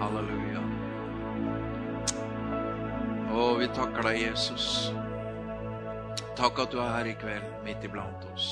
Halleluja. 0.00 0.62
Og 3.36 3.58
vi 3.60 3.68
takker 3.76 4.08
deg, 4.08 4.20
Jesus. 4.22 4.66
Takk 6.36 6.60
at 6.64 6.72
du 6.72 6.80
er 6.80 6.92
her 6.92 7.08
i 7.10 7.16
kveld, 7.16 7.48
midt 7.64 7.84
iblant 7.88 8.24
oss. 8.34 8.48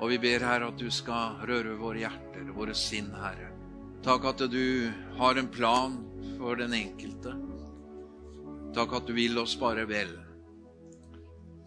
Og 0.00 0.10
vi 0.12 0.18
ber, 0.22 0.42
Herre, 0.46 0.70
at 0.72 0.80
du 0.80 0.88
skal 0.90 1.38
røre 1.46 1.76
våre 1.78 2.02
hjerter, 2.02 2.50
våre 2.56 2.74
sinn, 2.78 3.12
Herre. 3.20 3.50
Takk 4.02 4.26
at 4.30 4.44
du 4.50 4.90
har 5.18 5.36
en 5.36 5.50
plan 5.52 5.98
for 6.38 6.56
den 6.56 6.74
enkelte. 6.74 7.34
Takk 8.74 8.94
at 9.00 9.08
du 9.08 9.14
vil 9.16 9.38
oss 9.42 9.56
bare 9.60 9.84
vel. 9.90 10.14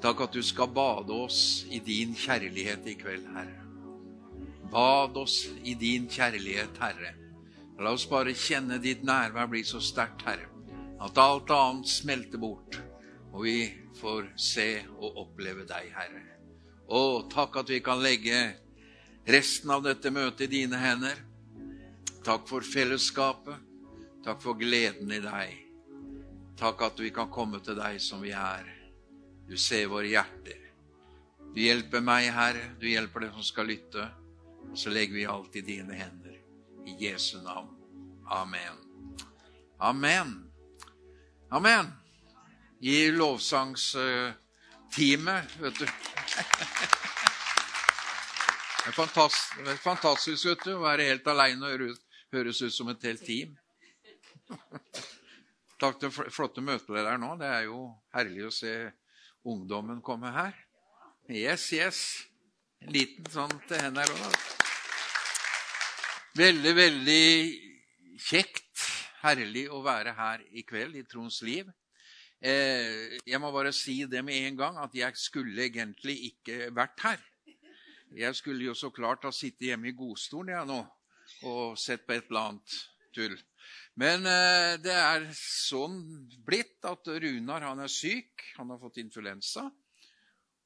Takk 0.03 0.25
at 0.25 0.35
du 0.35 0.41
skal 0.43 0.71
bade 0.75 1.15
oss 1.15 1.63
i 1.71 1.79
din 1.79 2.15
kjærlighet 2.17 2.87
i 2.91 2.95
kveld, 2.99 3.27
Herre. 3.35 3.59
Bad 4.73 5.17
oss 5.21 5.45
i 5.63 5.75
din 5.79 6.09
kjærlighet, 6.11 6.79
Herre. 6.81 7.13
La 7.83 7.91
oss 7.91 8.05
bare 8.07 8.31
kjenne 8.31 8.77
ditt 8.79 9.01
nærvær 9.03 9.49
bli 9.51 9.63
så 9.67 9.81
sterkt, 9.83 10.23
Herre, 10.23 10.47
at 11.03 11.17
alt 11.19 11.51
annet 11.51 11.89
smelter 11.91 12.39
bort, 12.39 12.77
og 13.33 13.43
vi 13.43 13.57
får 13.99 14.29
se 14.39 14.67
og 14.95 15.19
oppleve 15.25 15.65
deg, 15.67 15.89
Herre. 15.91 16.23
Å, 16.87 17.01
takk 17.27 17.59
at 17.59 17.73
vi 17.73 17.81
kan 17.83 17.99
legge 17.99 18.39
resten 19.27 19.73
av 19.75 19.83
dette 19.83 20.13
møtet 20.15 20.45
i 20.47 20.61
dine 20.61 20.79
hender. 20.79 21.19
Takk 22.23 22.47
for 22.47 22.63
fellesskapet. 22.63 23.59
Takk 24.23 24.39
for 24.39 24.55
gleden 24.55 25.11
i 25.11 25.19
deg. 25.19 25.59
Takk 26.59 26.87
at 26.87 27.03
vi 27.03 27.11
kan 27.11 27.31
komme 27.33 27.59
til 27.65 27.75
deg 27.75 27.99
som 27.99 28.23
vi 28.23 28.31
er. 28.31 28.67
Du 29.43 29.57
ser 29.59 29.89
våre 29.91 30.07
hjerter. 30.07 30.61
Du 31.51 31.59
hjelper 31.59 32.03
meg, 32.03 32.31
Herre. 32.31 32.69
Du 32.79 32.87
hjelper 32.87 33.25
dem 33.25 33.35
som 33.35 33.43
skal 33.43 33.67
lytte. 33.73 34.07
Og 34.69 34.77
så 34.79 34.93
legger 34.93 35.19
vi 35.19 35.27
alt 35.27 35.59
i 35.59 35.65
dine 35.67 35.99
hender. 35.99 36.22
I 36.85 36.95
Jesu 36.99 37.41
navn. 37.41 37.69
Amen. 38.29 38.77
Amen. 39.79 40.51
Amen. 41.51 41.93
I 42.79 43.11
lovsangsteamet, 43.11 45.59
vet 45.59 45.79
du. 45.79 45.87
Det 48.83 48.89
er 48.89 48.91
fantastisk, 48.91 49.83
fantastisk 49.83 50.45
vet 50.49 50.63
du, 50.67 50.73
å 50.75 50.83
være 50.83 51.05
helt 51.07 51.27
aleine 51.31 51.69
og 51.71 51.83
høres 52.35 52.59
ut 52.65 52.73
som 52.75 52.89
et 52.91 53.05
helt 53.07 53.23
team. 53.23 53.53
Takk 55.79 56.01
til 56.01 56.11
flotte 56.11 56.61
møteledere 56.63 57.15
nå. 57.21 57.37
Det 57.39 57.47
er 57.47 57.63
jo 57.69 57.85
herlig 58.15 58.43
å 58.47 58.51
se 58.51 58.73
ungdommen 59.47 60.01
komme 60.03 60.31
her. 60.35 60.51
Yes, 61.31 61.71
yes. 61.75 62.27
En 62.83 62.91
liten 62.91 63.23
sånn 63.31 63.55
til 63.69 63.79
henne 63.79 64.03
her 64.03 64.11
òg. 64.11 64.62
Veldig, 66.33 66.71
veldig 66.73 67.25
kjekt, 68.17 68.79
herlig 69.21 69.67
å 69.69 69.83
være 69.85 70.15
her 70.17 70.41
i 70.57 70.63
kveld 70.65 70.97
i 70.97 71.03
Trons 71.05 71.43
liv. 71.45 71.67
Eh, 72.41 73.19
jeg 73.29 73.37
må 73.37 73.51
bare 73.53 73.69
si 73.69 73.99
det 74.09 74.23
med 74.25 74.47
en 74.47 74.57
gang, 74.57 74.79
at 74.81 74.97
jeg 74.97 75.13
skulle 75.21 75.67
egentlig 75.67 76.15
ikke 76.31 76.71
vært 76.73 77.05
her. 77.05 77.21
Jeg 78.17 78.33
skulle 78.33 78.65
jo 78.65 78.73
så 78.73 78.89
klart 78.89 79.29
ha 79.29 79.29
sittet 79.29 79.69
hjemme 79.69 79.91
i 79.91 79.95
godstolen 79.97 80.55
jeg 80.55 80.71
nå 80.73 80.81
og 81.53 81.77
sett 81.77 82.01
på 82.07 82.17
et 82.17 82.25
eller 82.25 82.49
annet 82.49 82.81
tull. 83.13 83.37
Men 84.01 84.25
eh, 84.25 84.73
det 84.81 84.97
er 84.97 85.29
sånn 85.37 86.01
blitt 86.41 86.81
at 86.89 87.13
Runar 87.13 87.69
han 87.69 87.85
er 87.85 87.93
syk. 87.93 88.49
Han 88.57 88.73
har 88.73 88.81
fått 88.81 89.03
influensa. 89.05 89.69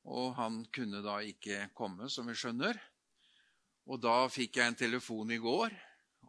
Og 0.08 0.32
han 0.40 0.64
kunne 0.72 1.04
da 1.04 1.20
ikke 1.28 1.66
komme, 1.76 2.08
som 2.08 2.32
vi 2.32 2.40
skjønner. 2.40 2.80
Og 3.88 4.00
da 4.04 4.16
fikk 4.32 4.60
jeg 4.60 4.72
en 4.72 4.80
telefon 4.80 5.32
i 5.32 5.40
går 5.40 5.76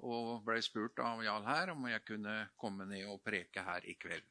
og 0.07 0.45
ble 0.47 0.61
spurt 0.63 1.01
av 1.03 1.23
Jarl 1.27 1.47
her 1.49 1.73
om 1.73 1.89
jeg 1.91 2.05
kunne 2.07 2.35
komme 2.59 2.87
ned 2.87 3.09
og 3.11 3.23
preke 3.25 3.65
her 3.67 3.87
i 3.89 3.97
kveld. 3.99 4.27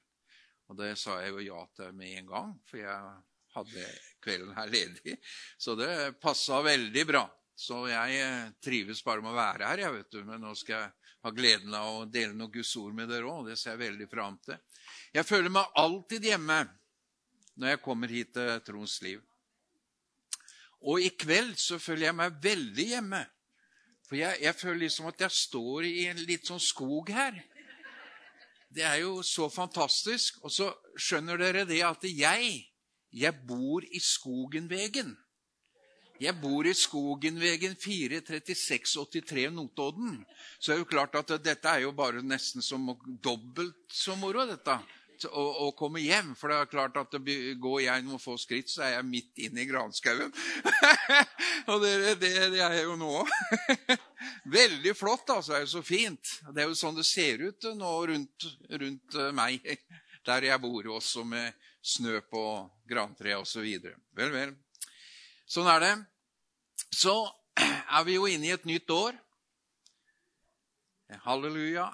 Og 0.71 0.77
det 0.79 0.93
sa 0.99 1.17
jeg 1.23 1.33
jo 1.33 1.43
ja 1.43 1.63
til 1.75 1.95
med 1.95 2.13
en 2.19 2.29
gang, 2.31 2.53
for 2.67 2.79
jeg 2.79 3.17
hadde 3.55 3.83
kvelden 4.23 4.55
her 4.55 4.71
ledig. 4.71 5.17
Så 5.59 5.75
det 5.79 5.91
passa 6.23 6.61
veldig 6.63 7.03
bra. 7.07 7.25
Så 7.57 7.87
jeg 7.89 8.17
eh, 8.21 8.49
trives 8.61 9.01
bare 9.03 9.23
med 9.23 9.33
å 9.33 9.37
være 9.37 9.69
her, 9.71 9.81
jeg, 9.81 9.93
vet 9.95 10.11
du. 10.13 10.19
Men 10.27 10.43
nå 10.45 10.53
skal 10.55 10.75
jeg 10.77 11.13
ha 11.25 11.31
gleden 11.33 11.73
av 11.73 12.01
å 12.03 12.03
dele 12.05 12.35
noen 12.35 12.53
Guds 12.53 12.75
ord 12.77 12.93
med 12.95 13.09
dere 13.09 13.31
òg. 13.31 13.47
Det 13.49 13.57
ser 13.57 13.73
jeg 13.73 13.87
veldig 13.87 14.09
fram 14.11 14.37
til. 14.45 14.59
Jeg 15.15 15.27
føler 15.27 15.51
meg 15.51 15.79
alltid 15.81 16.27
hjemme 16.29 16.59
når 17.57 17.73
jeg 17.73 17.81
kommer 17.83 18.13
hit 18.13 18.35
til 18.37 18.61
Trons 18.67 18.99
liv. 19.01 19.23
Og 20.85 21.01
i 21.01 21.09
kveld 21.09 21.55
så 21.59 21.79
føler 21.81 22.09
jeg 22.09 22.17
meg 22.19 22.39
veldig 22.43 22.87
hjemme. 22.93 23.23
For 24.07 24.19
jeg, 24.19 24.39
jeg 24.41 24.55
føler 24.55 24.81
liksom 24.85 25.09
at 25.09 25.21
jeg 25.25 25.35
står 25.35 25.87
i 25.89 26.07
en 26.11 26.19
litt 26.29 26.47
sånn 26.47 26.61
skog 26.63 27.09
her. 27.11 27.37
Det 28.71 28.83
er 28.85 29.01
jo 29.01 29.21
så 29.25 29.49
fantastisk. 29.51 30.39
Og 30.45 30.53
så 30.53 30.69
skjønner 30.99 31.39
dere 31.41 31.65
det 31.67 31.81
at 31.83 32.05
jeg 32.07 32.67
jeg 33.17 33.33
bor 33.47 33.85
i 33.87 33.99
Skogenvegen. 34.03 35.15
Jeg 36.19 36.33
bor 36.41 36.65
i 36.65 36.73
Skogenvegen 36.73 37.75
43683 37.77 39.51
Notodden. 39.53 40.19
Så 40.59 40.71
det 40.71 40.75
er 40.75 40.81
jo 40.81 40.89
klart 40.89 41.15
at 41.15 41.33
dette 41.45 41.69
er 41.69 41.85
jo 41.85 41.93
bare 41.95 42.23
nesten 42.25 42.65
som 42.65 42.89
dobbelt 43.23 43.77
så 43.93 44.17
moro, 44.17 44.45
dette. 44.49 44.79
Å, 45.25 45.43
og, 45.65 45.71
komme 45.79 46.01
hjem. 46.03 46.33
For 46.37 46.51
det 46.51 46.57
er 46.59 46.69
klart 46.71 46.97
at 47.01 47.15
det, 47.25 47.37
går 47.61 47.79
jeg 47.85 48.05
noen 48.05 48.21
få 48.21 48.35
skritt, 48.39 48.69
så 48.69 48.83
er 48.85 48.93
jeg 48.97 49.07
midt 49.07 49.41
inne 49.47 49.63
i 49.63 49.67
granskauen. 49.69 50.33
og 51.71 51.81
det, 51.81 51.93
det, 52.03 52.17
det, 52.21 52.31
er 52.61 52.75
jeg 52.77 52.83
jo 52.85 52.97
nå 52.99 53.13
Veldig 54.57 54.93
flott, 54.97 55.29
altså. 55.33 55.53
Det 55.53 55.57
er 55.59 55.65
jo 55.65 55.71
så 55.77 55.83
fint. 55.85 56.33
Det 56.51 56.63
er 56.63 56.69
jo 56.69 56.77
sånn 56.77 56.97
det 56.97 57.07
ser 57.07 57.43
ut 57.47 57.69
nå 57.77 57.93
rundt, 58.11 58.47
rundt 58.83 59.17
meg, 59.37 59.65
der 60.27 60.49
jeg 60.51 60.63
bor, 60.63 60.91
også 60.97 61.25
med 61.27 61.55
snø 61.81 62.19
på 62.29 62.43
grantre 62.89 63.37
osv. 63.39 63.65
Vel, 63.65 64.33
vel. 64.33 64.53
Sånn 65.47 65.69
er 65.71 65.83
det. 65.83 65.93
Så 66.93 67.15
er 67.97 68.05
vi 68.07 68.17
jo 68.19 68.27
inne 68.29 68.51
i 68.51 68.55
et 68.55 68.67
nytt 68.69 68.91
år. 68.93 69.17
Halleluja. 71.23 71.87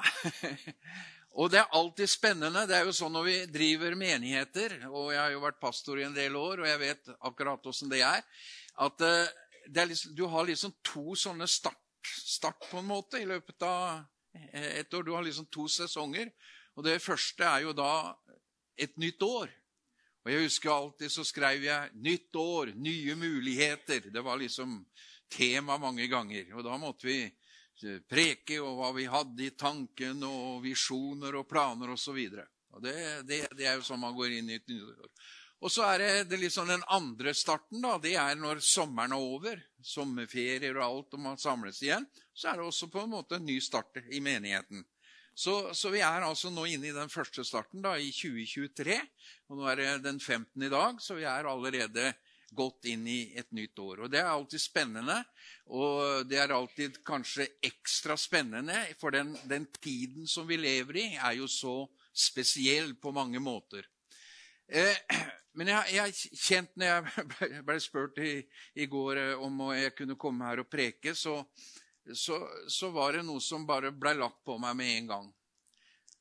Og 1.33 1.49
det 1.49 1.59
er 1.63 1.71
alltid 1.73 2.09
spennende. 2.09 2.67
Det 2.69 2.75
er 2.77 2.85
jo 2.85 2.93
sånn 2.93 3.15
når 3.15 3.25
vi 3.25 3.37
driver 3.49 3.95
menigheter, 3.97 4.75
og 4.91 5.09
jeg 5.13 5.21
har 5.21 5.31
jo 5.33 5.41
vært 5.41 5.61
pastor 5.61 5.97
i 5.97 6.05
en 6.05 6.13
del 6.13 6.35
år, 6.37 6.61
og 6.61 6.69
jeg 6.69 6.81
vet 6.81 7.09
akkurat 7.25 7.69
åssen 7.71 7.89
det 7.89 8.03
er, 8.05 8.21
at 8.85 9.05
eh, 9.07 9.31
det 9.65 9.81
er 9.81 9.89
liksom, 9.89 10.13
du 10.17 10.25
har 10.29 10.45
liksom 10.45 10.75
to 10.85 11.15
sånne 11.17 11.47
start, 11.49 11.79
start, 12.03 12.67
på 12.69 12.81
en 12.81 12.89
måte, 12.89 13.21
i 13.21 13.29
løpet 13.29 13.65
av 13.65 14.03
et 14.33 14.93
år. 14.93 15.05
Du 15.05 15.13
har 15.15 15.23
liksom 15.25 15.47
to 15.53 15.67
sesonger. 15.71 16.29
Og 16.75 16.85
det 16.85 17.01
første 17.01 17.45
er 17.45 17.63
jo 17.67 17.73
da 17.77 18.13
et 18.77 18.95
nytt 19.01 19.21
år. 19.23 19.51
Og 20.23 20.31
jeg 20.31 20.45
husker 20.45 20.71
alltid 20.71 21.11
så 21.11 21.23
skrev 21.27 21.63
jeg 21.65 21.89
'Nytt 21.93 22.35
år, 22.35 22.71
nye 22.75 23.15
muligheter'. 23.15 24.11
Det 24.11 24.23
var 24.23 24.37
liksom 24.37 24.85
tema 25.29 25.77
mange 25.77 26.07
ganger. 26.07 26.53
Og 26.55 26.63
da 26.63 26.77
måtte 26.77 27.07
vi 27.07 27.23
eh, 27.23 27.31
preke 28.09 28.59
og 28.61 28.79
hva 28.79 28.91
vi 28.95 29.05
hadde 29.09 29.45
i 29.45 29.53
tanken, 29.57 30.23
og 30.27 30.63
visjoner 30.63 31.39
og 31.39 31.47
planer 31.49 31.93
osv. 31.95 32.19
Det, 32.81 32.97
det, 33.27 33.45
det 33.53 33.67
er 33.69 33.77
jo 33.77 33.85
sånn 33.85 34.01
man 34.01 34.15
går 34.17 34.39
inn 34.39 34.51
i 34.51 34.59
et 34.59 34.67
nytt 34.69 34.91
år. 34.91 35.09
Og 35.63 35.71
så 35.71 35.85
er 35.87 36.01
det, 36.01 36.07
det 36.27 36.41
liksom 36.41 36.67
den 36.67 36.81
andre 36.91 37.31
starten. 37.33 37.79
da, 37.81 37.95
Det 38.01 38.17
er 38.19 38.35
når 38.35 38.59
sommeren 38.59 39.13
er 39.15 39.21
over. 39.23 39.61
Sommerferier 39.83 40.75
og 40.75 40.83
alt, 40.83 41.15
og 41.15 41.23
man 41.23 41.39
samles 41.39 41.79
igjen. 41.83 42.03
Så 42.35 42.49
er 42.49 42.59
det 42.59 42.65
også 42.67 42.89
på 42.91 43.03
en 43.03 43.13
måte 43.13 43.39
en 43.39 43.47
ny 43.47 43.59
start 43.63 44.01
i 44.11 44.19
menigheten. 44.23 44.83
Så, 45.33 45.73
så, 45.73 45.89
vi 45.89 46.03
er 46.05 46.21
altså 46.21 46.51
nå 46.53 46.65
inne 46.69 46.91
i 46.91 46.93
den 46.93 47.09
første 47.09 47.45
starten 47.47 47.81
da, 47.81 47.95
i 47.97 48.11
2023. 48.13 48.99
Og 49.49 49.57
nå 49.57 49.69
er 49.71 49.79
det 49.79 49.87
den 50.03 50.19
15. 50.19 50.51
i 50.61 50.69
dag, 50.73 50.99
så 51.01 51.17
vi 51.17 51.25
er 51.25 51.49
allerede 51.49 52.11
gått 52.55 52.87
inn 52.91 53.07
i 53.09 53.33
et 53.39 53.49
nytt 53.51 53.79
år. 53.79 54.05
Og 54.05 54.11
Det 54.11 54.19
er 54.21 54.29
alltid 54.31 54.61
spennende, 54.61 55.19
og 55.67 56.27
det 56.29 56.39
er 56.39 56.53
alltid 56.55 57.01
kanskje 57.05 57.47
ekstra 57.63 58.17
spennende, 58.17 58.85
for 58.99 59.11
den, 59.15 59.35
den 59.49 59.67
tiden 59.79 60.27
som 60.27 60.47
vi 60.47 60.57
lever 60.57 61.01
i, 61.01 61.07
er 61.15 61.37
jo 61.39 61.47
så 61.47 61.77
spesiell 62.13 62.95
på 63.01 63.11
mange 63.11 63.41
måter. 63.41 63.87
Eh, 64.67 64.95
men 65.57 65.69
jeg 65.69 65.99
har 65.99 66.13
kjent, 66.13 66.73
når 66.79 66.87
jeg 66.87 67.63
ble 67.67 67.77
spurt 67.83 68.19
i, 68.23 68.33
i, 68.79 68.87
går 68.89 69.21
eh, 69.21 69.41
om 69.41 69.61
jeg 69.75 69.95
kunne 69.97 70.17
komme 70.19 70.47
her 70.47 70.63
og 70.63 70.69
preke, 70.71 71.15
så, 71.17 71.39
så, 72.13 72.39
så, 72.71 72.89
var 72.95 73.17
det 73.17 73.25
noe 73.27 73.41
som 73.43 73.67
bare 73.69 73.93
ble 73.93 74.15
lagt 74.17 74.41
på 74.45 74.57
meg 74.61 74.77
med 74.79 74.95
en 74.97 75.11
gang. 75.13 75.29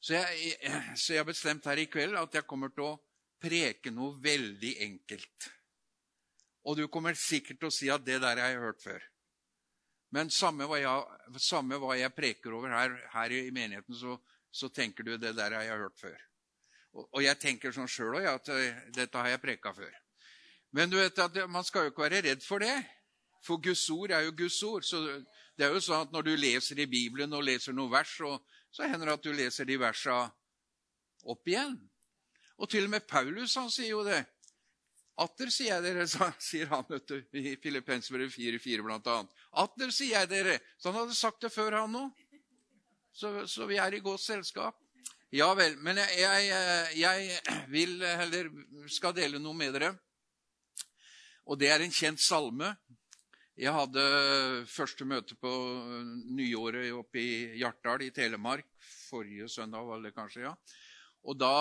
Så 0.02 0.18
jeg, 0.18 0.56
så 0.98 1.14
jeg 1.14 1.22
har 1.22 1.28
bestemt 1.28 1.66
her 1.70 1.78
i 1.78 1.88
kveld 1.90 2.18
at 2.18 2.34
jeg 2.34 2.48
kommer 2.48 2.72
til 2.74 2.90
å 2.90 2.98
preke 3.42 3.92
noe 3.94 4.18
veldig 4.22 4.72
enkelt. 4.84 5.50
Og 6.62 6.78
du 6.78 6.86
kommer 6.88 7.16
sikkert 7.18 7.58
til 7.60 7.70
å 7.70 7.74
si 7.74 7.88
at 7.90 8.04
det 8.06 8.20
der 8.22 8.38
har 8.38 8.52
jeg 8.52 8.62
hørt 8.62 8.82
før. 8.82 9.06
Men 10.12 10.30
samme 10.30 10.68
hva 10.68 10.78
jeg, 10.78 11.38
samme 11.40 11.78
hva 11.80 11.96
jeg 11.96 12.12
preker 12.14 12.52
over 12.54 12.74
her, 12.74 12.94
her 13.14 13.32
i 13.32 13.46
menigheten, 13.54 13.96
så, 13.96 14.18
så, 14.52 14.68
tenker 14.68 15.06
du 15.06 15.16
det 15.16 15.32
der 15.38 15.56
har 15.56 15.64
jeg 15.64 15.80
hørt 15.80 15.98
før. 15.98 16.18
Og, 16.92 17.06
og 17.06 17.22
jeg 17.24 17.40
tenker 17.40 17.72
sånn 17.72 17.88
sjøl 17.88 18.18
òg, 18.20 18.28
at 18.34 18.50
eh, 18.52 18.82
dette 18.92 19.18
har 19.18 19.32
jeg 19.32 19.42
preka 19.42 19.72
før. 19.74 19.94
Men 20.76 20.92
du 20.92 20.98
vet 21.00 21.18
at 21.20 21.38
man 21.48 21.64
skal 21.64 21.86
jo 21.86 21.92
ikke 21.92 22.04
være 22.04 22.20
redd 22.28 22.44
for 22.44 22.60
det. 22.64 22.76
For 23.42 23.60
Guds 23.60 23.86
ord 23.90 24.12
er 24.12 24.26
jo 24.26 24.36
Guds 24.36 24.60
ord. 24.68 24.84
Så 24.86 25.00
det 25.56 25.66
er 25.66 25.72
jo 25.72 25.80
sånn 25.82 26.06
at 26.06 26.12
når 26.14 26.28
du 26.28 26.34
leser 26.36 26.84
i 26.84 26.88
Bibelen 26.88 27.32
og 27.36 27.44
leser 27.48 27.74
noen 27.76 27.92
vers, 27.92 28.12
så, 28.20 28.36
så 28.72 28.86
hender 28.88 29.08
det 29.08 29.16
at 29.16 29.26
du 29.26 29.32
leser 29.36 29.68
de 29.68 29.80
versa 29.80 30.20
opp 31.24 31.48
igjen. 31.48 31.74
Og 32.60 32.70
til 32.70 32.86
og 32.86 32.92
med 32.92 33.08
Paulus 33.08 33.56
han 33.58 33.72
sier 33.72 33.94
jo 33.96 34.04
det. 34.06 34.22
Atter 35.22 35.50
sier 35.52 35.76
jeg 35.76 35.84
dere, 35.84 36.06
sier 36.42 36.70
han 36.72 36.86
du, 36.88 37.16
i 37.38 37.54
Filippensbrevet 37.62 38.34
4,4 38.34 38.84
blant 38.86 39.10
annet. 39.12 39.42
Atter 39.62 39.92
sier 39.94 40.18
jeg 40.20 40.30
dere. 40.30 40.58
Så 40.78 40.90
han 40.90 41.02
hadde 41.02 41.18
sagt 41.18 41.44
det 41.44 41.52
før, 41.54 41.78
han 41.82 41.98
òg. 42.04 42.22
Så, 43.12 43.30
så, 43.46 43.66
vi 43.68 43.76
er 43.76 43.94
i 43.94 44.00
godt 44.00 44.24
selskap. 44.24 44.78
Ja 45.32 45.50
vel. 45.56 45.76
Men 45.84 46.00
jeg, 46.00 46.22
jeg, 46.22 46.96
jeg 47.00 47.66
vil 47.72 48.00
heller 48.04 48.48
skal 48.92 49.14
dele 49.16 49.40
noe 49.40 49.56
med 49.56 49.76
dere. 49.76 49.92
Og 51.48 51.58
det 51.60 51.68
er 51.72 51.84
en 51.84 51.92
kjent 51.92 52.20
salme. 52.22 52.72
Jeg 53.58 53.72
hadde 53.76 54.02
første 54.72 55.04
møte 55.04 55.36
på 55.36 55.50
nyåret 56.32 56.88
oppe 56.96 57.20
i 57.20 57.32
Hjartdal 57.60 58.06
i 58.06 58.12
Telemark. 58.14 58.66
Forrige 59.10 59.48
søndag, 59.52 59.84
var 59.84 60.00
det 60.00 60.14
kanskje. 60.16 60.48
ja. 60.48 60.54
Og 61.22 61.36
da 61.38 61.54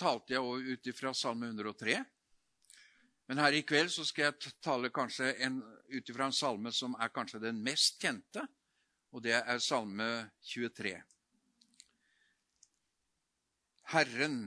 talte 0.00 0.32
jeg 0.32 0.72
ut 0.72 0.88
ifra 0.88 1.12
Salme 1.14 1.50
103. 1.50 1.98
Men 3.30 3.38
her 3.38 3.54
i 3.54 3.62
kveld 3.66 3.92
så 3.94 4.04
skal 4.06 4.28
jeg 4.30 4.52
tale 4.64 4.90
kanskje 4.94 5.30
ut 5.92 6.10
ifra 6.10 6.26
en 6.28 6.36
salme 6.36 6.72
som 6.74 6.96
er 7.00 7.12
kanskje 7.14 7.42
den 7.44 7.62
mest 7.62 8.00
kjente, 8.02 8.44
og 9.12 9.22
det 9.24 9.36
er 9.38 9.58
Salme 9.60 10.08
23. 10.48 10.94
Herren 13.92 14.38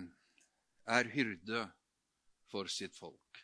er 0.89 1.11
hyrde 1.13 1.67
for 2.49 2.69
sitt 2.71 2.97
folk. 2.97 3.43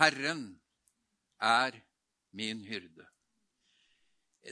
Herren 0.00 0.48
er 1.42 1.76
min 2.36 2.64
hyrde. 2.64 3.06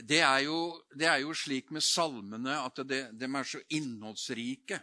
Det 0.05 0.19
er 0.19 0.41
jo, 0.45 0.57
det 0.91 1.07
er 1.07 1.21
jo 1.23 1.33
slik 1.37 1.71
med 1.71 1.85
salmene 1.85 2.57
at 2.59 2.81
de, 2.83 3.05
de 3.15 3.29
er 3.29 3.47
så 3.47 3.61
innholdsrike 3.73 4.81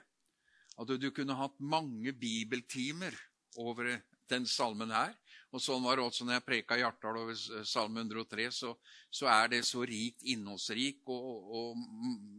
at 0.81 0.93
du 0.99 1.11
kunne 1.13 1.37
hatt 1.37 1.59
mange 1.61 2.15
bibeltimer 2.17 3.15
over 3.61 3.93
den 4.33 4.47
salmen 4.49 4.93
her. 4.95 5.15
Og 5.53 5.61
sånn 5.61 5.83
var 5.85 5.99
det 5.99 6.07
også 6.07 6.25
når 6.25 6.39
jeg 6.39 6.47
preka 6.47 6.79
Hjartdal 6.81 7.19
over 7.21 7.65
salme 7.69 8.01
103, 8.01 8.47
så, 8.57 8.71
så, 9.13 9.29
er 9.29 9.51
det 9.53 9.61
så 9.69 9.83
rikt 9.85 10.25
innholdsrik, 10.33 11.03
og, 11.13 11.51
og, 11.53 11.83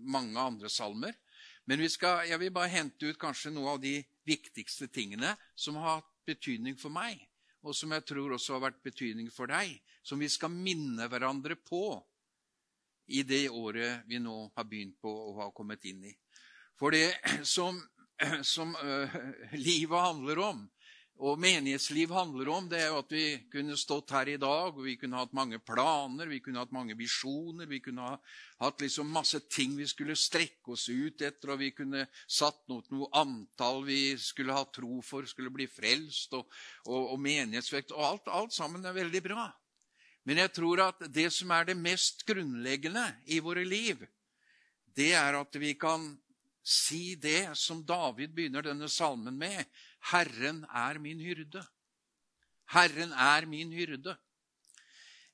mange 0.09 0.39
andre 0.41 0.71
salmer. 0.73 1.13
Men 1.69 1.83
skal, 1.87 2.25
jeg 2.27 2.41
vil 2.41 2.51
bare 2.55 2.73
hente 2.73 3.11
ut 3.11 3.19
kanskje 3.21 3.53
noe 3.53 3.75
av 3.75 3.83
de 3.83 3.99
viktigste 4.27 4.89
tingene 4.91 5.35
som 5.55 5.77
har 5.79 5.99
hatt 5.99 6.09
betydning 6.25 6.75
for 6.79 6.91
meg, 6.91 7.21
og 7.63 7.77
som 7.77 7.93
jeg 7.93 8.03
tror 8.09 8.33
også 8.35 8.57
har 8.57 8.65
vært 8.65 8.81
betydning 8.83 9.29
for 9.31 9.51
deg, 9.51 9.77
som 10.03 10.19
vi 10.19 10.27
skal 10.31 10.51
minne 10.51 11.07
hverandre 11.07 11.55
på 11.55 11.85
i 13.13 13.21
det 13.27 13.45
året 13.51 14.07
vi 14.09 14.19
nå 14.19 14.35
har 14.55 14.67
begynt 14.67 14.97
på 15.03 15.11
og 15.11 15.41
har 15.43 15.55
kommet 15.55 15.85
inn 15.85 16.01
i. 16.09 16.13
For 16.79 16.95
det 16.95 17.13
som 17.55 17.77
som 18.41 18.75
uh, 18.75 19.15
livet 19.51 19.99
handler 19.99 20.39
om, 20.39 20.69
og 21.21 21.37
menighetsliv 21.39 22.11
handler 22.11 22.49
om, 22.49 22.65
det 22.69 22.79
er 22.81 22.87
jo 22.89 22.97
at 23.03 23.11
vi 23.13 23.25
kunne 23.53 23.75
stått 23.77 24.11
her 24.15 24.31
i 24.33 24.37
dag, 24.41 24.73
og 24.73 24.81
vi 24.83 24.95
kunne 24.97 25.19
hatt 25.19 25.35
mange 25.37 25.59
planer, 25.61 26.27
vi 26.27 26.39
kunne 26.41 26.59
hatt 26.59 26.73
mange 26.73 26.95
visjoner, 26.97 27.69
vi 27.69 27.79
kunne 27.85 28.15
hatt 28.17 28.81
liksom 28.81 29.11
masse 29.13 29.43
ting 29.45 29.75
vi 29.77 29.85
skulle 29.87 30.17
strekke 30.17 30.73
oss 30.73 30.87
ut 30.89 31.21
etter, 31.21 31.53
og 31.53 31.61
vi 31.61 31.69
kunne 31.77 32.07
satt 32.25 32.63
noe, 32.71 32.81
noe 32.89 33.11
antall 33.21 33.83
vi 33.85 34.15
skulle 34.17 34.57
ha 34.57 34.65
tro 34.73 35.03
for, 35.05 35.29
skulle 35.29 35.53
bli 35.53 35.69
frelst, 35.69 36.33
og, 36.33 36.49
og, 36.89 37.13
og 37.13 37.21
menighetsvekt, 37.21 37.93
og 37.93 38.07
alt, 38.09 38.33
alt 38.33 38.57
sammen 38.57 38.83
er 38.85 38.97
veldig 38.97 39.23
bra. 39.29 39.47
Men 40.25 40.41
jeg 40.41 40.53
tror 40.55 40.81
at 40.87 41.07
det 41.13 41.29
som 41.35 41.51
er 41.53 41.69
det 41.69 41.77
mest 41.77 42.25
grunnleggende 42.27 43.05
i 43.29 43.39
våre 43.43 43.63
liv, 43.67 44.01
det 44.95 45.11
er 45.19 45.37
at 45.37 45.55
vi 45.61 45.73
kan 45.77 46.09
si 46.63 47.15
det 47.19 47.51
som 47.59 47.83
David 47.85 48.31
begynner 48.33 48.63
denne 48.63 48.87
salmen 48.89 49.35
med. 49.37 49.65
Herren 50.11 50.63
er 50.69 50.99
min 50.99 51.21
hyrde. 51.23 51.63
Herren 52.73 53.13
er 53.13 53.45
min 53.47 53.71
hyrde. 53.71 54.17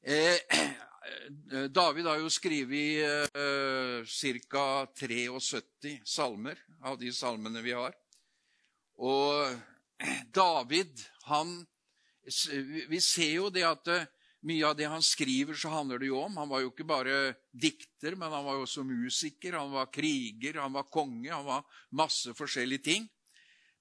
Eh, 0.02 0.38
David 1.80 2.06
har 2.06 2.20
jo 2.22 2.30
skrevet 2.30 3.26
eh, 3.34 4.06
ca. 4.52 4.86
73 4.96 5.98
salmer 6.06 6.62
av 6.84 7.00
de 7.00 7.12
salmene 7.16 7.64
vi 7.66 7.74
har. 7.74 7.96
Og 9.00 9.58
David, 10.42 11.02
han 11.32 11.60
Vi 12.90 13.00
ser 13.02 13.32
jo 13.40 13.48
det 13.50 13.64
at 13.66 13.88
eh, 13.90 14.06
mye 14.46 14.68
av 14.68 14.76
det 14.78 14.86
han 14.88 15.02
skriver, 15.04 15.58
så 15.58 15.72
handler 15.74 16.00
det 16.00 16.12
jo 16.12 16.20
om. 16.22 16.38
Han 16.38 16.50
var 16.52 16.62
jo 16.62 16.70
ikke 16.70 16.86
bare 16.88 17.34
dikter, 17.52 18.16
men 18.16 18.32
han 18.32 18.46
var 18.46 18.60
jo 18.60 18.68
også 18.68 18.86
musiker, 18.88 19.58
han 19.58 19.74
var 19.74 19.90
kriger, 19.92 20.62
han 20.62 20.76
var 20.78 20.88
konge, 20.92 21.32
han 21.32 21.48
var 21.48 21.66
masse 21.92 22.36
forskjellige 22.38 22.86
ting. 22.86 23.10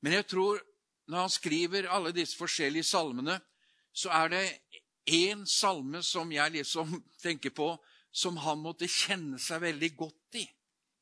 Men 0.03 0.17
jeg 0.17 0.27
tror 0.33 0.63
når 1.09 1.25
han 1.25 1.33
skriver 1.33 1.89
alle 1.89 2.13
disse 2.13 2.37
forskjellige 2.37 2.85
salmene, 2.85 3.39
så 3.93 4.13
er 4.13 4.29
det 4.33 4.45
én 5.09 5.47
salme 5.49 6.03
som 6.05 6.31
jeg 6.33 6.53
liksom 6.59 6.93
tenker 7.25 7.55
på, 7.57 7.73
som 8.13 8.37
han 8.45 8.61
måtte 8.61 8.89
kjenne 8.89 9.41
seg 9.41 9.63
veldig 9.65 9.91
godt 9.97 10.41
i. 10.41 10.47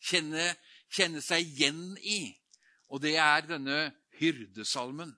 Kjenne, 0.06 0.50
kjenne 0.92 1.22
seg 1.24 1.42
igjen 1.42 1.96
i. 2.02 2.30
Og 2.92 3.02
det 3.02 3.16
er 3.18 3.46
denne 3.48 3.78
hyrdesalmen. 4.20 5.14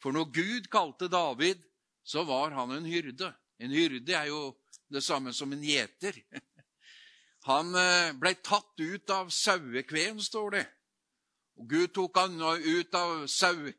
For 0.00 0.14
når 0.14 0.30
Gud 0.32 0.68
kalte 0.72 1.08
David, 1.10 1.60
så 2.04 2.24
var 2.24 2.54
han 2.56 2.72
en 2.72 2.86
hyrde. 2.88 3.32
En 3.58 3.74
hyrde 3.74 4.14
er 4.14 4.30
jo 4.30 4.54
det 4.88 5.02
samme 5.04 5.34
som 5.36 5.52
en 5.52 5.64
gjeter. 5.64 6.16
Han 7.48 7.72
eh, 7.76 8.12
blei 8.18 8.34
tatt 8.44 8.80
ut 8.80 9.10
av 9.14 9.30
sauekveen, 9.32 10.18
står 10.20 10.50
det. 10.56 10.64
Og 11.58 11.68
Gud 11.70 11.92
tok 11.96 12.18
han 12.20 12.34
ut 12.42 12.96
av 12.98 13.24
sau, 13.30 13.70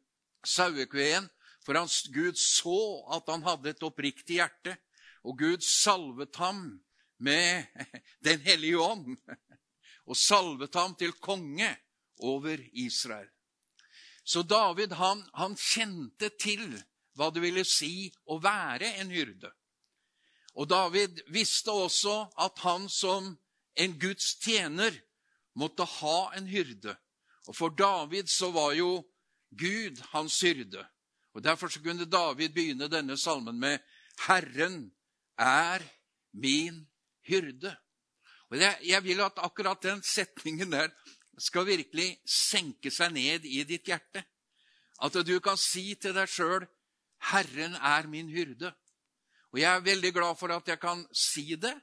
sauekveen, 0.45 1.27
for 1.65 1.77
hans 1.77 2.07
Gud 2.13 2.37
så 2.39 2.79
at 3.15 3.27
han 3.29 3.43
hadde 3.45 3.73
et 3.73 3.83
oppriktig 3.85 4.39
hjerte. 4.39 4.77
Og 5.27 5.37
Gud 5.39 5.63
salvet 5.65 6.35
ham 6.39 6.79
med 7.19 7.65
Den 8.25 8.39
hellige 8.41 8.79
ånd, 8.79 9.17
og 10.09 10.17
salvet 10.17 10.75
ham 10.75 10.95
til 10.95 11.13
konge 11.21 11.69
over 12.19 12.57
Israel. 12.73 13.27
Så 14.23 14.43
David 14.43 14.93
han, 14.93 15.23
han 15.33 15.55
kjente 15.57 16.29
til 16.39 16.63
hva 17.17 17.31
det 17.33 17.41
ville 17.43 17.65
si 17.67 18.09
å 18.29 18.37
være 18.39 18.93
en 19.01 19.11
hyrde. 19.11 19.51
Og 20.59 20.69
David 20.69 21.21
visste 21.33 21.73
også 21.73 22.15
at 22.39 22.59
han 22.63 22.87
som 22.91 23.33
en 23.79 23.95
Guds 23.99 24.35
tjener 24.43 24.95
måtte 25.57 25.85
ha 25.99 26.31
en 26.37 26.47
hyrde. 26.49 26.95
Og 27.47 27.55
for 27.55 27.73
David 27.73 28.29
så 28.31 28.51
var 28.55 28.75
jo 28.77 28.99
Gud 29.57 30.01
hans 30.11 30.39
hyrde. 30.41 30.85
Og 31.33 31.43
Derfor 31.43 31.67
så 31.67 31.81
kunne 31.83 32.05
David 32.05 32.49
begynne 32.49 32.89
denne 32.89 33.17
salmen 33.17 33.59
med 33.59 33.79
'Herren 34.27 34.91
er 35.37 35.79
min 36.33 36.87
hyrde'. 37.29 37.75
Og 38.49 38.57
Jeg 38.87 39.03
vil 39.03 39.21
at 39.21 39.37
akkurat 39.37 39.83
den 39.83 40.03
setningen 40.03 40.71
der 40.71 40.89
skal 41.39 41.65
virkelig 41.65 42.17
senke 42.25 42.91
seg 42.91 43.13
ned 43.13 43.45
i 43.45 43.63
ditt 43.63 43.85
hjerte. 43.85 44.23
At 45.01 45.13
du 45.13 45.39
kan 45.39 45.57
si 45.57 45.95
til 45.95 46.13
deg 46.13 46.27
sjøl 46.27 46.67
'Herren 47.19 47.75
er 47.75 48.07
min 48.07 48.29
hyrde'. 48.29 48.73
Og 49.51 49.59
jeg 49.59 49.75
er 49.75 49.79
veldig 49.79 50.13
glad 50.13 50.35
for 50.37 50.47
at 50.47 50.67
jeg 50.67 50.79
kan 50.79 51.07
si 51.13 51.55
det. 51.55 51.73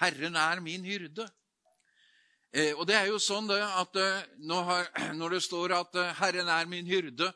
Herren 0.00 0.36
er 0.36 0.60
min 0.60 0.84
hyrde. 0.84 1.28
Eh, 2.52 2.72
og 2.72 2.86
det 2.88 2.96
er 2.96 3.10
jo 3.10 3.20
sånn 3.20 3.48
det 3.50 3.60
at 3.60 3.98
eh, 4.00 4.24
når, 5.18 5.36
det 5.36 5.44
står 5.44 5.74
at 5.76 6.00
eh, 6.00 6.14
'Herren 6.20 6.48
er 6.52 6.70
min 6.70 6.88
hyrde', 6.88 7.32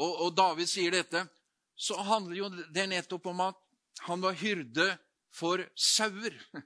og, 0.00 0.30
David 0.36 0.68
sier 0.68 0.92
dette, 0.92 1.24
så 1.76 1.96
handler 2.04 2.36
jo 2.36 2.48
det 2.72 2.84
nettopp 2.88 3.26
om 3.32 3.40
at 3.48 3.58
han 4.06 4.20
var 4.22 4.36
hyrde 4.36 4.86
for 5.32 5.62
sauer. 5.74 6.36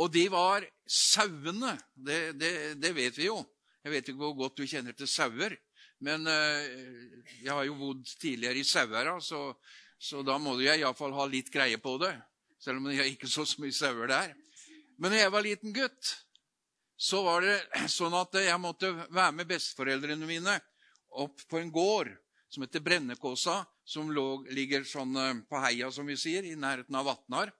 og 0.00 0.12
de 0.12 0.26
var 0.32 0.64
sauene. 0.84 1.74
Det, 1.96 2.18
det, 2.38 2.52
det, 2.80 2.92
vet 2.96 3.18
vi 3.18 3.28
jo. 3.28 3.40
Jeg 3.84 3.92
vet 3.92 4.08
ikke 4.08 4.20
hvor 4.20 4.36
godt 4.36 4.60
du 4.60 4.68
kjenner 4.68 4.96
til 4.96 5.08
sauer. 5.08 5.56
Men 6.04 6.28
jeg 6.28 7.50
har 7.50 7.64
jo 7.66 7.76
bodd 7.80 8.04
tidligere 8.20 8.60
i 8.60 8.68
Sauherad, 8.68 9.24
så 9.24 9.56
så 9.98 10.22
da 10.22 10.36
må 10.38 10.54
jeg 10.62 10.78
iallfall 10.78 11.16
ha 11.16 11.24
litt 11.26 11.50
greie 11.50 11.78
på 11.82 11.96
det. 11.98 12.12
Selv 12.62 12.78
om 12.78 12.86
jeg 12.94 13.16
ikke 13.16 13.30
så 13.30 13.42
mye 13.58 13.74
sauer 13.74 14.10
der. 14.10 14.30
Men 14.98 15.12
når 15.12 15.22
jeg 15.22 15.32
var 15.34 15.46
liten 15.46 15.74
gutt, 15.74 16.14
så 16.98 17.22
var 17.22 17.46
det 17.46 17.86
sånn 17.90 18.14
at 18.18 18.34
jeg 18.42 18.58
måtte 18.60 18.90
være 19.06 19.34
med 19.38 19.48
besteforeldrene 19.50 20.26
mine 20.26 20.56
opp 21.22 21.44
på 21.48 21.60
en 21.60 21.70
gård 21.72 22.10
som 22.50 22.64
heter 22.64 22.82
Brennekåsa, 22.82 23.60
som 23.84 24.10
lå, 24.12 24.42
ligger 24.56 24.84
sånn 24.88 25.16
eh, 25.20 25.40
på 25.48 25.60
heia, 25.62 25.90
som 25.92 26.08
vi 26.08 26.16
sier, 26.18 26.46
i 26.48 26.56
nærheten 26.56 26.96
av 26.96 27.06
Vatnar. 27.10 27.52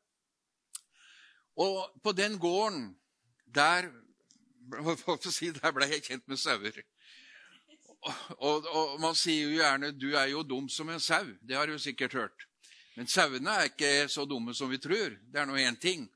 Og 1.61 2.01
på 2.03 2.15
den 2.17 2.39
gården, 2.41 2.91
der, 3.45 3.91
si, 5.29 5.53
der 5.55 5.75
ble 5.77 5.91
jeg 5.93 6.07
kjent 6.09 6.27
med 6.29 6.41
sauer 6.41 6.83
og, 8.39 8.67
og, 8.67 9.01
man 9.03 9.17
sier 9.19 9.49
jo 9.49 9.57
gjerne 9.59 9.91
'du 9.93 10.13
er 10.17 10.29
jo 10.31 10.45
dum 10.47 10.69
som 10.69 10.89
en 10.89 11.01
sau'. 11.03 11.37
Det 11.43 11.57
har 11.57 11.67
du 11.67 11.79
sikkert 11.79 12.13
hørt. 12.13 12.47
Men 12.97 13.07
sauene 13.07 13.51
er 13.51 13.71
ikke 13.71 14.09
så 14.09 14.25
dumme 14.25 14.55
som 14.55 14.71
vi 14.71 14.79
tror. 14.79 15.19
Det 15.33 15.41
er 15.41 15.47
nå 15.47 15.57
én 15.57 15.79
ting. 15.79 16.09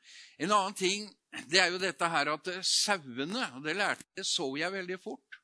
En 0.42 0.50
annen 0.50 0.74
ting 0.74 1.06
det 1.48 1.60
er 1.62 1.70
jo 1.72 1.80
dette 1.80 2.08
her 2.12 2.28
at 2.34 2.48
sauene, 2.66 3.44
og 3.56 3.64
det 3.64 3.76
lærte 3.78 4.04
det 4.18 4.26
så 4.28 4.50
jeg 4.58 4.72
veldig 4.74 4.98
fort, 5.00 5.38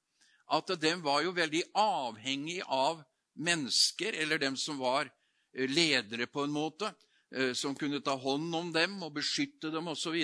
at 0.52 0.72
de 0.80 0.92
var 1.04 1.22
jo 1.24 1.32
veldig 1.36 1.62
avhengig 1.78 2.60
av 2.64 3.00
mennesker, 3.38 4.16
eller 4.20 4.40
dem 4.42 4.56
som 4.58 4.80
var 4.80 5.08
eh, 5.08 5.68
ledere 5.68 6.28
på 6.28 6.44
en 6.44 6.52
måte, 6.52 6.90
eh, 7.32 7.52
som 7.56 7.76
kunne 7.78 8.02
ta 8.04 8.16
hånd 8.18 8.54
om 8.56 8.72
dem 8.74 8.98
og 9.04 9.14
beskytte 9.16 9.72
dem 9.72 9.88
osv. 9.92 10.16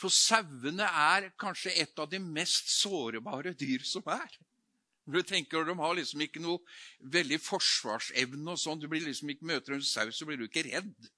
For 0.00 0.12
sauene 0.12 0.88
er 0.88 1.30
kanskje 1.40 1.76
et 1.84 2.00
av 2.00 2.10
de 2.10 2.20
mest 2.20 2.72
sårbare 2.74 3.54
dyr 3.56 3.84
som 3.88 4.04
er. 4.12 4.36
Du 5.04 5.20
tenker, 5.22 5.64
De 5.64 5.76
har 5.78 5.96
liksom 5.96 6.20
ikke 6.24 6.40
noe 6.40 6.60
veldig 7.12 7.38
forsvarsevne. 7.40 8.50
og 8.50 8.58
sånn. 8.58 8.80
Du 8.80 8.88
blir 8.88 9.04
liksom 9.04 9.30
ikke 9.30 9.46
Møter 9.46 9.76
en 9.76 9.82
sau, 9.84 10.10
så 10.10 10.24
blir 10.24 10.40
du 10.40 10.48
ikke 10.48 10.64
redd. 10.64 11.10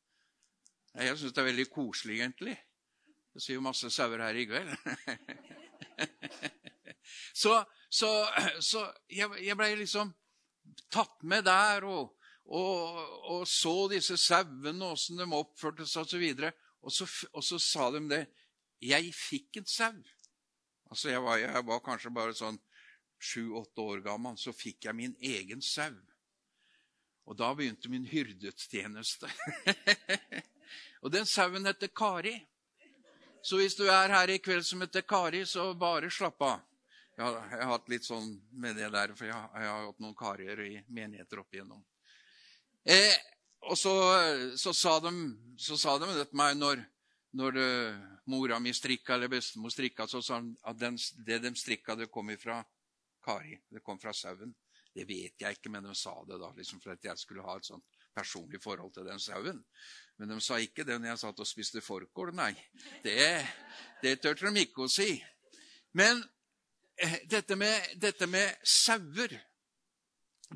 Jeg 0.97 1.18
syns 1.18 1.33
det 1.33 1.42
er 1.42 1.50
veldig 1.52 1.71
koselig, 1.71 2.18
egentlig. 2.21 2.56
Det 3.37 3.43
sier 3.45 3.59
jo 3.59 3.66
masse 3.66 3.90
sauer 3.93 4.23
her 4.25 4.37
i 4.40 4.47
kveld. 4.49 4.71
så, 7.43 7.59
så, 7.93 8.09
så 8.64 8.85
jeg, 9.12 9.28
jeg 9.45 9.57
ble 9.61 9.66
liksom 9.83 10.14
tatt 10.88 11.21
med 11.28 11.45
der 11.45 11.85
og, 11.85 12.14
og, 12.49 13.02
og 13.35 13.45
så 13.45 13.75
disse 13.93 14.16
sauene, 14.16 14.88
åssen 14.88 15.21
de 15.21 15.28
oppførte 15.37 15.85
seg 15.85 16.09
osv. 16.09 16.25
Og, 16.81 16.88
så, 16.97 17.11
og 17.37 17.45
så 17.45 17.61
sa 17.61 17.90
de 17.93 18.02
det. 18.09 18.23
Jeg 18.81 19.12
fikk 19.12 19.61
en 19.61 19.69
sau. 19.69 20.00
Altså, 20.88 21.12
jeg 21.12 21.21
var, 21.28 21.37
jeg 21.45 21.69
var 21.69 21.85
kanskje 21.85 22.16
bare 22.16 22.40
sånn 22.40 22.57
sju-åtte 23.21 23.85
år 23.85 24.05
gammel. 24.09 24.40
Så 24.40 24.57
fikk 24.57 24.88
jeg 24.88 24.97
min 24.97 25.21
egen 25.21 25.61
sau. 25.61 25.93
Og 27.28 27.37
da 27.37 27.52
begynte 27.52 27.93
min 27.93 28.09
hyrdetjeneste. 28.09 29.28
og 31.05 31.12
den 31.12 31.28
sauen 31.28 31.69
heter 31.69 31.93
Kari. 31.93 32.38
Så 33.47 33.61
hvis 33.61 33.76
du 33.79 33.85
er 33.87 34.11
her 34.11 34.31
i 34.33 34.41
kveld 34.43 34.65
som 34.67 34.81
heter 34.83 35.05
Kari, 35.07 35.45
så 35.47 35.69
bare 35.79 36.11
slapp 36.11 36.43
av. 36.43 36.65
Jeg 37.17 37.23
har, 37.25 37.37
jeg 37.53 37.61
har 37.61 37.71
hatt 37.71 37.93
litt 37.93 38.07
sånn 38.07 38.33
med 38.59 38.75
det 38.76 38.88
der, 38.91 39.12
for 39.15 39.29
jeg, 39.29 39.37
jeg 39.37 39.71
har 39.71 39.85
hatt 39.87 40.03
noen 40.03 40.17
karier 40.19 40.62
i 40.65 40.73
menigheter 40.91 41.41
opp 41.41 41.55
igjennom. 41.55 41.85
Eh, 42.83 43.15
og 43.71 43.79
så, 43.79 43.93
så, 44.59 44.75
sa 44.75 44.99
de, 45.05 45.12
så 45.62 45.79
sa 45.79 45.95
de 46.03 46.11
det 46.17 46.26
til 46.33 46.41
meg 46.43 46.59
når, 46.59 46.83
når 47.38 47.57
det, 47.57 47.71
mora 48.35 48.59
mi 48.59 48.75
strikka, 48.75 49.15
eller 49.15 49.31
bestemor 49.31 49.71
strikka, 49.71 50.09
så 50.11 50.21
sa 50.26 50.41
de 50.43 50.53
at 50.67 50.83
den, 50.83 50.99
det 51.26 51.38
de 51.47 51.55
strikka, 51.55 51.95
det 51.95 52.11
kom 52.11 52.35
fra 52.43 52.59
Kari. 53.25 53.55
Det 53.71 53.85
kom 53.87 54.03
fra 54.03 54.15
sauen. 54.15 54.57
Det 54.91 55.07
vet 55.07 55.47
jeg 55.47 55.59
ikke, 55.61 55.71
men 55.71 55.87
de 55.87 55.95
sa 55.95 56.19
det 56.26 56.43
da, 56.43 56.50
liksom 56.59 56.83
for 56.83 56.99
at 56.99 57.12
jeg 57.12 57.23
skulle 57.23 57.47
ha 57.47 57.57
et 57.61 57.71
sånt 57.71 57.96
personlig 58.16 58.62
forhold 58.64 58.94
til 58.94 59.06
den 59.08 59.20
sauen. 59.20 59.61
Men 60.16 60.32
de 60.32 60.40
sa 60.40 60.58
ikke 60.61 60.85
det 60.88 60.96
når 60.96 61.12
jeg 61.12 61.23
satt 61.23 61.42
og 61.44 61.49
spiste 61.49 61.82
fårikål. 61.85 62.32
Nei, 62.37 62.52
det, 63.04 63.20
det 64.02 64.16
turte 64.25 64.49
de 64.49 64.64
ikke 64.64 64.87
å 64.87 64.92
si. 64.92 65.11
Men 65.96 66.23
eh, 66.96 67.20
dette 67.28 67.56
med, 67.58 67.92
dette 68.00 68.28
med 68.28 68.56
sauer 68.64 69.32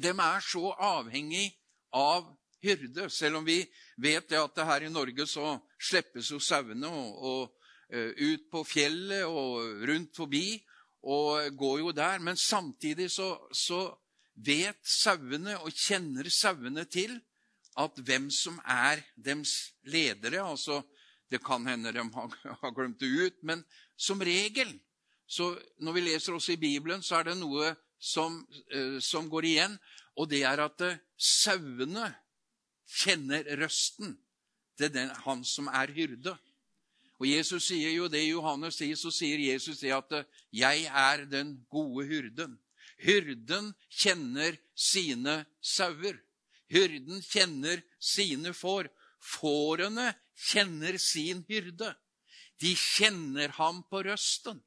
De 0.01 0.11
er 0.13 0.45
så 0.47 0.71
avhengig 0.87 1.49
av 1.97 2.29
hyrde. 2.63 3.09
Selv 3.11 3.41
om 3.41 3.47
vi 3.47 3.59
vet 3.99 4.33
at 4.39 4.61
her 4.69 4.87
i 4.87 4.93
Norge 4.93 5.27
så 5.27 5.57
slippes 5.81 6.31
jo 6.31 6.39
sauene 6.39 6.87
og, 6.87 7.25
og, 7.31 7.73
uh, 7.91 8.13
ut 8.15 8.45
på 8.53 8.63
fjellet 8.69 9.27
og 9.27 9.83
rundt 9.91 10.15
forbi 10.17 10.61
og 11.03 11.57
går 11.59 11.81
jo 11.81 11.91
der. 11.97 12.23
Men 12.23 12.39
samtidig 12.39 13.11
så, 13.11 13.33
så 13.51 13.89
vet 14.37 14.79
sauene 14.87 15.59
og 15.65 15.75
kjenner 15.75 16.31
sauene 16.31 16.87
til 16.87 17.19
at 17.79 17.99
hvem 18.03 18.31
som 18.35 18.59
er 18.67 19.03
dems 19.15 19.73
ledere 19.87 20.43
altså 20.43 20.83
Det 21.31 21.39
kan 21.45 21.63
hende 21.67 21.93
de 21.93 22.03
har 22.03 22.73
glemt 22.75 22.99
det 22.99 23.07
ut, 23.07 23.37
men 23.43 23.61
som 23.97 24.19
regel 24.19 24.73
så 25.31 25.53
når 25.79 25.95
vi 25.95 26.03
leser 26.09 26.35
også 26.35 26.57
i 26.57 26.59
Bibelen, 26.59 27.03
så 27.07 27.21
er 27.21 27.29
det 27.29 27.37
noe 27.39 27.71
som, 28.03 28.41
uh, 28.75 28.99
som 28.99 29.29
går 29.31 29.47
igjen, 29.47 29.77
og 30.19 30.27
det 30.33 30.43
er 30.43 30.63
at 30.65 30.83
uh, 30.83 30.97
sauene 31.15 32.09
kjenner 32.91 33.47
røsten 33.61 34.17
til 34.81 34.91
den, 34.91 35.13
han 35.23 35.45
som 35.47 35.69
er 35.71 35.93
hyrde. 35.95 36.35
Og 37.21 37.29
Jesus 37.29 37.69
sier 37.69 37.93
jo 37.95 38.09
det 38.11 38.25
i 38.25 38.33
Johannes 38.33 38.81
10, 38.81 38.97
så 38.99 39.13
sier 39.15 39.39
Jesus 39.53 39.85
det 39.85 39.95
at 39.95 40.11
uh, 40.19 40.27
'jeg 40.51 40.89
er 40.89 41.25
den 41.31 41.61
gode 41.71 42.09
hyrden'. 42.11 42.59
Hyrden 42.99 43.71
kjenner 43.87 44.59
sine 44.75 45.45
sauer. 45.63 46.19
Hyrden 46.71 47.23
kjenner 47.23 47.83
sine 47.99 48.55
får. 48.55 48.89
Fårene 49.21 50.13
kjenner 50.51 50.97
sin 50.99 51.45
hyrde. 51.49 51.93
De 52.61 52.75
kjenner 52.77 53.53
ham 53.57 53.83
på 53.91 54.05
røsten. 54.07 54.61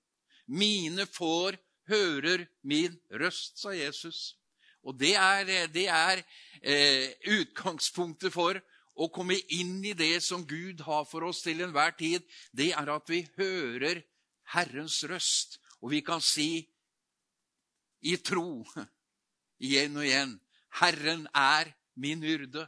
Mine 0.46 1.06
får 1.08 1.58
hører 1.90 2.48
min 2.62 2.96
røst, 3.12 3.58
sa 3.62 3.74
Jesus. 3.76 4.36
Og 4.84 4.98
det 5.00 5.16
er, 5.16 5.68
det 5.72 5.88
er 5.88 6.22
eh, 6.60 7.14
utgangspunktet 7.32 8.34
for 8.34 8.60
å 8.94 9.08
komme 9.14 9.38
inn 9.56 9.80
i 9.86 9.96
det 9.98 10.20
som 10.26 10.44
Gud 10.46 10.84
har 10.86 11.06
for 11.10 11.26
oss 11.30 11.42
til 11.46 11.64
enhver 11.64 11.96
tid. 11.98 12.26
Det 12.52 12.74
er 12.76 12.92
at 12.92 13.10
vi 13.10 13.24
hører 13.38 14.04
Herrens 14.54 15.00
røst, 15.10 15.60
og 15.80 15.94
vi 15.96 16.04
kan 16.06 16.22
si 16.22 16.66
i 18.04 18.18
tro 18.20 18.66
igjen 19.64 19.96
og 19.96 20.06
igjen 20.06 20.36
Herren 20.82 21.28
er 21.38 21.72
min 21.96 22.24
hyrde. 22.24 22.68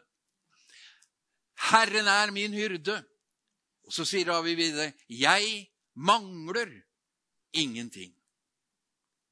Herren 1.72 2.08
er 2.08 2.32
min 2.32 2.54
hyrde. 2.54 2.98
Og 3.86 3.94
så 3.94 4.06
sier 4.06 4.26
David 4.26 4.58
videre, 4.58 4.94
jeg 5.10 5.68
mangler 5.94 6.72
ingenting. 7.54 8.14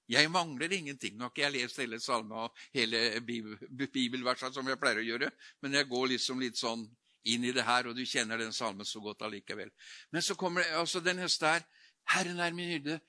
Jeg 0.10 0.30
mangler 0.32 0.72
ingenting. 0.72 1.16
Nå 1.18 1.26
har 1.26 1.32
ikke 1.32 1.46
jeg 1.46 1.56
lest 1.56 1.80
hele 1.82 2.00
salma 2.00 2.46
og 2.46 2.58
hele 2.76 3.22
bibelverset 3.24 4.54
som 4.54 4.68
jeg 4.68 4.80
pleier 4.80 5.02
å 5.02 5.08
gjøre, 5.08 5.32
men 5.64 5.80
jeg 5.80 5.90
går 5.90 6.12
liksom 6.14 6.44
litt 6.44 6.60
sånn 6.60 6.84
inn 7.32 7.46
i 7.48 7.54
det 7.56 7.64
her, 7.64 7.88
og 7.88 7.96
du 7.96 8.04
kjenner 8.06 8.38
den 8.38 8.54
salmen 8.54 8.86
så 8.86 9.00
godt 9.02 9.24
allikevel. 9.24 9.72
Men 10.12 10.22
så 10.22 10.36
kommer 10.36 10.62
det, 10.62 10.74
altså 10.76 11.00
den 11.00 11.22
neste 11.24 11.48
her. 11.48 11.64
Herren 12.12 12.42
er 12.44 12.56
min 12.56 12.74
hyrde. 12.74 13.00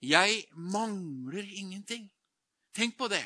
Jeg 0.00 0.46
mangler 0.56 1.44
ingenting. 1.44 2.08
Tenk 2.74 2.96
på 2.98 3.10
det. 3.12 3.24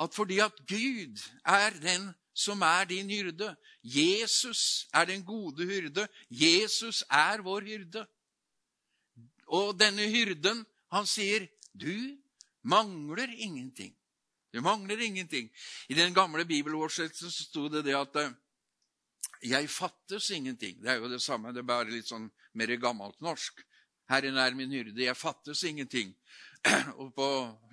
At 0.00 0.14
fordi 0.14 0.38
at 0.40 0.56
Gud 0.66 1.20
er 1.44 1.76
den 1.82 2.08
som 2.38 2.62
er 2.62 2.86
din 2.86 3.10
hyrde. 3.10 3.50
Jesus 3.82 4.86
er 4.94 5.08
den 5.10 5.24
gode 5.26 5.66
hyrde. 5.66 6.06
Jesus 6.30 7.02
er 7.10 7.42
vår 7.42 7.66
hyrde. 7.66 8.06
Og 9.46 9.74
denne 9.80 10.06
hyrden, 10.12 10.66
han 10.92 11.06
sier, 11.06 11.48
'Du 11.74 12.18
mangler 12.62 13.28
ingenting'. 13.28 13.96
Du 14.52 14.60
mangler 14.60 14.98
ingenting. 14.98 15.50
I 15.88 15.94
den 15.94 16.14
gamle 16.14 16.44
bibeloversettelsen 16.44 17.30
sto 17.30 17.68
det 17.68 17.84
det 17.84 17.96
at 17.96 18.16
eh, 18.16 18.30
'Jeg 19.42 19.70
fattes 19.70 20.30
ingenting'. 20.30 20.82
Det 20.82 20.90
er 20.90 20.94
jo 20.94 21.08
det 21.08 21.22
samme, 21.22 21.48
det 21.48 21.58
er 21.58 21.72
bare 21.74 21.90
litt 21.90 22.06
sånn 22.06 22.30
mer 22.54 22.76
gammelt 22.76 23.20
norsk. 23.20 23.64
Herren 24.08 24.36
er 24.36 24.54
min 24.54 24.70
hyrde, 24.70 25.04
jeg 25.04 25.16
fattes 25.16 25.62
ingenting. 25.62 26.14
Og 27.00 27.10
på, 27.14 27.26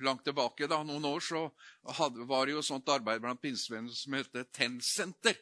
langt 0.05 0.23
tilbake, 0.25 0.67
da, 0.69 0.81
noen 0.85 1.05
år, 1.09 1.23
så 1.23 1.45
hadde, 1.97 2.25
var 2.29 2.45
det 2.45 2.55
jo 2.55 2.65
sånt 2.65 2.89
arbeid 2.93 3.23
blant 3.23 3.41
pinsevennene 3.41 3.95
som 3.95 4.17
het 4.17 4.41
Tennsenter. 4.53 5.39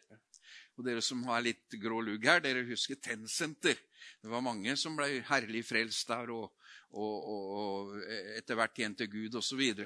Og 0.77 0.85
dere 0.87 1.03
som 1.05 1.21
har 1.27 1.43
litt 1.45 1.75
grå 1.81 1.99
lugg 2.01 2.23
her, 2.25 2.41
dere 2.41 2.63
husker 2.65 2.97
Tennsenter. 3.03 3.77
Det 4.23 4.31
var 4.31 4.43
mange 4.45 4.75
som 4.79 4.95
ble 4.97 5.21
herlig 5.27 5.63
frelst 5.67 6.09
der, 6.09 6.31
og, 6.33 6.55
og, 6.95 7.27
og, 7.33 7.51
og 7.59 8.07
etter 8.37 8.57
hvert 8.57 8.73
tjente 8.77 9.07
Gud 9.11 9.37
osv. 9.37 9.61
Og, 9.61 9.83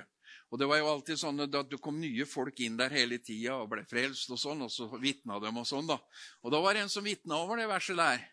og 0.54 0.62
det 0.62 0.70
var 0.70 0.80
jo 0.80 0.92
alltid 0.94 1.20
sånn 1.20 1.44
at 1.44 1.58
det 1.72 1.82
kom 1.84 2.00
nye 2.00 2.28
folk 2.30 2.62
inn 2.64 2.78
der 2.80 2.94
hele 2.96 3.20
tida 3.20 3.58
og 3.58 3.72
ble 3.74 3.84
frelst, 3.90 4.32
og 4.32 4.40
sånn, 4.40 4.64
og 4.64 4.72
så 4.72 4.88
vitna 5.02 5.42
dem 5.44 5.60
og 5.60 5.68
sånn. 5.68 5.90
da. 5.90 6.00
Og 6.46 6.54
da 6.54 6.64
var 6.64 6.78
det 6.78 6.86
en 6.86 6.94
som 6.94 7.06
vitna 7.06 7.42
over 7.42 7.60
det 7.60 7.68
verset 7.72 8.00
der. 8.00 8.24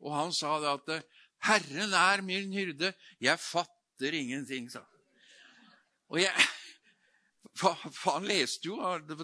Og 0.00 0.14
han 0.14 0.32
sa 0.32 0.60
det 0.62 0.70
at 0.70 1.10
'Herren 1.40 1.92
er 1.96 2.22
min 2.22 2.52
hyrde, 2.52 2.92
jeg 3.18 3.38
fatter 3.40 3.79
fatter 4.00 4.14
ingenting, 4.14 4.70
sa 4.70 4.78
han. 4.78 4.86
Og 6.08 6.20
jeg 6.20 6.32
for, 7.56 7.76
Han 8.04 8.24
leste 8.24 8.68
jo, 8.68 8.76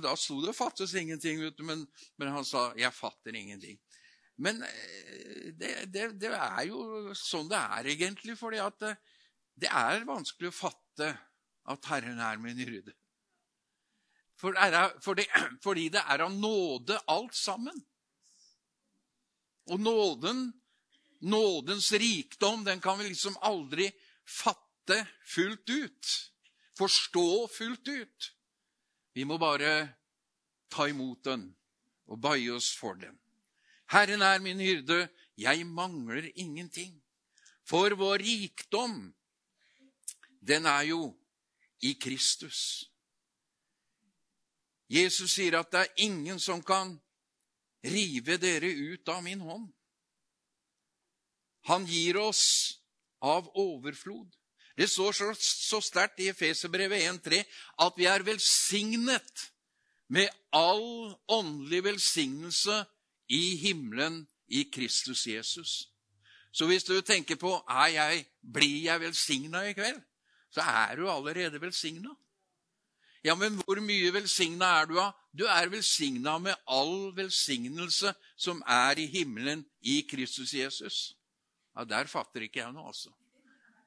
da 0.03 0.17
sto 0.17 0.41
det 0.43 0.53
'fattes 0.53 0.95
ingenting', 0.95 1.41
men, 1.65 1.87
men, 2.17 2.29
han 2.29 2.45
sa 2.45 2.75
'jeg 2.77 2.93
fatter 2.93 3.33
ingenting'. 3.33 3.79
Men 4.39 4.63
eh, 4.63 5.53
det, 5.55 5.93
det, 5.93 6.21
det, 6.21 6.33
er 6.35 6.67
jo 6.69 7.15
sånn 7.15 7.49
det 7.49 7.57
er 7.57 7.87
egentlig, 7.87 8.37
fordi 8.37 8.59
det, 8.81 8.97
det 9.55 9.69
er 9.69 10.05
vanskelig 10.05 10.49
å 10.49 10.53
fatte 10.69 11.19
at 11.65 11.85
Herren 11.87 12.21
er 12.21 12.37
min 12.37 12.59
hyrde. 12.59 12.93
For 14.37 14.53
fordi, 15.01 15.25
fordi 15.65 15.89
det 15.89 16.03
er 16.05 16.21
av 16.21 16.33
nåde 16.33 17.01
alt 17.09 17.35
sammen. 17.35 17.81
Og 19.71 19.81
nåden, 19.81 20.53
nådens 21.21 21.93
rikdom, 21.93 22.65
den 22.65 22.81
kan 22.81 22.99
vi 22.99 23.09
liksom 23.09 23.37
aldri 23.41 23.89
fatte 24.27 24.66
fatte 24.87 25.07
fullt 25.25 25.69
ut. 25.71 26.33
Forstå 26.79 27.49
fullt 27.49 27.89
ut. 27.89 28.35
Vi 29.15 29.25
må 29.25 29.39
bare 29.39 29.95
ta 30.69 30.89
imot 30.89 31.25
den 31.25 31.55
og 32.07 32.21
bøye 32.21 32.53
oss 32.53 32.75
for 32.77 32.95
den. 32.95 33.19
Herren 33.89 34.23
er 34.23 34.39
min 34.39 34.61
hyrde, 34.61 35.09
jeg 35.39 35.67
mangler 35.67 36.31
ingenting. 36.35 37.03
For 37.65 37.91
vår 37.95 38.19
rikdom, 38.19 39.15
den 40.41 40.67
er 40.67 40.83
jo 40.83 41.17
i 41.83 41.95
Kristus. 41.95 42.91
Jesus 44.89 45.33
sier 45.33 45.59
at 45.59 45.73
det 45.73 45.81
er 45.81 45.95
ingen 45.97 46.39
som 46.39 46.63
kan 46.63 47.01
rive 47.83 48.37
dere 48.39 48.71
ut 48.71 49.09
av 49.09 49.23
min 49.23 49.41
hånd. 49.41 49.73
Han 51.67 51.87
gir 51.87 52.17
oss 52.17 52.79
av 53.19 53.49
overflod. 53.59 54.37
Det 54.77 54.91
står 54.91 55.13
så, 55.13 55.31
så 55.41 55.81
sterkt 55.81 56.21
i 56.21 56.29
Efeserbrevet 56.29 57.01
1,3 57.01 57.43
at 57.85 57.97
vi 57.97 58.09
er 58.11 58.25
velsignet 58.27 59.47
med 60.13 60.29
all 60.53 61.15
åndelig 61.29 61.85
velsignelse 61.85 62.85
i 63.33 63.57
himmelen 63.57 64.27
i 64.49 64.67
Kristus 64.73 65.27
Jesus. 65.27 65.89
Så 66.53 66.67
hvis 66.67 66.85
du 66.85 67.01
tenker 67.01 67.37
på 67.37 67.53
er 67.69 67.89
jeg, 67.93 68.27
blir 68.41 68.85
jeg 68.85 69.01
velsigna 69.01 69.65
i 69.69 69.75
kveld, 69.77 69.99
så 70.53 70.61
er 70.61 70.97
du 70.97 71.11
allerede 71.11 71.61
velsigna. 71.61 72.15
Ja, 73.25 73.35
men 73.35 73.59
hvor 73.59 73.81
mye 73.83 74.13
velsigna 74.15 74.69
er 74.81 74.87
du 74.87 75.01
av? 75.03 75.17
Du 75.35 75.45
er 75.51 75.69
velsigna 75.69 76.39
med 76.39 76.55
all 76.71 77.11
velsignelse 77.17 78.13
som 78.39 78.63
er 78.63 79.01
i 79.03 79.09
himmelen 79.11 79.65
i 79.83 80.03
Kristus 80.09 80.55
Jesus. 80.55 81.17
Ja, 81.77 81.85
Der 81.85 82.07
fatter 82.07 82.47
ikke 82.47 82.61
jeg 82.61 82.73
noe, 82.73 82.87
altså. 82.87 83.11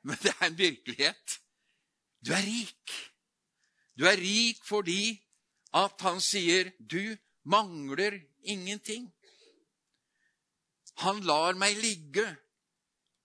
Men 0.03 0.18
det 0.24 0.34
er 0.36 0.46
en 0.48 0.58
virkelighet. 0.58 1.39
Du 2.25 2.32
er 2.36 2.44
rik. 2.44 2.94
Du 4.00 4.06
er 4.08 4.20
rik 4.20 4.63
fordi 4.68 5.20
at 5.75 6.01
han 6.01 6.22
sier 6.24 6.72
'du 6.79 7.18
mangler 7.44 8.20
ingenting'. 8.44 9.12
Han 11.03 11.22
lar 11.24 11.53
meg 11.53 11.77
ligge 11.77 12.25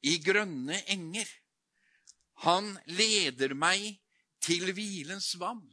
i 0.03 0.19
grønne 0.19 0.83
enger. 0.87 1.29
Han 2.47 2.79
leder 2.87 3.55
meg 3.55 3.99
til 4.41 4.73
hvilens 4.73 5.35
vann. 5.41 5.65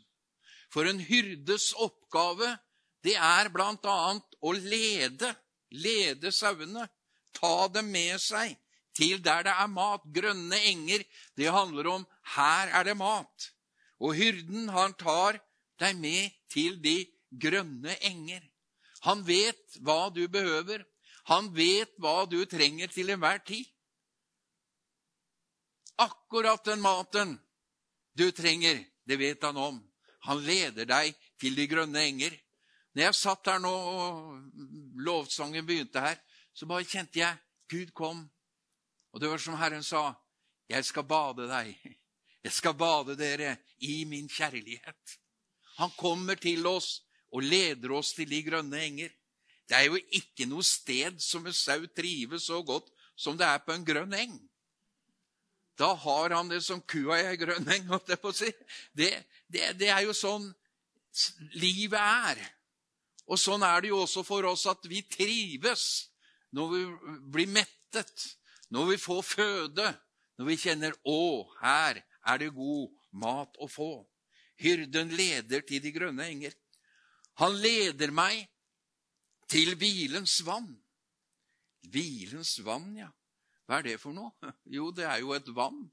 For 0.72 0.88
en 0.88 1.02
hyrdes 1.04 1.74
oppgave, 1.74 2.58
det 3.04 3.18
er 3.18 3.50
blant 3.50 3.86
annet 3.86 4.38
å 4.42 4.54
lede, 4.54 5.34
lede 5.70 6.32
sauene, 6.32 6.88
ta 7.34 7.68
dem 7.74 7.92
med 7.92 8.22
seg 8.22 8.56
til 8.98 9.22
der 9.24 9.44
det 9.48 9.56
er 9.56 9.72
mat. 9.72 10.06
Grønne 10.14 10.60
enger, 10.72 11.04
det 11.38 11.52
handler 11.52 11.90
om 11.96 12.06
her 12.36 12.72
er 12.72 12.84
det 12.88 12.98
mat. 12.98 13.52
Og 14.02 14.16
hyrden, 14.18 14.70
han 14.70 14.94
tar 14.94 15.40
deg 15.80 15.98
med 15.98 16.32
til 16.50 16.80
de 16.84 17.06
grønne 17.32 17.98
enger. 18.06 18.42
Han 19.06 19.26
vet 19.26 19.82
hva 19.82 20.10
du 20.14 20.28
behøver. 20.28 20.84
Han 21.30 21.52
vet 21.56 21.94
hva 22.02 22.26
du 22.26 22.44
trenger 22.50 22.90
til 22.92 23.14
enhver 23.14 23.44
tid 23.46 23.66
akkurat 26.02 26.66
den 26.66 26.82
maten 26.82 27.40
du 28.14 28.32
trenger. 28.32 28.86
Det 29.06 29.18
vet 29.18 29.44
han 29.44 29.58
om. 29.58 29.80
Han 30.28 30.44
leder 30.46 30.86
deg 30.86 31.16
til 31.42 31.56
de 31.58 31.68
grønne 31.68 32.04
enger. 32.06 32.34
Når 32.94 33.04
jeg 33.08 33.18
satt 33.18 33.50
her 33.50 33.62
nå 33.64 33.72
og 33.72 35.00
lovsangen 35.06 35.66
begynte 35.66 36.04
her, 36.04 36.18
så 36.54 36.68
bare 36.70 36.88
kjente 36.88 37.22
jeg 37.22 37.40
Gud 37.72 37.94
kom. 37.96 38.26
Og 39.12 39.22
det 39.22 39.30
var 39.30 39.38
som 39.38 39.58
Herren 39.60 39.84
sa, 39.84 40.16
'Jeg 40.70 40.86
skal 40.86 41.04
bade 41.04 41.48
deg. 41.48 41.98
Jeg 42.44 42.54
skal 42.54 42.74
bade 42.74 43.16
dere 43.16 43.58
i 43.80 44.06
min 44.06 44.30
kjærlighet.' 44.30 45.18
Han 45.78 45.92
kommer 45.98 46.36
til 46.36 46.66
oss 46.68 47.02
og 47.32 47.44
leder 47.44 47.92
oss 47.92 48.14
til 48.14 48.30
de 48.30 48.44
grønne 48.44 48.80
enger. 48.80 49.10
Det 49.68 49.78
er 49.78 49.88
jo 49.88 50.00
ikke 50.12 50.46
noe 50.46 50.64
sted 50.64 51.20
som 51.24 51.46
en 51.48 51.54
sau 51.54 51.86
trives 51.96 52.44
så 52.50 52.62
godt 52.64 52.90
som 53.16 53.38
det 53.38 53.48
er 53.48 53.62
på 53.64 53.72
en 53.72 53.86
grønn 53.86 54.14
eng. 54.14 54.36
Da 55.80 55.94
har 55.96 56.36
han 56.36 56.50
det 56.52 56.60
som 56.64 56.82
kua 56.82 57.18
i 57.22 57.28
ei 57.32 57.38
grønn 57.40 57.70
eng, 57.72 57.88
holdt 57.88 58.12
jeg 58.12 58.22
på 58.22 58.34
å 58.34 58.36
si. 58.36 58.52
Det, 58.94 59.12
det, 59.48 59.72
det 59.80 59.90
er 59.90 60.04
jo 60.06 60.14
sånn 60.14 60.50
livet 61.56 62.00
er. 62.00 62.42
Og 63.32 63.40
sånn 63.40 63.64
er 63.64 63.82
det 63.82 63.92
jo 63.94 64.02
også 64.04 64.26
for 64.28 64.46
oss 64.50 64.68
at 64.70 64.86
vi 64.92 65.02
trives 65.08 65.86
når 66.52 66.72
vi 66.74 66.82
blir 67.32 67.52
mettet, 67.56 68.28
når 68.72 68.94
vi 68.94 68.98
får 68.98 69.22
føde, 69.22 69.88
når 70.38 70.48
vi 70.48 70.58
kjenner 70.58 70.96
'Å, 71.06 71.22
her 71.62 72.02
er 72.26 72.38
det 72.38 72.54
god 72.56 72.90
mat 73.12 73.58
å 73.60 73.68
få'. 73.68 74.08
Hyrden 74.62 75.10
leder 75.18 75.62
til 75.62 75.82
de 75.82 75.92
grønne 75.92 76.26
enger. 76.26 76.54
Han 77.42 77.56
leder 77.58 78.12
meg 78.12 78.48
til 79.50 79.76
hvilens 79.76 80.40
vann. 80.46 80.70
Hvilens 81.92 82.60
vann, 82.64 82.96
ja. 82.96 83.10
Hva 83.66 83.80
er 83.80 83.90
det 83.90 84.00
for 84.00 84.14
noe? 84.14 84.32
Jo, 84.78 84.92
det 84.92 85.06
er 85.06 85.20
jo 85.24 85.34
et 85.34 85.50
vann. 85.56 85.90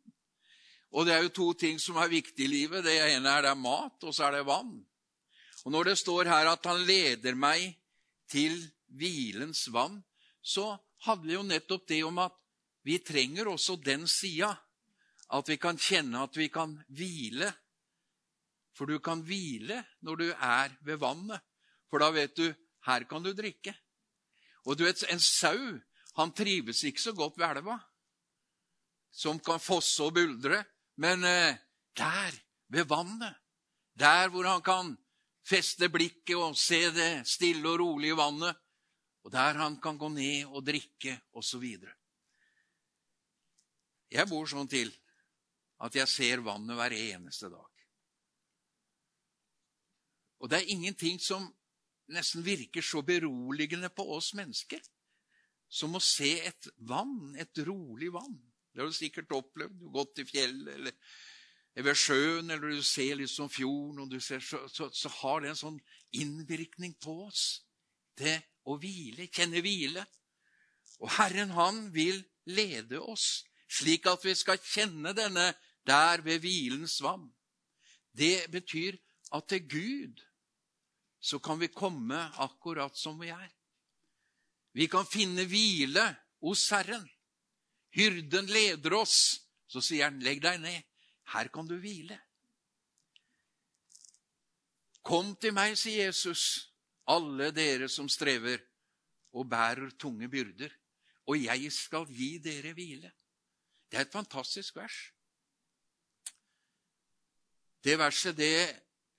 Og 0.93 1.07
det 1.07 1.15
er 1.15 1.23
jo 1.23 1.35
to 1.35 1.53
ting 1.59 1.81
som 1.81 1.99
er 2.01 2.13
viktig 2.13 2.45
i 2.45 2.51
livet. 2.51 2.85
Det 2.85 2.95
ene 2.95 3.29
er 3.29 3.45
det 3.45 3.51
er 3.51 3.61
mat, 3.61 3.97
og 4.05 4.15
så 4.15 4.29
er 4.29 4.39
det 4.39 4.47
vann. 4.49 4.79
Og 5.65 5.73
når 5.73 5.91
det 5.91 5.99
står 5.99 6.31
her 6.31 6.49
at 6.49 6.65
han 6.69 6.85
leder 6.87 7.35
meg 7.35 7.75
til 8.31 8.57
hvilens 8.97 9.67
vann, 9.73 9.99
så 10.41 10.77
handler 11.05 11.35
jo 11.35 11.43
nettopp 11.49 11.89
det 11.89 12.03
om 12.07 12.21
at 12.23 12.37
vi 12.89 12.99
trenger 13.05 13.51
også 13.53 13.77
den 13.85 14.07
sida. 14.09 14.55
At 15.29 15.49
vi 15.51 15.59
kan 15.61 15.77
kjenne 15.77 16.23
at 16.25 16.37
vi 16.41 16.49
kan 16.49 16.73
hvile. 16.89 17.51
For 18.73 18.89
du 18.89 18.97
kan 19.05 19.21
hvile 19.27 19.83
når 20.07 20.23
du 20.23 20.29
er 20.33 20.73
ved 20.87 20.97
vannet. 21.03 21.43
For 21.91 22.01
da 22.01 22.09
vet 22.15 22.37
du 22.37 22.47
her 22.89 23.05
kan 23.11 23.25
du 23.25 23.35
drikke. 23.37 23.75
Og 24.65 24.79
du 24.79 24.87
vet, 24.87 25.05
en 25.13 25.21
sau 25.21 25.79
han 26.19 26.33
trives 26.35 26.83
ikke 26.85 27.01
så 27.01 27.13
godt 27.15 27.37
ved 27.39 27.47
elva, 27.47 27.77
som 29.15 29.39
kan 29.39 29.61
fosse 29.63 30.03
og 30.03 30.17
buldre. 30.17 30.65
Men 30.99 31.23
eh, 31.25 31.57
der, 31.97 32.35
ved 32.69 32.89
vannet, 32.91 33.37
der 33.95 34.33
hvor 34.33 34.49
han 34.49 34.65
kan 34.67 34.97
feste 35.47 35.89
blikket 35.89 36.37
og 36.37 36.57
se 36.59 36.89
det 36.93 37.13
stille 37.29 37.69
og 37.71 37.79
rolige 37.81 38.19
vannet, 38.19 38.57
og 39.25 39.33
der 39.33 39.63
han 39.63 39.79
kan 39.81 39.99
gå 39.99 40.09
ned 40.09 40.51
og 40.51 40.67
drikke, 40.67 41.21
osv. 41.33 41.65
Jeg 44.13 44.29
bor 44.31 44.49
sånn 44.49 44.71
til 44.71 44.93
at 45.85 45.95
jeg 45.95 46.11
ser 46.11 46.45
vannet 46.45 46.79
hver 46.79 46.95
eneste 46.97 47.51
dag. 47.53 47.85
Og 50.39 50.51
det 50.51 50.61
er 50.61 50.73
ingenting 50.75 51.19
som 51.23 51.47
nesten 52.15 52.45
virker 52.47 52.85
så 52.85 53.03
beroligende 53.05 53.91
på 53.93 54.07
oss 54.17 54.33
mennesker 54.39 54.81
som 55.69 55.97
å 55.99 56.03
se 56.03 56.31
et 56.49 56.71
vann, 56.89 57.35
et 57.37 57.61
rolig 57.67 58.09
vann. 58.15 58.39
Det 58.73 58.81
har 58.81 58.89
du 58.89 58.97
sikkert 58.97 59.35
opplevd. 59.37 59.75
Du 59.77 59.89
har 59.89 59.99
gått 60.01 60.23
i 60.23 60.29
fjellet 60.29 60.75
eller 60.79 61.85
ved 61.85 61.99
sjøen, 61.99 62.51
eller 62.51 62.73
du 62.75 62.83
ser 62.83 63.19
liksom 63.21 63.51
fjorden, 63.53 64.01
og 64.07 64.23
ser, 64.23 64.41
så, 64.43 64.65
så, 64.73 64.89
så, 64.95 65.11
har 65.21 65.43
det 65.43 65.53
en 65.53 65.61
sånn 65.61 65.81
innvirkning 66.17 66.97
på 67.03 67.15
oss. 67.29 67.45
Det 68.19 68.39
å 68.67 68.79
hvile, 68.81 69.29
kjenne 69.31 69.63
hvile. 69.63 70.03
Og 70.99 71.13
Herren, 71.19 71.53
han 71.55 71.85
vil 71.95 72.25
lede 72.51 72.99
oss, 72.99 73.45
slik 73.69 74.07
at 74.09 74.25
vi 74.25 74.35
skal 74.35 74.61
kjenne 74.63 75.13
denne 75.17 75.53
der 75.87 76.23
ved 76.25 76.41
hvilens 76.45 76.99
vann. 77.05 77.29
Det 78.13 78.51
betyr 78.51 78.97
at 79.33 79.49
til 79.49 79.69
Gud 79.69 80.25
så 81.21 81.39
kan 81.39 81.61
vi 81.61 81.69
komme 81.69 82.19
akkurat 82.39 82.97
som 82.97 83.19
vi 83.21 83.29
er. 83.29 83.51
Vi 84.73 84.87
kan 84.87 85.07
finne 85.07 85.45
hvile 85.49 86.05
hos 86.41 86.69
Herren. 86.71 87.09
Hyrden 87.91 88.47
leder 88.47 88.95
oss. 88.95 89.45
Så 89.69 89.83
sier 89.85 90.09
han, 90.09 90.21
'Legg 90.23 90.41
deg 90.41 90.61
ned. 90.61 90.83
Her 91.35 91.49
kan 91.53 91.67
du 91.67 91.77
hvile.' 91.77 92.21
Kom 95.05 95.35
til 95.37 95.53
meg, 95.57 95.77
sier 95.77 96.09
Jesus, 96.09 96.69
alle 97.09 97.51
dere 97.57 97.89
som 97.89 98.09
strever 98.09 98.61
og 99.33 99.49
bærer 99.49 99.91
tunge 99.97 100.29
byrder, 100.29 100.73
og 101.29 101.41
jeg 101.41 101.73
skal 101.73 102.05
gi 102.13 102.39
dere 102.45 102.75
hvile. 102.77 103.13
Det 103.89 103.99
er 103.99 104.05
et 104.05 104.13
fantastisk 104.13 104.77
vers. 104.77 104.97
Det 107.85 107.97
verset 107.99 108.37
det 108.37 108.53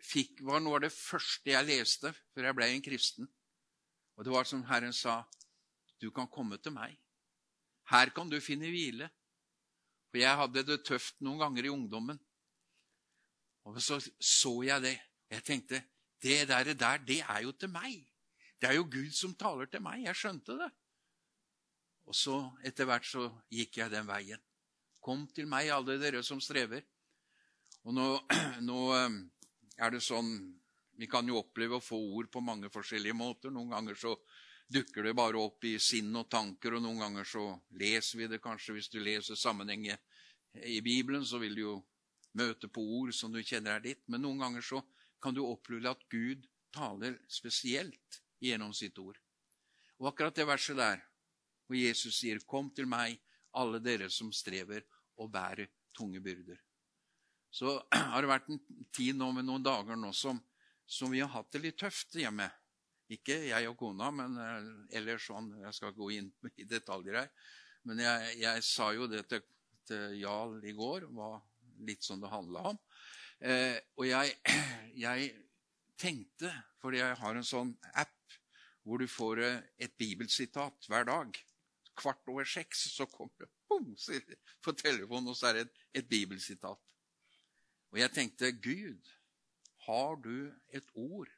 fikk, 0.04 0.42
var 0.46 0.62
noe 0.62 0.78
av 0.78 0.86
det 0.86 0.94
første 0.94 1.52
jeg 1.52 1.68
leste 1.68 2.12
før 2.34 2.50
jeg 2.50 2.58
ble 2.58 2.70
en 2.70 2.86
kristen. 2.86 3.30
Og 4.20 4.26
det 4.28 4.34
var 4.34 4.48
som 4.48 4.66
Herren 4.68 4.94
sa, 4.94 5.24
du 6.00 6.12
kan 6.16 6.30
komme 6.32 6.60
til 6.62 6.76
meg. 6.76 6.98
Her 7.90 8.12
kan 8.16 8.30
du 8.30 8.38
finne 8.44 8.70
hvile. 8.70 9.10
For 10.10 10.22
jeg 10.22 10.38
hadde 10.42 10.66
det 10.66 10.84
tøft 10.86 11.20
noen 11.22 11.40
ganger 11.42 11.68
i 11.68 11.72
ungdommen. 11.74 12.20
Og 13.70 13.78
så 13.82 14.00
så 14.20 14.54
jeg 14.66 14.82
det. 14.86 14.98
Jeg 15.30 15.46
tenkte 15.46 15.82
det 16.22 16.48
der, 16.50 16.74
der, 16.74 16.98
det 16.98 17.20
er 17.22 17.42
jo 17.46 17.52
til 17.52 17.70
meg. 17.70 18.06
Det 18.62 18.70
er 18.70 18.76
jo 18.80 18.88
Gud 18.92 19.12
som 19.16 19.36
taler 19.38 19.70
til 19.70 19.84
meg. 19.86 20.04
Jeg 20.04 20.18
skjønte 20.18 20.58
det. 20.60 20.70
Og 22.10 22.18
så 22.18 22.40
etter 22.66 22.90
hvert 22.90 23.06
så 23.06 23.30
gikk 23.54 23.78
jeg 23.78 23.94
den 23.94 24.08
veien. 24.10 24.42
Kom 25.00 25.28
til 25.34 25.48
meg, 25.48 25.70
alle 25.72 25.98
dere 26.02 26.24
som 26.26 26.42
strever. 26.44 26.84
Og 27.88 27.96
nå, 27.96 28.08
nå 28.70 28.80
eh, 28.98 29.20
er 29.80 29.96
det 29.96 30.04
sånn 30.04 30.32
Vi 31.00 31.08
kan 31.08 31.28
jo 31.28 31.38
oppleve 31.40 31.78
å 31.78 31.84
få 31.84 31.96
ord 32.18 32.28
på 32.28 32.42
mange 32.44 32.68
forskjellige 32.74 33.16
måter. 33.16 33.54
Noen 33.56 33.72
ganger 33.72 33.96
så 33.96 34.18
dukker 34.68 35.08
det 35.08 35.14
bare 35.16 35.40
opp 35.40 35.64
i 35.64 35.78
sinn 35.80 36.12
og 36.20 36.28
tanker, 36.30 36.76
og 36.76 36.84
noen 36.84 37.00
ganger 37.00 37.24
så 37.26 37.44
leser 37.80 38.20
vi 38.20 38.28
det 38.28 38.42
kanskje. 38.44 38.76
Hvis 38.76 38.92
du 38.92 39.00
leser 39.00 39.40
sammenhengen 39.40 39.96
i 40.60 40.82
Bibelen, 40.84 41.24
så 41.26 41.40
vil 41.40 41.56
du 41.56 41.62
jo 41.62 41.78
møte 42.36 42.68
på 42.68 42.84
ord 43.00 43.14
som 43.16 43.32
du 43.32 43.40
kjenner 43.40 43.78
er 43.78 43.86
ditt. 43.86 44.04
Men 44.12 44.26
noen 44.28 44.44
ganger 44.44 44.66
så 44.66 44.84
kan 45.24 45.36
du 45.36 45.42
oppleve 45.46 45.90
at 45.90 46.04
Gud 46.12 46.44
taler 46.76 47.16
spesielt 47.32 48.20
gjennom 48.44 48.76
sitt 48.76 49.00
ord. 49.00 49.18
Og 50.00 50.12
akkurat 50.12 50.36
det 50.36 50.48
verset 50.48 50.78
der, 50.80 51.02
hvor 51.68 51.76
Jesus 51.76 52.20
sier, 52.20 52.40
'Kom 52.40 52.70
til 52.76 52.88
meg, 52.88 53.20
alle 53.58 53.82
dere 53.82 54.10
som 54.14 54.32
strever 54.36 54.86
og 55.20 55.32
bærer 55.32 55.70
tunge 55.96 56.22
byrder', 56.24 56.62
så 57.52 57.80
har 58.14 58.22
det 58.22 58.30
vært 58.30 58.50
en 58.50 58.62
tid 58.94 59.18
nå 59.18 59.32
med 59.34 59.48
noen 59.48 59.66
dager 59.66 59.98
nå 59.98 60.12
som, 60.14 60.40
som 60.86 61.12
vi 61.12 61.22
har 61.24 61.32
hatt 61.34 61.52
det 61.54 61.64
litt 61.64 61.80
tøft 61.82 62.18
hjemme. 62.20 62.50
Ikke 63.10 63.40
jeg 63.48 63.70
og 63.70 63.78
kona, 63.78 64.12
men 64.14 64.38
eh, 64.38 64.98
ellers 65.00 65.26
sånn 65.26 65.50
Jeg 65.64 65.74
skal 65.74 65.96
gå 65.98 66.12
inn 66.20 66.30
i 66.62 66.68
detaljer 66.70 67.24
her. 67.24 67.32
Men 67.90 68.04
jeg, 68.04 68.36
jeg 68.44 68.66
sa 68.68 68.92
jo 68.94 69.08
det 69.10 69.24
til, 69.32 69.42
til 69.90 70.20
Jarl 70.20 70.60
i 70.68 70.76
går, 70.78 71.08
var 71.16 71.40
litt 71.88 72.06
som 72.06 72.22
det 72.22 72.30
handla 72.30 72.70
om. 72.74 72.80
Eh, 73.40 73.78
og 73.98 74.06
jeg, 74.06 74.36
jeg, 75.08 75.32
tenkte, 76.00 76.52
fordi 76.80 77.02
jeg 77.02 77.18
har 77.20 77.36
en 77.36 77.48
sånn 77.48 77.74
app 78.00 78.16
hvor 78.88 79.02
du 79.02 79.10
får 79.12 79.42
eh, 79.44 79.62
et 79.88 79.96
bibelsitat 80.00 80.88
hver 80.92 81.08
dag 81.10 81.40
Kvart 82.00 82.32
over 82.32 82.48
seks 82.48 82.86
så 82.96 83.06
kommer 83.12 83.44
det 83.44 83.50
boom, 83.68 83.92
på 84.64 84.74
telefonen, 84.78 85.30
og 85.30 85.38
så 85.38 85.50
er 85.50 85.60
det 85.60 85.66
et, 85.68 85.82
et 86.02 86.10
bibelsitat. 86.10 86.96
Og 87.92 88.00
jeg 88.00 88.14
tenkte, 88.14 88.52
Gud, 88.52 89.12
har 89.88 90.16
du 90.24 90.52
et 90.74 90.90
ord? 90.94 91.30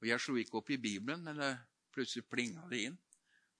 Og 0.00 0.08
jeg 0.08 0.20
slo 0.20 0.36
ikke 0.40 0.58
opp 0.58 0.70
i 0.70 0.80
Bibelen, 0.80 1.24
men 1.26 1.38
det 1.38 1.52
plutselig 1.94 2.26
plinga 2.30 2.64
det 2.70 2.86
inn. 2.88 2.98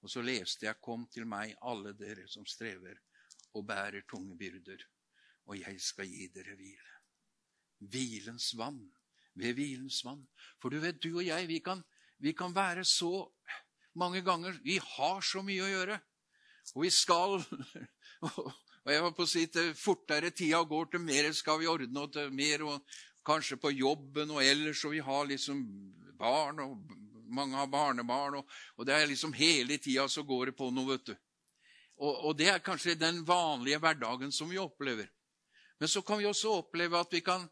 Og 0.03 0.11
så 0.11 0.23
leste 0.25 0.67
jeg, 0.67 0.81
Kom 0.83 1.05
til 1.11 1.27
meg, 1.29 1.55
alle 1.61 1.93
dere 1.95 2.25
som 2.27 2.45
strever 2.49 2.99
og 3.53 3.67
bærer 3.69 4.03
tunge 4.09 4.35
byrder, 4.37 4.81
og 5.45 5.59
jeg 5.59 5.79
skal 5.81 6.09
gi 6.09 6.27
dere 6.33 6.57
hvile. 6.57 6.99
Hvilens 7.93 8.53
vann. 8.57 8.81
Ved 9.39 9.55
hvilens 9.57 10.01
vann. 10.05 10.23
For 10.61 10.69
du 10.69 10.79
vet, 10.81 10.99
du 11.01 11.17
og 11.17 11.25
jeg, 11.25 11.47
vi 11.49 11.59
kan, 11.63 11.81
vi 12.21 12.33
kan 12.37 12.53
være 12.55 12.83
så 12.85 13.27
mange 13.95 14.21
ganger 14.25 14.57
Vi 14.63 14.79
har 14.79 15.21
så 15.21 15.43
mye 15.45 15.63
å 15.63 15.71
gjøre. 15.71 15.99
Og 16.73 16.85
vi 16.85 16.91
skal 16.93 17.37
Og 18.83 18.91
jeg 18.91 19.03
var 19.03 19.13
på 19.15 19.23
å 19.23 19.29
si 19.29 19.45
til 19.47 19.71
fortere 19.79 20.33
tida 20.35 20.59
går, 20.67 20.89
til 20.91 21.03
mer 21.03 21.29
skal 21.35 21.61
vi 21.61 21.69
ordne, 21.71 22.01
og 22.03 22.11
til 22.11 22.33
mer 22.35 22.65
og 22.67 22.97
kanskje 23.23 23.55
på 23.55 23.71
jobben 23.71 24.33
og 24.35 24.43
ellers, 24.43 24.81
og 24.83 24.91
vi 24.91 24.99
har 24.99 25.29
liksom 25.29 25.61
barn, 26.19 26.59
og 26.59 26.81
mange 27.31 27.55
har 27.55 27.69
barnebarn, 27.71 28.41
og, 28.41 28.57
og 28.75 28.87
det 28.87 28.97
er 28.97 29.07
liksom 29.07 29.31
hele 29.39 29.77
tida 29.79 30.09
så 30.11 30.25
går 30.27 30.51
det 30.51 30.57
på 30.59 30.67
noe, 30.75 30.97
vet 30.97 31.13
du. 31.13 31.15
Og, 32.03 32.11
og 32.27 32.37
det 32.37 32.49
er 32.51 32.65
kanskje 32.65 32.99
den 32.99 33.21
vanlige 33.23 33.79
hverdagen 33.79 34.35
som 34.35 34.51
vi 34.51 34.59
opplever. 34.59 35.07
Men 35.79 35.87
så 35.87 36.03
kan 36.03 36.19
vi 36.19 36.27
også 36.27 36.57
oppleve 36.59 36.99
at 36.99 37.13
vi 37.15 37.23
kan 37.23 37.47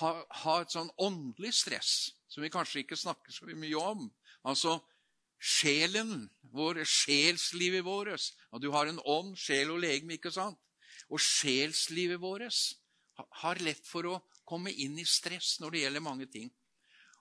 ha, 0.00 0.10
ha 0.42 0.60
et 0.60 0.74
sånn 0.74 0.90
åndelig 0.98 1.54
stress 1.60 1.94
som 2.30 2.42
vi 2.42 2.50
kanskje 2.52 2.82
ikke 2.84 2.98
snakker 2.98 3.34
så 3.34 3.46
mye 3.46 3.78
om. 3.78 4.08
Altså 4.46 4.80
sjelen 5.40 6.28
vår, 6.52 6.84
sjelslivet 6.84 7.84
vårt. 7.84 8.30
Og 8.52 8.60
du 8.62 8.70
har 8.74 8.90
en 8.90 9.00
ånd, 9.08 9.36
sjel 9.40 9.72
og 9.72 9.80
legeme, 9.82 10.18
ikke 10.18 10.32
sant? 10.34 10.60
Og 11.10 11.20
sjelslivet 11.22 12.20
vårt 12.20 12.60
har 13.42 13.60
lett 13.64 13.86
for 13.88 14.06
å 14.06 14.20
komme 14.48 14.72
inn 14.72 14.98
i 15.00 15.06
stress 15.06 15.58
når 15.60 15.72
det 15.72 15.84
gjelder 15.84 16.04
mange 16.04 16.28
ting. 16.30 16.50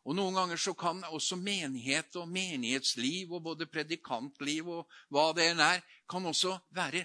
Og 0.08 0.16
Noen 0.16 0.38
ganger 0.38 0.58
så 0.58 0.74
kan 0.78 1.02
også 1.12 1.38
menighet 1.38 2.16
og 2.18 2.30
menighetsliv 2.32 3.34
og 3.36 3.44
både 3.50 3.68
predikantliv 3.70 4.70
og 4.72 5.00
hva 5.14 5.30
det 5.38 5.50
enn 5.52 5.64
er, 5.64 5.84
kan 6.10 6.26
også 6.26 6.56
være 6.74 7.04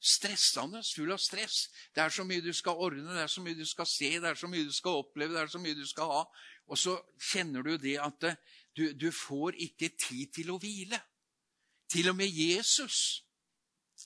stressende, 0.00 0.82
full 0.94 1.10
av 1.12 1.20
stress. 1.20 1.66
Det 1.94 2.04
er 2.04 2.12
så 2.14 2.24
mye 2.24 2.44
du 2.44 2.52
skal 2.54 2.78
ordne, 2.86 3.08
det 3.10 3.24
er 3.24 3.32
så 3.32 3.42
mye 3.42 3.58
du 3.58 3.66
skal 3.66 3.88
se, 3.90 4.12
det 4.22 4.30
er 4.30 4.38
så 4.38 4.48
mye 4.48 4.64
du 4.68 4.72
skal 4.72 5.02
oppleve, 5.02 5.34
det 5.34 5.42
er 5.42 5.52
så 5.52 5.60
mye 5.60 5.76
du 5.76 5.84
skal 5.88 6.12
ha. 6.12 6.22
Og 6.70 6.78
så 6.78 6.96
kjenner 7.32 7.66
du 7.66 7.74
det 7.80 7.96
at 8.02 8.28
eh, 8.28 8.38
du, 8.76 8.92
du 8.92 9.10
får 9.12 9.56
ikke 9.66 9.88
tid 9.96 10.32
til 10.36 10.50
å 10.52 10.58
hvile. 10.60 10.98
Til 11.88 12.10
og 12.10 12.16
med 12.18 12.28
Jesus, 12.28 13.22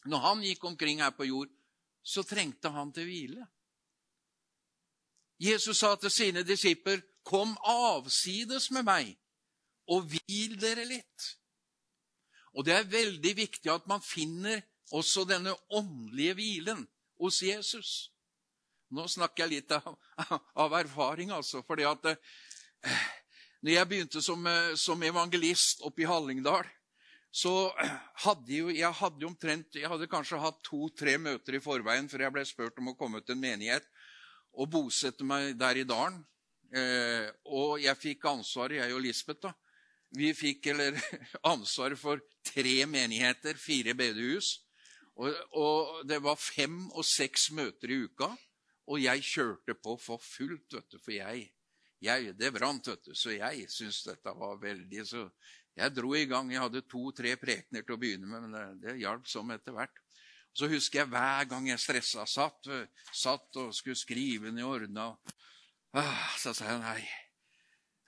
når 0.04 0.22
han 0.26 0.44
gikk 0.44 0.64
omkring 0.68 1.00
her 1.02 1.14
på 1.16 1.26
jord, 1.28 1.50
så 2.02 2.22
trengte 2.22 2.70
han 2.72 2.92
til 2.92 3.08
hvile. 3.08 3.46
Jesus 5.40 5.80
sa 5.80 5.94
til 5.96 6.10
sine 6.10 6.42
disipler, 6.42 7.00
'Kom 7.24 7.56
avsides 7.64 8.70
med 8.70 8.82
meg, 8.82 9.18
og 9.86 10.08
hvil 10.08 10.60
dere 10.60 10.84
litt.' 10.84 11.36
Og 12.52 12.64
Det 12.64 12.74
er 12.74 12.84
veldig 12.84 13.36
viktig 13.36 13.70
at 13.70 13.86
man 13.86 14.02
finner 14.02 14.62
også 14.92 15.24
denne 15.24 15.54
åndelige 15.70 16.34
hvilen 16.34 16.88
hos 17.20 17.42
Jesus. 17.42 18.12
Nå 18.90 19.06
snakker 19.06 19.44
jeg 19.44 19.50
litt 19.50 19.72
av, 19.72 19.94
av 20.64 20.72
erfaring, 20.72 21.30
altså. 21.30 21.62
fordi 21.62 21.86
at 21.86 22.04
eh, 22.10 22.16
når 23.60 23.74
jeg 23.74 23.88
begynte 23.88 24.22
som, 24.24 24.46
eh, 24.46 24.74
som 24.80 25.02
evangelist 25.02 25.82
oppe 25.84 26.04
i 26.04 26.08
Hallingdal, 26.08 26.68
så 27.30 27.70
hadde 28.24 28.56
jo, 28.56 28.70
jeg 28.74 28.90
hadde 28.90 29.26
omtrent 29.28 29.76
Jeg 29.78 29.86
hadde 29.86 30.08
kanskje 30.10 30.40
hatt 30.42 30.56
to-tre 30.66 31.14
møter 31.22 31.54
i 31.54 31.62
forveien 31.62 32.08
før 32.10 32.24
jeg 32.24 32.34
ble 32.34 32.42
spurt 32.48 32.80
om 32.82 32.90
å 32.90 32.96
komme 32.98 33.20
til 33.22 33.36
en 33.36 33.44
menighet 33.44 33.86
og 34.58 34.66
bosette 34.72 35.22
meg 35.22 35.54
der 35.58 35.78
i 35.78 35.86
dalen. 35.86 36.18
Eh, 36.74 37.28
og 37.46 37.78
jeg 37.82 37.98
fikk 37.98 38.26
ansvaret, 38.30 38.80
jeg 38.80 38.96
og 38.96 39.04
Lisbeth, 39.04 39.44
da. 39.46 39.52
Vi 40.18 40.32
fikk 40.34 40.72
eller, 40.72 40.98
ansvaret 41.52 41.98
for 41.98 42.22
tre 42.46 42.82
menigheter, 42.90 43.58
fire 43.58 43.94
bedehus. 43.94 44.56
Og, 45.20 45.36
og, 45.54 46.00
det 46.08 46.18
var 46.24 46.38
fem 46.40 46.88
og 46.90 47.04
seks 47.06 47.50
møter 47.54 47.92
i 47.92 48.00
uka, 48.08 48.30
og 48.90 49.02
jeg 49.02 49.26
kjørte 49.26 49.76
på 49.78 49.96
for 50.00 50.22
fullt, 50.22 50.72
vet 50.74 50.90
du, 50.90 50.98
for 50.98 51.14
jeg, 51.14 51.50
jeg 52.00 52.34
Det 52.38 52.50
brant, 52.54 52.86
vet 52.88 53.04
du, 53.04 53.14
så 53.14 53.34
jeg 53.34 53.66
syntes 53.68 54.04
dette 54.06 54.32
var 54.36 54.60
veldig 54.60 55.06
Så 55.06 55.26
jeg 55.76 55.94
dro 55.94 56.14
i 56.16 56.26
gang. 56.28 56.50
Jeg 56.52 56.60
hadde 56.64 56.82
to-tre 56.88 57.36
prekener 57.40 57.84
til 57.86 57.94
å 57.94 58.00
begynne 58.00 58.28
med, 58.28 58.46
men 58.46 58.56
det, 58.56 58.64
det 58.82 59.00
hjalp 59.00 59.28
som 59.30 59.50
etter 59.54 59.76
hvert. 59.76 60.00
Så 60.56 60.66
husker 60.68 61.02
jeg 61.02 61.10
hver 61.12 61.46
gang 61.50 61.68
jeg 61.70 61.80
stressa, 61.80 62.26
satt, 62.26 62.66
satt 63.14 63.58
og 63.62 63.74
skulle 63.76 63.98
skrive 63.98 64.50
ned 64.50 64.66
ordna 64.66 65.12
ah, 65.94 66.24
Så 66.40 66.52
sa 66.58 66.72
jeg 66.72 66.80
nei. 66.82 67.04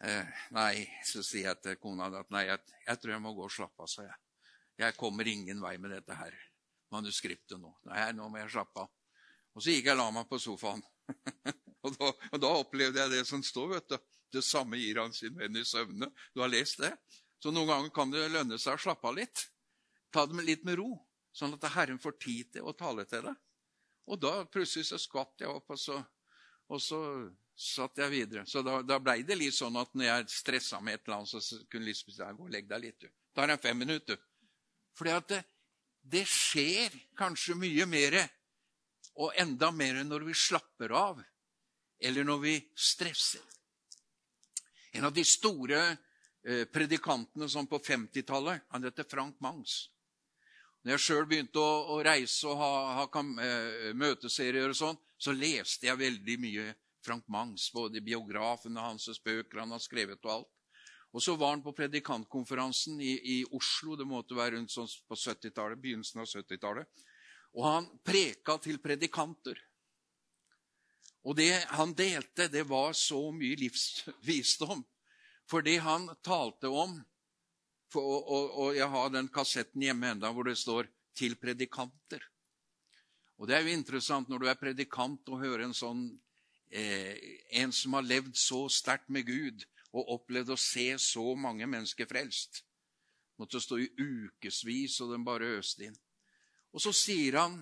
Eh, 0.03 0.41
nei, 0.51 0.83
så 1.07 1.23
sier 1.23 1.53
jeg 1.53 1.61
til 1.63 1.79
kona 1.79 2.11
at 2.11 2.33
nei, 2.35 2.49
jeg, 2.49 2.59
jeg 2.89 3.01
tror 3.03 3.15
jeg 3.15 3.23
må 3.23 3.35
gå 3.37 3.47
og 3.47 3.55
slappe 3.55 3.87
av, 3.87 3.95
jeg. 4.03 4.19
Jeg 4.83 4.99
kommer 4.99 5.29
ingen 5.31 5.63
vei 5.63 5.77
med 5.79 5.95
dette 5.95 6.17
her 6.19 6.35
manuskriptet 6.93 7.61
nå. 7.61 7.71
Nei, 7.87 8.09
nå 8.17 8.27
må 8.29 8.43
jeg 8.43 8.51
slappe 8.57 8.83
av. 8.83 8.91
Og 9.55 9.63
så 9.63 9.77
gikk 9.77 9.91
jeg 9.91 9.95
og 9.95 10.03
la 10.03 10.09
meg 10.19 10.27
på 10.29 10.41
sofaen. 10.43 10.83
og, 11.83 11.97
da, 11.99 12.11
og, 12.31 12.39
da, 12.43 12.51
opplevde 12.63 13.01
jeg 13.03 13.13
det 13.13 13.23
som 13.29 13.43
står. 13.45 13.75
vet 13.77 13.95
du. 13.95 13.99
Det 14.33 14.45
samme 14.47 14.79
gir 14.81 15.01
han 15.03 15.13
sin 15.13 15.35
venn 15.37 15.59
i 15.61 15.65
søvne. 15.69 16.09
Du 16.33 16.41
har 16.41 16.49
lest 16.49 16.81
det? 16.81 16.93
Så 17.43 17.51
noen 17.53 17.69
ganger 17.69 17.93
kan 17.93 18.13
det 18.13 18.31
lønne 18.33 18.57
seg 18.61 18.79
å 18.79 18.81
slappe 18.81 19.11
av 19.11 19.19
litt. 19.19 19.47
Ta 20.15 20.25
det 20.29 20.45
litt 20.47 20.65
med 20.65 20.79
ro, 20.79 20.95
sånn 21.35 21.57
at 21.57 21.67
Herren 21.75 22.01
får 22.01 22.17
tid 22.23 22.53
til 22.57 22.69
å 22.69 22.75
tale 22.77 23.05
til 23.09 23.27
deg. 23.27 23.39
Og 24.09 24.19
da 24.21 24.33
plutselig 24.51 24.89
så 24.89 24.99
skvatt 25.01 25.45
jeg 25.45 25.51
opp, 25.51 25.73
og 25.73 25.81
så, 25.81 25.99
og 26.73 26.81
så 26.83 27.01
satt 27.59 27.99
jeg 28.01 28.13
videre. 28.13 28.45
Så 28.49 28.63
da, 28.65 28.81
da 28.87 28.99
blei 29.03 29.21
det 29.27 29.37
litt 29.39 29.57
sånn 29.57 29.77
at 29.81 29.93
når 29.95 30.09
jeg 30.09 30.29
stressa 30.33 30.81
med 30.81 30.99
et 30.99 31.07
eller 31.07 31.21
annet, 31.21 31.33
så 31.33 31.61
kunne 31.71 31.89
Lisbeth 31.89 32.19
si 32.19 32.29
gå 32.39 32.47
og 32.47 32.53
legg 32.53 32.69
deg 32.71 32.85
litt. 32.87 33.05
du. 33.05 33.11
Tar 33.37 33.53
en 33.53 33.63
fem 33.63 33.79
minutter. 33.79 34.21
Fordi 34.99 35.15
at 35.17 35.29
det, 35.33 35.43
det 36.03 36.25
skjer 36.29 36.95
kanskje 37.19 37.57
mye 37.59 37.87
mer, 37.89 38.19
og 39.21 39.37
enda 39.41 39.71
mer 39.75 40.03
når 40.07 40.27
vi 40.31 40.37
slapper 40.37 40.95
av, 40.97 41.21
eller 42.03 42.27
når 42.27 42.39
vi 42.43 42.55
stresser. 42.75 43.43
En 44.93 45.07
av 45.09 45.15
de 45.15 45.25
store 45.25 45.81
eh, 45.89 46.65
predikantene 46.69 47.49
som 47.49 47.67
på 47.67 47.79
50-tallet, 47.79 48.67
han 48.69 48.85
heter 48.85 49.09
Frank 49.09 49.39
Mangs. 49.41 49.89
Når 50.83 50.97
jeg 50.97 51.05
sjøl 51.05 51.29
begynte 51.31 51.63
å, 51.63 51.95
å, 51.95 52.01
reise 52.03 52.49
og 52.51 52.59
ha, 52.59 52.71
ha 52.99 53.07
eh, 53.47 53.93
møteserier 53.95 54.73
og 54.73 54.77
sånn, 54.77 54.99
så 55.17 55.35
leste 55.37 55.87
jeg 55.87 56.01
veldig 56.01 56.37
mye 56.43 56.67
Frank 57.07 57.29
Mangs, 57.31 57.69
både 57.75 58.03
biografene 58.03 58.83
hans 58.83 59.09
og 59.11 59.23
bøker 59.25 59.63
han 59.63 59.75
har 59.75 59.83
skrevet 59.83 60.21
og 60.27 60.35
alt. 60.35 60.51
Og 61.13 61.23
så 61.23 61.37
var 61.37 61.55
han 61.55 61.63
på 61.63 61.75
predikantkonferansen 61.77 63.01
i, 63.05 63.13
i 63.37 63.39
Oslo, 63.53 63.97
det 64.01 64.09
måtte 64.09 64.37
være 64.37 64.57
rundt 64.57 64.73
sånn 64.73 64.89
på 65.09 65.19
70-tallet, 65.19 65.81
begynnelsen 65.81 66.23
av 66.23 66.31
70-tallet. 66.31 67.05
Og 67.53 67.67
han 67.69 67.89
preka 68.05 68.57
til 68.65 68.81
predikanter. 68.81 69.59
Og 71.23 71.37
det 71.39 71.53
han 71.77 71.95
delte, 71.95 72.49
det 72.51 72.65
var 72.67 72.97
så 72.99 73.21
mye 73.35 73.59
livsvisdom. 73.61 74.83
For 75.47 75.63
det 75.63 75.79
han 75.85 76.09
talte 76.25 76.71
om 76.71 76.99
for, 77.93 78.03
og, 78.03 78.29
og, 78.33 78.45
og, 78.57 78.69
jeg 78.77 78.89
har 78.89 79.11
den 79.13 79.29
kassetten 79.29 79.83
hjemme 79.85 80.15
enda 80.15 80.31
hvor 80.33 80.49
det 80.49 80.57
står 80.57 80.89
'til 81.15 81.37
predikanter'. 81.37 82.25
Og 83.37 83.49
Det 83.49 83.57
er 83.57 83.61
jo 83.61 83.75
interessant 83.75 84.29
når 84.29 84.39
du 84.39 84.47
er 84.49 84.55
predikant 84.55 85.29
og 85.29 85.43
hører 85.43 85.65
en 85.65 85.75
sånn 85.75 86.07
eh, 86.71 87.43
en 87.51 87.73
som 87.73 87.93
har 87.99 88.07
levd 88.07 88.37
så 88.37 88.69
sterkt 88.71 89.11
med 89.11 89.27
Gud 89.27 89.67
og 89.93 90.09
opplevd 90.09 90.55
å 90.55 90.57
se 90.57 90.97
så 90.99 91.35
mange 91.37 91.67
mennesker 91.67 92.09
frelst. 92.09 92.63
Måtte 93.37 93.61
stå 93.61 93.79
i 93.83 93.91
ukevis, 93.99 95.01
og 95.01 95.13
den 95.13 95.25
bare 95.25 95.59
øste 95.59 95.85
inn. 95.85 95.99
Og 96.73 96.81
så 96.81 96.93
sier 96.97 97.37
han 97.43 97.59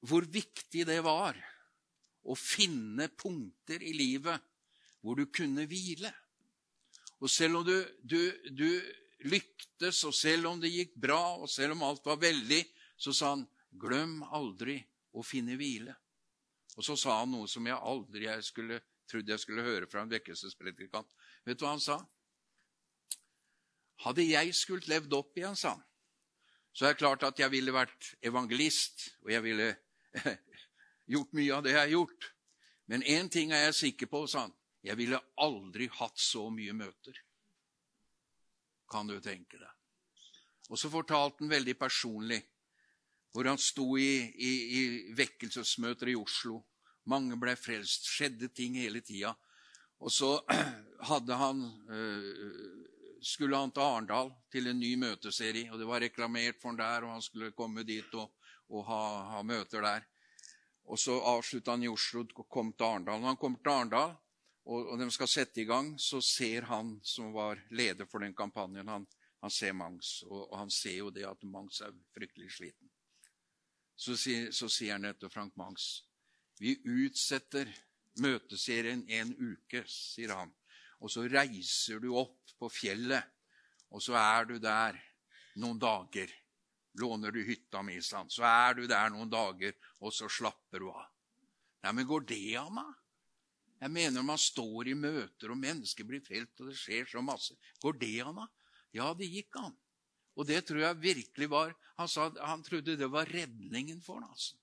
hvor 0.00 0.24
viktig 0.24 0.86
det 0.86 1.02
var 1.04 1.36
å 2.22 2.36
finne 2.38 3.08
punkter 3.18 3.82
i 3.82 3.94
livet 3.96 4.50
hvor 5.02 5.18
du 5.18 5.26
kunne 5.34 5.66
hvile. 5.70 6.12
Og 7.22 7.30
selv 7.30 7.60
om 7.60 7.66
du, 7.66 7.76
du, 8.02 8.20
du 8.50 8.68
lyktes, 9.30 10.02
og 10.06 10.14
selv 10.14 10.50
om 10.50 10.62
det 10.62 10.72
gikk 10.72 10.94
bra, 10.98 11.20
og 11.38 11.50
selv 11.50 11.76
om 11.76 11.84
alt 11.86 12.06
var 12.06 12.20
veldig, 12.22 12.62
så 12.98 13.14
sa 13.14 13.34
han, 13.34 13.44
glem 13.72 14.20
aldri 14.34 14.78
å 15.16 15.24
finne 15.26 15.56
hvile. 15.58 15.94
Og 16.76 16.86
så 16.86 16.96
sa 16.98 17.20
han 17.20 17.32
noe 17.34 17.48
som 17.50 17.66
jeg 17.68 17.76
aldri 17.76 18.26
jeg 18.26 18.46
skulle, 18.46 18.80
trodde 19.10 19.34
jeg 19.34 19.42
skulle 19.42 19.66
høre 19.66 19.88
fra 19.90 20.02
en 20.02 20.12
vekkelsespredikant. 20.12 21.08
Vet 21.46 21.60
du 21.60 21.66
hva 21.66 21.74
han 21.74 21.84
sa? 21.84 21.98
Hadde 24.02 24.26
jeg 24.26 24.54
skult 24.56 24.88
levd 24.90 25.12
opp 25.14 25.36
igjen, 25.38 25.58
sa 25.58 25.76
han, 25.76 25.82
så 26.72 26.88
er 26.88 26.94
det 26.94 27.02
klart 27.02 27.26
at 27.26 27.38
jeg 27.38 27.52
ville 27.52 27.74
vært 27.74 28.14
evangelist, 28.24 29.10
og 29.22 29.30
jeg 29.34 29.44
ville 29.44 29.68
gjort 31.12 31.36
mye 31.36 31.56
av 31.56 31.64
det 31.64 31.74
jeg 31.74 31.80
har 31.80 31.92
gjort. 31.92 32.30
Men 32.90 33.04
én 33.08 33.30
ting 33.32 33.52
er 33.52 33.66
jeg 33.68 33.78
sikker 33.78 34.10
på, 34.10 34.24
sa 34.26 34.46
han. 34.46 34.56
Jeg 34.82 34.98
ville 34.98 35.20
aldri 35.38 35.86
hatt 36.00 36.18
så 36.18 36.48
mye 36.50 36.74
møter. 36.74 37.18
Kan 38.90 39.08
du 39.08 39.20
tenke 39.22 39.60
deg? 39.60 39.70
Og 40.72 40.80
så 40.80 40.90
fortalte 40.90 41.44
han 41.44 41.52
veldig 41.52 41.76
personlig 41.78 42.40
hvor 43.32 43.48
han 43.48 43.60
sto 43.60 43.86
i, 43.96 44.28
i, 44.28 44.50
i 44.76 44.82
vekkelsesmøter 45.16 46.10
i 46.12 46.18
Oslo. 46.18 46.58
Mange 47.08 47.38
ble 47.40 47.54
frelst. 47.56 48.04
Skjedde 48.10 48.50
ting 48.52 48.76
hele 48.76 49.00
tida. 49.04 49.32
Og 50.02 50.12
så 50.12 50.34
hadde 51.10 51.38
han 51.40 51.62
øh, 51.88 52.82
skulle 53.22 53.56
han 53.56 53.70
til 53.70 53.84
Arendal 53.86 54.32
til 54.52 54.68
en 54.68 54.80
ny 54.80 54.94
møteserie. 54.98 55.70
og 55.72 55.78
Det 55.78 55.86
var 55.86 56.00
reklamert 56.02 56.60
for 56.60 56.72
han 56.72 56.78
der, 56.78 57.06
og 57.06 57.12
han 57.12 57.22
skulle 57.22 57.52
komme 57.56 57.86
dit 57.86 58.14
og, 58.14 58.32
og 58.68 58.84
ha, 58.86 59.02
ha, 59.32 59.42
møter 59.42 59.80
der. 59.82 60.06
Og 60.92 61.00
Så 61.00 61.16
avslutta 61.16 61.72
han 61.72 61.86
i 61.86 61.88
Oslo 61.88 62.26
og 62.36 62.48
kom 62.52 62.72
til 62.76 62.84
Arendal. 62.84 63.20
Når 63.20 63.32
han 63.32 63.40
kommer 63.40 63.62
til 63.64 63.72
Arendal, 63.72 64.12
og, 64.68 64.92
og 64.92 65.00
de 65.00 65.08
skal 65.10 65.30
sette 65.30 65.62
i 65.62 65.66
gang, 65.66 65.94
så 65.98 66.20
ser 66.20 66.68
han 66.68 66.98
som 67.02 67.32
var 67.34 67.62
leder 67.72 68.06
for 68.06 68.22
den 68.22 68.34
kampanjen, 68.36 68.88
han, 68.92 69.06
han 69.40 69.50
ser 69.50 69.72
Mangs. 69.72 70.20
Og, 70.28 70.50
og, 70.50 70.58
han 70.60 70.70
ser 70.70 70.98
jo 71.00 71.10
det 71.10 71.24
at 71.26 71.48
Mangs 71.48 71.80
er 71.80 71.96
fryktelig 72.14 72.52
sliten. 72.58 72.92
Så, 73.96 74.14
så 74.16 74.68
sier 74.68 74.98
han 74.98 75.08
etter 75.08 75.32
Frank 75.32 75.56
Mangs 75.56 76.02
vi 76.62 76.76
utsetter 76.84 77.66
møteserien 78.22 79.02
en 79.10 79.32
uke, 79.34 79.82
sier 79.88 80.34
han. 80.36 80.52
Og 81.02 81.10
så 81.10 81.24
reiser 81.26 81.98
du 82.02 82.12
opp 82.14 82.52
på 82.58 82.68
fjellet, 82.70 83.24
og 83.90 84.02
så 84.04 84.14
er 84.20 84.46
du 84.46 84.58
der 84.62 84.98
noen 85.58 85.80
dager. 85.82 86.30
Låner 87.00 87.32
du 87.32 87.40
hytta 87.46 87.82
mi, 87.82 87.96
sant? 88.04 88.32
så 88.32 88.44
er 88.44 88.76
du 88.76 88.86
der 88.86 89.12
noen 89.12 89.30
dager, 89.32 89.72
og 90.04 90.12
så 90.12 90.28
slapper 90.28 90.82
du 90.82 90.90
av. 90.92 91.06
Nei, 91.82 91.92
men 91.96 92.06
går 92.06 92.26
det 92.28 92.56
av 92.60 92.68
meg? 92.74 92.90
Jeg 93.82 93.90
mener 93.90 94.22
man 94.22 94.38
står 94.38 94.92
i 94.92 94.94
møter, 94.94 95.50
og 95.50 95.58
mennesker 95.58 96.06
blir 96.06 96.22
felt, 96.22 96.52
og 96.60 96.70
det 96.70 96.76
skjer 96.78 97.08
så 97.10 97.22
masse. 97.24 97.56
Går 97.82 97.96
det 97.98 98.16
av 98.22 98.36
meg? 98.36 98.50
Ja, 98.94 99.08
det 99.18 99.26
gikk 99.32 99.56
an. 99.58 99.74
Og 100.38 100.46
det 100.48 100.60
tror 100.68 100.80
jeg 100.80 101.00
virkelig 101.02 101.48
var 101.52 101.74
Han 102.00 102.08
sa 102.08 102.30
han 102.40 102.62
trodde 102.64 102.96
det 102.96 103.08
var 103.12 103.28
redningen 103.28 104.00
for 104.00 104.20
ham. 104.20 104.30
altså. 104.30 104.56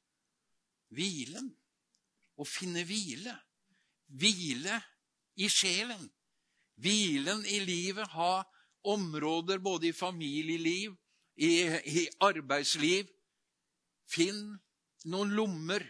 Hvilen. 0.89 1.51
Å 2.39 2.45
finne 2.47 2.85
hvile. 2.87 3.35
Hvile 4.07 4.79
i 5.37 5.49
sjelen. 5.51 6.07
Hvilen 6.79 7.43
i 7.45 7.59
livet, 7.59 8.07
ha 8.15 8.43
områder 8.87 9.59
både 9.59 9.89
i 9.89 9.93
familieliv, 9.93 10.95
i, 11.39 11.54
i 11.99 12.06
arbeidsliv. 12.19 13.08
Finn 14.10 14.58
noen 15.10 15.34
lommer 15.38 15.86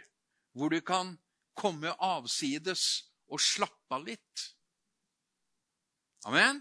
hvor 0.54 0.74
du 0.74 0.82
kan 0.86 1.16
komme 1.58 1.94
avsides 2.04 2.86
og 3.30 3.42
slappe 3.42 3.96
av 3.96 4.06
litt. 4.08 4.46
Amen? 6.28 6.60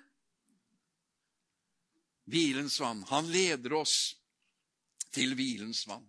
Hvilens 2.28 2.78
vann. 2.80 3.02
Han 3.10 3.30
leder 3.32 3.74
oss 3.80 3.96
til 5.14 5.34
hvilens 5.36 5.86
vann. 5.88 6.06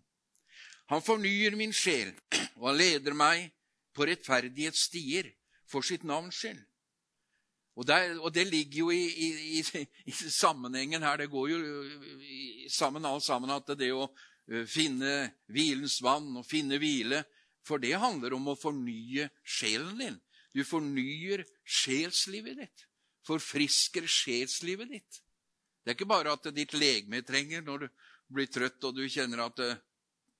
Han 0.89 1.04
fornyer 1.06 1.56
min 1.58 1.74
sjel, 1.76 2.12
og 2.58 2.72
han 2.72 2.80
leder 2.80 3.15
meg 3.18 3.52
på 3.94 4.08
rettferdighetsstier 4.10 5.30
for 5.70 5.86
sitt 5.86 6.06
navns 6.08 6.39
skyld. 6.42 6.62
Og, 7.80 7.86
der, 7.88 8.18
og, 8.20 8.34
det 8.36 8.44
ligger 8.50 8.82
jo 8.82 8.89
i, 8.92 9.06
i, 9.08 9.60
i, 10.04 10.12
sammenhengen 10.12 11.04
her. 11.04 11.22
Det 11.22 11.30
går 11.32 11.52
jo 11.54 11.60
sammen 12.76 13.08
alt 13.08 13.24
sammen 13.24 13.54
at 13.56 13.72
det 13.80 13.94
å 13.96 14.10
finne 14.68 15.30
hvilens 15.54 16.00
vann 16.04 16.34
og 16.42 16.48
finne 16.48 16.80
hvile 16.82 17.24
For 17.63 17.78
det 17.80 18.00
handler 18.02 18.34
om 18.34 18.48
å 18.50 18.58
fornye 18.58 19.28
sjelen 19.44 20.00
din. 20.00 20.15
Du 20.56 20.63
fornyer 20.65 21.44
sjelslivet 21.63 22.58
ditt. 22.58 22.86
Forfrisker 23.28 24.08
sjelslivet 24.10 24.89
ditt. 24.89 25.20
Det 25.84 25.92
er 25.92 25.98
ikke 25.98 26.10
bare 26.10 26.34
at 26.34 26.50
ditt 26.56 26.74
legeme 26.74 27.22
trenger 27.22 27.62
når 27.63 27.86
du 27.86 27.88
blir 28.34 28.50
trøtt 28.50 28.84
og 28.89 28.98
du 28.98 29.06
kjenner 29.10 29.44
at 29.46 29.62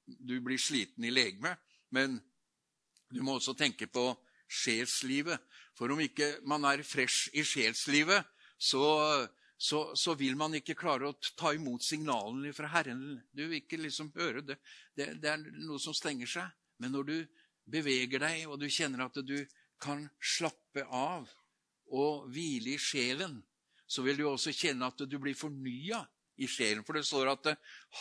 du 0.06 0.36
blir 0.42 0.58
sliten 0.58 1.06
i 1.06 1.14
legemet, 1.14 1.60
men 1.94 2.18
du 3.14 3.22
må 3.22 3.38
også 3.38 3.54
tenke 3.58 3.88
på 3.88 4.10
sjelslivet. 4.50 5.38
For 5.80 5.92
om 5.96 6.02
ikke 6.04 6.34
man 6.44 6.68
er 6.68 6.84
fresh 6.84 7.30
i 7.32 7.44
sjelslivet, 7.48 8.28
så, 8.60 8.84
så, 9.56 9.94
så, 9.96 10.16
vil 10.20 10.36
man 10.36 10.58
ikke 10.58 10.76
klare 10.76 11.08
å 11.08 11.16
ta 11.40 11.54
imot 11.56 11.86
signalene 11.88 12.52
fra 12.56 12.68
Herren. 12.74 13.22
Du 13.32 13.46
vil 13.46 13.62
ikke 13.62 13.80
liksom 13.80 14.12
høre 14.18 14.44
det. 14.44 14.60
det. 15.00 15.14
Det 15.24 15.32
er 15.32 15.46
noe 15.64 15.80
som 15.80 15.96
stenger 15.96 16.28
seg. 16.28 16.52
Men 16.84 16.92
når 16.96 17.08
du 17.08 17.16
beveger 17.72 18.20
deg, 18.26 18.44
og 18.52 18.60
du 18.60 18.68
kjenner 18.68 19.06
at 19.06 19.22
du 19.24 19.38
kan 19.80 20.04
slappe 20.20 20.84
av 20.92 21.32
og 21.96 22.28
hvile 22.34 22.76
i 22.76 22.82
sjelen, 22.82 23.40
så 23.90 24.04
vil 24.04 24.20
du 24.20 24.28
også 24.28 24.52
kjenne 24.54 24.92
at 24.92 25.00
du 25.00 25.16
blir 25.16 25.38
fornya 25.38 26.04
i 26.36 26.48
sjelen. 26.52 26.84
For 26.84 27.00
det 27.00 27.08
står 27.08 27.32
at 27.32 27.54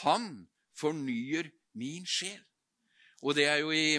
han 0.02 0.48
fornyer 0.78 1.46
min 1.78 2.06
sjel. 2.10 2.42
Og 3.22 3.38
det 3.38 3.46
er 3.50 3.62
jo 3.62 3.70
i 3.74 3.98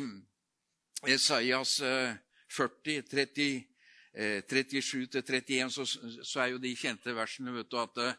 Esaias 1.08 1.80
eh, 1.84 2.20
40, 2.50 3.04
30, 3.08 3.69
37-31, 4.16 5.52
eh, 5.60 5.70
så, 5.70 5.86
så, 5.86 6.42
er 6.42 6.54
jo 6.54 6.62
de 6.62 6.74
kjente 6.76 7.14
versene 7.14 7.54
vet 7.54 7.70
du, 7.70 7.78
at 7.80 8.02
eh, 8.02 8.18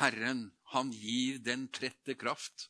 Herren, 0.00 0.48
han 0.74 0.90
gir 0.92 1.38
den 1.44 1.68
trette 1.72 2.16
kraft. 2.18 2.68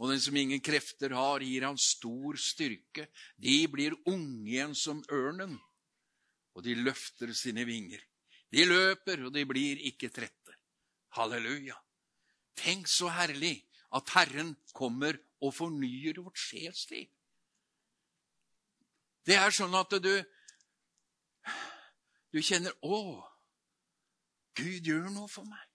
Og 0.00 0.10
den 0.10 0.20
som 0.24 0.36
ingen 0.36 0.60
krefter 0.64 1.12
har, 1.14 1.44
gir 1.44 1.66
han 1.66 1.78
stor 1.78 2.38
styrke. 2.40 3.06
De 3.36 3.60
blir 3.70 3.94
unge 4.08 4.48
igjen 4.50 4.74
som 4.74 5.02
ørnen, 5.12 5.58
og 6.56 6.64
de 6.64 6.74
løfter 6.80 7.30
sine 7.36 7.66
vinger. 7.68 8.00
De 8.52 8.64
løper, 8.66 9.26
og 9.28 9.32
de 9.36 9.44
blir 9.48 9.80
ikke 9.92 10.10
trette. 10.12 10.56
Halleluja. 11.16 11.76
Tenk 12.56 12.88
så 12.88 13.12
herlig 13.12 13.60
at 13.92 14.08
Herren 14.16 14.54
kommer 14.72 15.18
og 15.42 15.54
fornyer 15.54 16.20
vårt 16.24 16.40
sjelsliv. 16.40 17.08
Det 19.22 19.36
er 19.38 19.54
sånn 19.54 19.74
at 19.78 19.92
du 20.02 20.14
du 22.32 22.40
kjenner 22.40 22.72
'Å, 22.82 22.98
Gud 24.56 24.88
gjør 24.88 25.10
noe 25.10 25.28
for 25.28 25.44
meg'. 25.44 25.68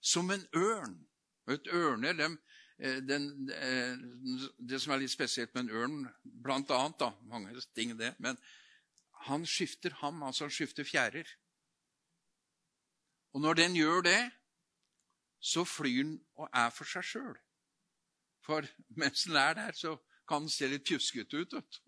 Som 0.00 0.30
en 0.30 0.46
ørn. 0.56 1.06
Et 1.48 1.66
ørne, 1.72 2.12
dem, 2.16 2.38
eh, 2.78 3.00
den, 3.00 3.50
eh, 3.50 3.96
det 4.68 4.80
som 4.80 4.92
er 4.92 4.98
litt 4.98 5.10
spesielt 5.10 5.54
med 5.54 5.64
en 5.64 5.70
ørn, 5.70 6.14
blant 6.24 6.70
annet 6.70 6.98
da, 6.98 7.10
mange 7.22 7.60
ting 7.74 7.96
det, 7.98 8.14
men 8.18 8.36
han 9.28 9.44
skifter 9.46 9.90
ham, 9.90 10.22
altså 10.22 10.44
han 10.44 10.50
skifter 10.50 10.84
fjærer. 10.84 11.28
Og 13.34 13.40
når 13.40 13.54
den 13.54 13.76
gjør 13.76 14.02
det, 14.02 14.32
så 15.40 15.64
flyr 15.64 16.02
den 16.02 16.26
og 16.36 16.48
er 16.52 16.70
for 16.70 16.88
seg 16.88 17.04
sjøl. 17.04 17.36
For 18.44 18.64
mens 18.96 19.24
den 19.24 19.36
er 19.36 19.54
der, 19.54 19.72
så 19.72 19.96
kan 20.28 20.44
den 20.44 20.52
se 20.52 20.68
litt 20.68 20.86
pjuskete 20.88 21.40
ut. 21.40 21.80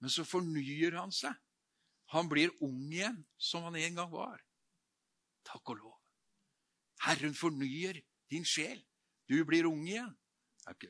Men 0.00 0.12
så 0.12 0.24
fornyer 0.24 0.96
han 1.00 1.12
seg. 1.12 1.36
Han 2.14 2.28
blir 2.30 2.50
ung 2.64 2.90
igjen, 2.90 3.20
som 3.38 3.66
han 3.68 3.78
en 3.78 3.98
gang 4.00 4.10
var. 4.12 4.40
Takk 5.46 5.74
og 5.74 5.78
lov. 5.78 5.98
Herren 7.06 7.36
fornyer 7.36 8.00
din 8.30 8.44
sjel. 8.46 8.80
Du 9.30 9.38
blir 9.46 9.68
ung 9.70 9.86
igjen. 9.86 10.10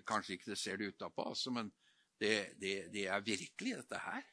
Kanskje 0.09 0.37
ikke 0.37 0.51
det 0.51 0.59
ser 0.59 0.81
det 0.81 0.95
utapå, 0.95 1.29
altså, 1.29 1.53
men 1.55 1.71
det, 2.21 2.57
det, 2.61 2.73
det, 2.93 3.07
er 3.07 3.21
virkelig, 3.25 3.77
dette 3.77 4.01
her. 4.01 4.25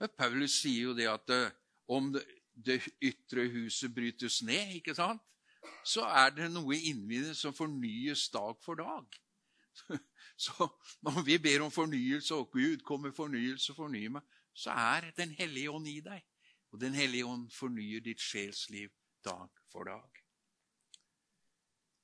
Men 0.00 0.12
Paulus 0.18 0.58
sier 0.60 0.90
jo 0.90 0.96
det 0.96 1.06
at 1.08 1.32
eh, 1.32 1.54
om 1.88 2.10
det, 2.12 2.24
det 2.52 2.82
ytre 3.04 3.46
huset 3.52 3.94
brytes 3.94 4.42
ned, 4.44 4.74
ikke 4.80 4.96
sant, 4.96 5.22
så 5.86 6.04
er 6.08 6.34
det 6.36 6.50
noe 6.52 6.76
inni 6.76 7.22
som 7.34 7.54
fornyes 7.54 8.26
dag 8.34 8.58
for 8.64 8.80
dag. 8.80 9.20
Så 10.36 10.66
når 11.00 11.22
vi 11.24 11.38
ber 11.40 11.62
om 11.64 11.70
fornyelse, 11.72 12.34
og 12.34 12.50
Gud 12.52 12.82
kommer 12.84 13.12
fornyelse 13.16 13.72
forny 13.76 14.02
meg, 14.12 14.24
så 14.56 14.72
er 14.72 15.12
Den 15.16 15.34
hellige 15.36 15.70
ånd 15.70 15.88
i 15.88 16.00
deg. 16.00 16.22
Og 16.72 16.80
Den 16.80 16.94
hellige 16.96 17.26
ånd 17.28 17.50
fornyer 17.52 18.00
ditt 18.00 18.20
sjelsliv 18.20 18.90
dag 19.24 19.50
for 19.72 19.84
dag. 19.84 20.22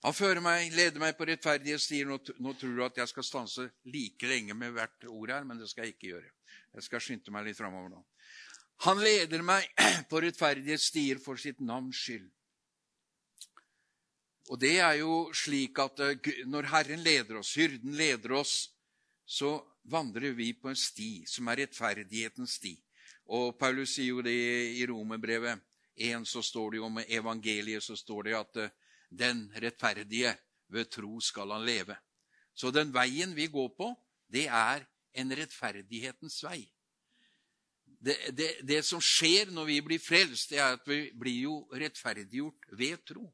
Han 0.02 0.14
fører 0.14 0.42
meg, 0.42 0.72
leder 0.74 0.98
meg 0.98 1.14
på 1.14 1.26
rettferdige 1.28 1.78
stier. 1.78 2.08
Nå, 2.10 2.18
nå, 2.42 2.54
tror 2.58 2.74
du 2.74 2.84
at 2.84 2.96
jeg 2.98 3.10
skal 3.12 3.26
stanse 3.26 3.68
like 3.86 4.26
lenge 4.26 4.54
med 4.58 4.74
hvert 4.74 5.06
ord 5.06 5.30
her, 5.30 5.44
men 5.46 5.60
det 5.60 5.68
skal 5.70 5.86
jeg 5.86 5.94
ikke 5.94 6.08
gjøre. 6.10 6.30
Jeg 6.74 6.86
skal 6.88 7.04
skynde 7.04 7.34
meg 7.34 7.46
litt 7.46 7.58
framover 7.58 7.92
nå. 7.92 8.02
Han 8.88 8.98
leder 8.98 9.44
meg 9.46 9.68
på 10.10 10.22
rettferdige 10.24 10.78
stier 10.82 11.22
for 11.22 11.38
sitt 11.38 11.62
navns 11.62 12.02
skyld. 12.02 12.26
Og 14.50 14.58
det 14.58 14.74
er 14.82 14.98
jo 14.98 15.28
slik 15.38 15.78
at 15.78 16.02
eh, 16.02 16.32
når 16.50 16.66
Herren 16.72 17.04
leder 17.04 17.38
oss, 17.38 17.54
hyrden 17.54 17.94
leder 17.94 18.34
oss, 18.40 18.56
så 19.22 19.54
vandrer 19.82 20.32
vi 20.32 20.52
på 20.54 20.70
en 20.70 20.78
sti 20.78 21.24
som 21.28 21.48
er 21.50 21.64
rettferdighetens 21.64 22.58
sti. 22.58 22.74
Og 23.32 23.56
Paulus 23.58 23.96
sier 23.96 24.12
jo 24.12 24.22
det 24.24 24.34
i 24.78 24.86
Romerbrevet 24.88 25.60
1, 25.96 26.26
så 26.26 26.42
står 26.42 26.72
det 26.72 26.80
jo 26.80 26.88
om 26.88 27.02
evangeliet 27.02 27.84
så 27.84 27.96
står 27.96 28.28
det 28.28 28.38
at 28.38 28.60
eh, 28.62 28.72
den 29.10 29.44
rettferdige 29.60 30.32
ved 30.72 30.90
tro 30.90 31.20
skal 31.20 31.52
han 31.52 31.66
leve. 31.66 31.96
Så 32.54 32.70
den 32.70 32.92
veien 32.94 33.34
vi 33.36 33.46
går 33.52 33.68
på, 33.76 33.92
det 34.32 34.46
er 34.48 34.84
en 35.12 35.34
rettferdighetens 35.36 36.40
vei. 36.44 36.62
Det, 38.02 38.16
det, 38.34 38.48
det, 38.66 38.80
som 38.84 39.00
skjer 39.00 39.52
når 39.54 39.68
vi 39.68 39.78
blir 39.84 40.02
frelst, 40.02 40.50
det 40.50 40.58
er 40.58 40.74
at 40.74 40.88
vi 40.88 41.04
blir 41.14 41.44
jo 41.44 41.54
rettferdiggjort 41.70 42.72
ved 42.78 43.04
tro. 43.06 43.28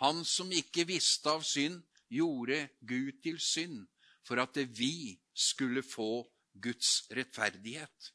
Han 0.00 0.24
som 0.24 0.50
ikke 0.50 0.88
visste 0.88 1.30
av 1.30 1.44
synd, 1.46 1.78
gjorde 2.10 2.64
Gud 2.82 3.20
til 3.22 3.36
synd 3.38 3.84
for 4.30 4.38
at 4.38 4.56
vi 4.78 5.18
skulle 5.34 5.82
få 5.82 6.22
Guds 6.54 7.08
rettferdighet. 7.10 8.12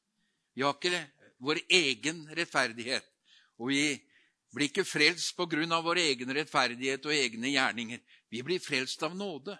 Vi 0.55 0.63
har 0.63 0.77
ikke 0.77 1.01
vår 1.43 1.59
egen 1.67 2.21
rettferdighet, 2.37 3.03
og 3.59 3.67
vi 3.73 3.97
blir 4.55 4.69
ikke 4.69 4.85
frelst 4.87 5.33
på 5.35 5.43
grunn 5.51 5.75
av 5.75 5.83
vår 5.83 5.99
egen 6.05 6.31
rettferdighet 6.37 7.03
og 7.03 7.11
egne 7.11 7.51
gjerninger. 7.51 7.99
Vi 8.31 8.43
blir 8.47 8.63
frelst 8.63 9.03
av 9.03 9.17
nåde. 9.17 9.57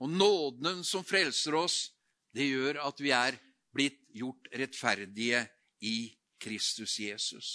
Og 0.00 0.08
nåden 0.08 0.80
som 0.84 1.04
frelser 1.04 1.58
oss, 1.60 1.90
det 2.32 2.48
gjør 2.48 2.80
at 2.86 3.00
vi 3.04 3.12
er 3.12 3.36
blitt 3.76 4.00
gjort 4.16 4.48
rettferdige 4.56 5.42
i 5.84 6.08
Kristus 6.40 6.96
Jesus. 7.00 7.50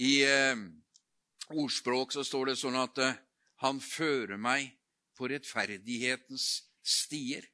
I 0.00 0.22
eh, 0.24 0.56
ordspråk 1.52 2.16
så 2.16 2.24
står 2.24 2.52
det 2.52 2.58
sånn 2.60 2.80
at 2.80 3.04
eh, 3.04 3.20
han 3.60 3.80
fører 3.84 4.40
meg 4.40 4.72
på 5.16 5.28
rettferdighetens 5.28 6.69
stier. 6.82 7.46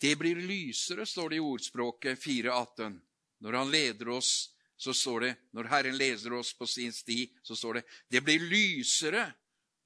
Det 0.00 0.12
blir 0.16 0.36
lysere, 0.36 1.06
står 1.06 1.30
det 1.30 1.36
i 1.36 1.44
ordspråket 1.44 2.20
4.18. 2.20 2.98
Når 3.44 3.52
han 3.52 3.70
leder 3.72 4.08
oss, 4.12 4.52
så 4.76 4.92
står 4.94 5.20
det, 5.20 5.32
når 5.56 5.70
Herren 5.72 5.96
leder 5.96 6.32
oss 6.36 6.52
på 6.56 6.66
sin 6.68 6.92
sti, 6.92 7.24
så 7.42 7.56
står 7.56 7.78
det 7.78 7.84
det 8.12 8.20
blir 8.24 8.42
lysere 8.44 9.24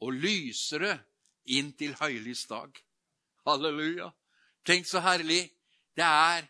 og 0.03 0.17
lysere 0.17 0.97
inn 1.55 1.71
til 1.79 1.95
høylys 1.99 2.47
dag. 2.51 2.75
Halleluja. 3.47 4.11
Tenk 4.67 4.87
så 4.87 5.03
herlig. 5.05 5.45
Det 5.97 6.07
er 6.07 6.49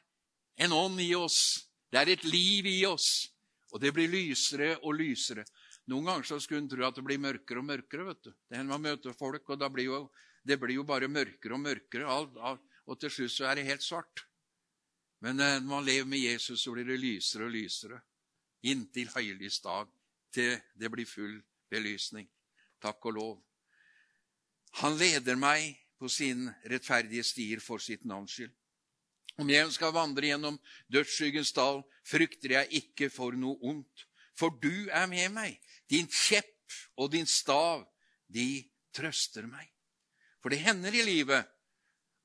en 0.64 0.72
ånd 0.72 1.00
i 1.00 1.12
oss. 1.14 1.66
Det 1.90 2.00
er 2.00 2.14
et 2.14 2.24
liv 2.24 2.66
i 2.66 2.80
oss. 2.88 3.28
Og 3.72 3.80
det 3.82 3.92
blir 3.94 4.10
lysere 4.10 4.76
og 4.80 4.96
lysere. 4.98 5.44
Noen 5.90 6.06
ganger 6.06 6.26
så 6.26 6.40
skulle 6.42 6.64
en 6.64 6.70
tro 6.70 6.84
at 6.86 6.96
det 6.96 7.04
blir 7.06 7.20
mørkere 7.22 7.62
og 7.62 7.66
mørkere. 7.66 8.06
vet 8.08 8.24
du. 8.24 8.32
Det 8.48 8.56
hender 8.56 8.72
Man 8.72 8.82
møter 8.88 9.16
folk, 9.16 9.48
og 9.48 9.58
da 9.58 9.68
blir 9.68 9.88
jo, 9.90 10.00
det 10.42 10.56
blir 10.60 10.80
jo 10.80 10.86
bare 10.88 11.08
mørkere 11.08 11.56
og 11.56 11.64
mørkere. 11.64 12.18
Og 12.86 13.00
til 13.00 13.12
slutt 13.12 13.34
så 13.34 13.48
er 13.50 13.60
det 13.60 13.68
helt 13.68 13.84
svart. 13.84 14.24
Men 15.20 15.40
eh, 15.40 15.58
når 15.60 15.68
man 15.68 15.84
lever 15.84 16.08
med 16.08 16.24
Jesus, 16.24 16.62
så 16.62 16.72
blir 16.72 16.88
det 16.88 17.00
lysere 17.00 17.46
og 17.46 17.54
lysere. 17.54 18.00
Inntil 18.68 19.08
høylys 19.14 19.60
dag, 19.64 19.88
til 20.32 20.56
det 20.76 20.90
blir 20.92 21.08
full 21.08 21.38
belysning. 21.70 22.28
Takk 22.80 23.04
og 23.10 23.16
lov. 23.16 23.36
Han 24.80 24.96
leder 24.96 25.36
meg 25.36 25.74
på 26.00 26.08
sin 26.08 26.48
rettferdige 26.68 27.24
stier 27.26 27.60
for 27.60 27.82
sitt 27.82 28.06
navns 28.08 28.38
skyld. 28.38 28.52
Om 29.40 29.48
jeg 29.48 29.72
skal 29.72 29.94
vandre 29.96 30.28
gjennom 30.28 30.56
dødsskyggens 30.92 31.52
dal, 31.56 31.82
frykter 32.04 32.56
jeg 32.58 32.82
ikke 32.82 33.08
for 33.12 33.36
noe 33.36 33.56
ondt, 33.64 34.06
for 34.36 34.52
du 34.62 34.88
er 34.92 35.06
med 35.08 35.32
meg. 35.32 35.56
Din 35.88 36.08
kjepp 36.08 36.74
og 37.00 37.12
din 37.12 37.28
stav, 37.28 37.84
de 38.28 38.64
trøster 38.96 39.48
meg. 39.48 39.68
For 40.40 40.52
det 40.52 40.62
hender 40.64 40.94
i 40.96 41.04
livet 41.04 41.48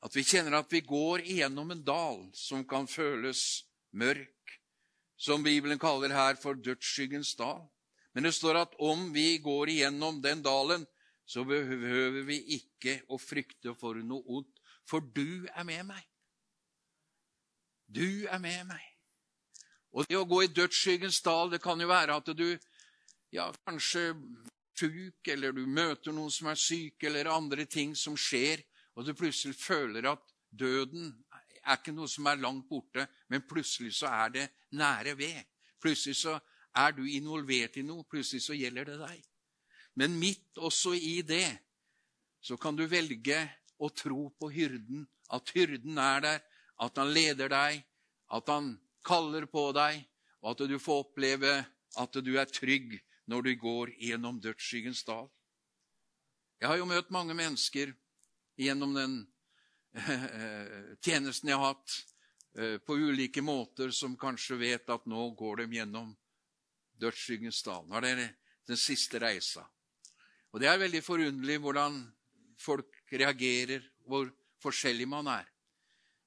at 0.06 0.16
vi 0.16 0.24
kjenner 0.24 0.60
at 0.60 0.72
vi 0.72 0.84
går 0.86 1.24
igjennom 1.26 1.72
en 1.74 1.84
dal 1.86 2.20
som 2.38 2.64
kan 2.68 2.88
føles 2.88 3.66
mørk, 3.96 4.60
som 5.18 5.44
Bibelen 5.44 5.80
kaller 5.80 6.14
her 6.14 6.38
for 6.40 6.60
dødsskyggens 6.60 7.36
dal. 7.40 7.64
Men 8.14 8.28
det 8.28 8.36
står 8.36 8.62
at 8.62 8.76
om 8.80 9.10
vi 9.16 9.38
går 9.44 9.72
igjennom 9.74 10.22
den 10.24 10.44
dalen, 10.46 10.86
så 11.26 11.44
behøver 11.44 12.22
vi 12.28 12.38
ikke 12.60 13.00
å 13.10 13.18
frykte 13.20 13.74
for 13.80 13.98
noe 13.98 14.24
ondt, 14.40 14.62
for 14.86 15.02
du 15.02 15.48
er 15.56 15.66
med 15.68 15.88
meg. 15.90 16.04
Du 17.90 18.28
er 18.30 18.40
med 18.40 18.68
meg. 18.70 18.84
Og 19.96 20.06
det 20.10 20.20
å 20.20 20.28
gå 20.28 20.44
i 20.44 20.52
dødsskyggens 20.54 21.22
dal, 21.26 21.50
det 21.50 21.64
kan 21.64 21.80
jo 21.82 21.90
være 21.90 22.18
at 22.20 22.30
du 22.38 22.48
ja, 23.34 23.50
kanskje 23.66 24.14
sjuk, 24.76 25.28
eller 25.32 25.56
du 25.56 25.66
møter 25.66 26.14
noen 26.16 26.32
som 26.32 26.50
er 26.52 26.60
syk, 26.60 27.04
eller 27.08 27.32
andre 27.32 27.66
ting 27.66 27.96
som 27.96 28.18
skjer, 28.18 28.64
og 28.96 29.06
du 29.06 29.14
plutselig 29.18 29.58
føler 29.60 30.08
at 30.12 30.34
døden 30.52 31.12
er 31.66 31.80
ikke 31.80 31.96
noe 31.96 32.10
som 32.12 32.28
er 32.30 32.42
langt 32.42 32.68
borte, 32.70 33.08
men 33.32 33.44
plutselig 33.48 33.96
så 33.98 34.12
er 34.12 34.34
det 34.36 34.46
nære 34.78 35.16
ved. 35.18 35.42
Plutselig 35.82 36.20
så 36.22 36.38
er 36.76 36.94
du 36.96 37.04
involvert 37.08 37.78
i 37.80 37.86
noe. 37.86 38.06
Plutselig 38.10 38.44
så 38.46 38.56
gjelder 38.58 38.92
det 38.92 38.98
deg. 39.02 39.24
Men 39.96 40.18
midt 40.20 40.60
også 40.60 40.94
i 40.96 41.22
det 41.26 41.48
så 42.46 42.58
kan 42.62 42.78
du 42.78 42.86
velge 42.88 43.40
å 43.82 43.90
tro 43.90 44.28
på 44.38 44.52
hyrden, 44.54 45.06
at 45.34 45.50
hyrden 45.56 45.98
er 45.98 46.20
der, 46.22 46.42
at 46.84 47.00
han 47.00 47.14
leder 47.16 47.50
deg, 47.50 47.80
at 48.36 48.52
han 48.52 48.76
kaller 49.06 49.48
på 49.50 49.70
deg, 49.76 50.04
og 50.44 50.52
at 50.54 50.68
du 50.70 50.78
får 50.80 51.06
oppleve 51.08 51.54
at 51.98 52.20
du 52.22 52.36
er 52.38 52.50
trygg 52.52 52.98
når 53.26 53.42
du 53.42 53.56
går 53.60 53.92
gjennom 53.98 54.40
dødsskyggens 54.42 55.04
dal. 55.08 55.30
Jeg 56.62 56.70
har 56.70 56.80
jo 56.80 56.90
møtt 56.90 57.12
mange 57.14 57.36
mennesker 57.38 57.94
gjennom 58.58 58.94
den 58.96 59.16
eh, 59.98 60.96
tjenesten 61.04 61.52
jeg 61.52 61.60
har 61.60 61.74
hatt, 61.74 61.96
eh, 62.56 62.78
på 62.78 62.98
ulike 62.98 63.44
måter, 63.44 63.92
som 63.92 64.18
kanskje 64.18 64.60
vet 64.62 64.90
at 64.90 65.10
nå 65.10 65.30
går 65.38 65.64
de 65.64 65.80
gjennom 65.80 66.14
dødsskyggens 67.02 67.64
dal. 67.66 67.84
Nå 67.90 68.00
er 68.00 68.22
det 68.22 68.30
den 68.70 68.80
siste 68.80 69.20
reisa. 69.22 69.66
Og 70.54 70.62
Det 70.62 70.70
er 70.72 70.80
veldig 70.80 71.04
forunderlig 71.04 71.60
hvordan 71.60 72.00
folk 72.58 73.04
reagerer, 73.12 73.84
hvor 74.08 74.30
forskjellig 74.64 75.08
man 75.10 75.28
er. 75.28 75.50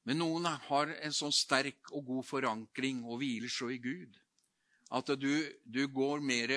Men 0.04 0.20
noen 0.20 0.44
har 0.68 0.92
en 1.00 1.14
sånn 1.14 1.32
sterk 1.32 1.90
og 1.96 2.04
god 2.04 2.26
forankring 2.26 3.00
og 3.06 3.22
hviler 3.22 3.50
så 3.52 3.70
i 3.72 3.80
Gud 3.80 4.16
at 4.90 5.10
du, 5.20 5.32
du 5.64 5.82
går 5.92 6.22
mer 6.24 6.54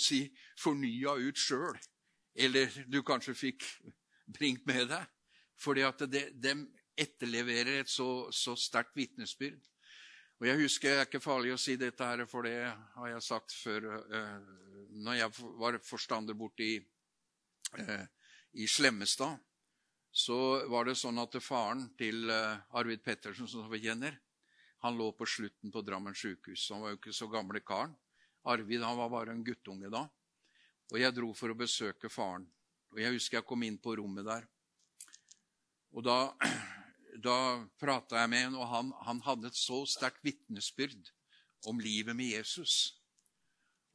si, 0.00 0.26
fornya 0.60 1.16
ut 1.16 1.38
sjøl. 1.40 1.78
Eller 2.36 2.72
du 2.86 3.00
kanskje 3.06 3.36
fikk 3.36 3.64
bringt 4.26 4.66
med 4.68 4.90
deg. 4.92 5.06
Fordi 5.56 5.86
at 5.88 6.04
de 6.10 6.52
etterleverer 6.96 7.80
et 7.80 7.90
så, 7.92 8.28
så 8.32 8.56
sterkt 8.60 8.96
vitnesbyrd. 8.96 9.60
Og 10.36 10.46
jeg 10.50 10.60
husker, 10.60 10.90
Det 10.90 10.98
er 10.98 11.08
ikke 11.08 11.24
farlig 11.24 11.54
å 11.54 11.60
si 11.60 11.78
dette, 11.80 12.04
her, 12.04 12.26
for 12.28 12.44
det 12.44 12.58
har 12.68 13.08
jeg 13.08 13.24
sagt 13.24 13.54
før. 13.56 13.88
Eh, 14.04 14.34
når 15.00 15.20
jeg 15.22 15.46
var 15.62 15.78
forstander 15.84 16.36
borte 16.36 16.64
i, 16.64 16.76
eh, 17.80 18.04
i 18.60 18.68
Slemmestad, 18.68 19.40
så 20.12 20.36
var 20.68 20.84
det 20.88 20.96
sånn 20.96 21.18
at 21.20 21.36
faren 21.44 21.88
til 21.96 22.28
eh, 22.32 22.76
Arvid 22.76 23.02
Pettersen, 23.04 23.48
som 23.48 23.64
vi 23.72 23.80
kjenner, 23.84 24.18
han 24.86 24.98
lå 24.98 25.10
på 25.18 25.26
slutten 25.26 25.72
på 25.74 25.82
Drammen 25.82 26.14
sykehus. 26.14 26.68
Han 26.70 26.84
var 26.84 26.94
jo 26.94 27.00
ikke 27.00 27.14
så 27.16 27.28
gamle 27.30 27.62
karen. 27.66 27.94
Arvid 28.46 28.84
han 28.86 28.98
var 28.98 29.10
bare 29.10 29.34
en 29.34 29.44
guttunge 29.44 29.90
da. 29.90 30.04
Og 30.92 31.00
jeg 31.00 31.14
dro 31.16 31.32
for 31.34 31.50
å 31.50 31.58
besøke 31.58 32.10
faren. 32.12 32.46
Og 32.94 33.00
Jeg 33.02 33.16
husker 33.16 33.40
jeg 33.40 33.48
kom 33.48 33.64
inn 33.66 33.78
på 33.82 33.96
rommet 33.98 34.26
der. 34.26 34.46
Og 35.96 36.04
Da, 36.06 36.36
da 37.26 37.38
prata 37.80 38.20
jeg 38.22 38.30
med 38.30 38.44
ham, 38.44 38.58
og 38.60 38.70
han, 38.70 38.92
han 39.08 39.24
hadde 39.26 39.50
et 39.50 39.58
så 39.58 39.82
sterkt 39.90 40.22
vitnesbyrd 40.22 41.10
om 41.66 41.80
livet 41.82 42.14
med 42.14 42.30
Jesus. 42.36 42.94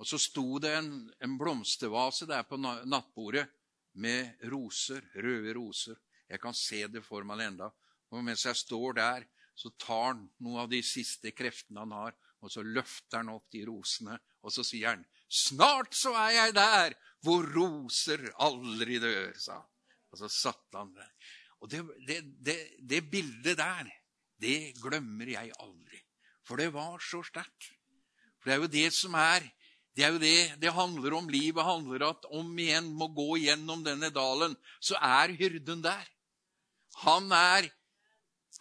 Og 0.01 0.07
så 0.09 0.19
sto 0.19 0.59
det 0.59 0.73
en, 0.75 0.93
en 1.21 1.37
blomstervase 1.37 2.27
der 2.27 2.43
på 2.49 2.57
nattbordet 2.59 3.45
med 3.93 4.41
roser, 4.51 5.05
røde 5.15 5.53
roser. 5.55 5.99
Jeg 6.27 6.41
kan 6.41 6.55
se 6.57 6.87
det 6.87 7.03
for 7.05 7.23
meg 7.27 7.45
enda. 7.45 7.69
Og 8.11 8.23
mens 8.25 8.43
jeg 8.47 8.57
står 8.57 8.97
der, 8.97 9.27
så 9.61 9.69
tar 9.77 10.07
han 10.11 10.25
noen 10.41 10.63
av 10.63 10.69
de 10.71 10.81
siste 10.85 11.33
kreftene 11.37 11.83
han 11.83 11.93
har, 11.93 12.15
og 12.41 12.49
så 12.49 12.63
løfter 12.65 13.21
han 13.21 13.29
opp 13.35 13.51
de 13.53 13.61
rosene, 13.67 14.17
og 14.41 14.53
så 14.53 14.65
sier 14.65 14.95
han, 14.95 15.05
'Snart 15.31 15.93
så 15.95 16.11
er 16.17 16.31
jeg 16.35 16.53
der 16.57 16.95
hvor 17.23 17.45
roser 17.53 18.25
aldri 18.41 18.97
dør', 18.99 19.37
sa. 19.39 19.61
Og 20.11 20.19
så 20.19 20.27
satte 20.27 20.77
han 20.77 20.91
der. 20.95 21.11
Og 21.61 21.69
det, 21.71 21.85
det, 22.07 22.17
det, 22.43 22.57
det 22.89 23.03
bildet 23.11 23.57
der, 23.57 23.87
det 24.41 24.73
glemmer 24.81 25.29
jeg 25.29 25.53
aldri. 25.61 26.01
For 26.43 26.57
det 26.59 26.73
var 26.73 26.99
så 26.99 27.21
sterkt. 27.23 27.69
For 28.41 28.49
det 28.49 28.55
er 28.55 28.63
jo 28.63 28.71
det 28.73 28.89
som 28.97 29.15
er 29.15 29.45
det 29.91 30.05
er 30.07 30.13
jo 30.15 30.21
det 30.23 30.61
det 30.61 30.71
handler 30.71 31.13
om. 31.17 31.29
Livet 31.29 31.67
handler 31.67 32.07
at 32.09 32.25
om 32.31 32.47
igjen 32.59 32.89
må 32.95 33.09
gå 33.11 33.37
gjennom 33.43 33.83
denne 33.83 34.09
dalen. 34.09 34.55
Så 34.79 34.95
er 34.95 35.35
hyrden 35.35 35.83
der. 35.83 36.07
Han 37.03 37.27
er, 37.35 37.67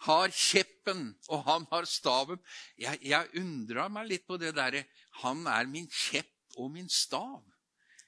har 0.07 0.33
kjeppen, 0.81 1.15
og 1.29 1.43
han 1.45 1.65
har 1.71 1.85
staven. 1.85 2.39
Jeg, 2.77 2.99
jeg 3.01 3.29
undra 3.39 3.89
meg 3.89 4.07
litt 4.07 4.27
på 4.27 4.37
det 4.37 4.53
derre 4.55 4.85
Han 5.23 5.45
er 5.47 5.67
min 5.67 5.87
kjepp 5.87 6.57
og 6.57 6.71
min 6.71 6.89
stav. 6.89 7.43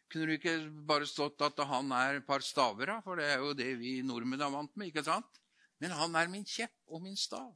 Kunne 0.09 0.27
du 0.27 0.33
ikke 0.33 0.69
bare 0.85 1.05
stått 1.05 1.41
at 1.41 1.57
han 1.65 1.91
er 1.91 2.19
et 2.19 2.25
par 2.25 2.41
staver, 2.41 2.85
da? 2.87 3.01
For 3.01 3.17
det 3.17 3.25
er 3.25 3.39
jo 3.39 3.53
det 3.53 3.77
vi 3.79 4.01
nordmenn 4.03 4.41
er 4.41 4.51
vant 4.51 4.75
med, 4.75 4.87
ikke 4.87 5.03
sant? 5.03 5.25
Men 5.79 5.91
han 5.91 6.15
er 6.15 6.29
min 6.29 6.45
kjepp 6.45 6.73
og 6.87 7.01
min 7.01 7.17
stav. 7.17 7.53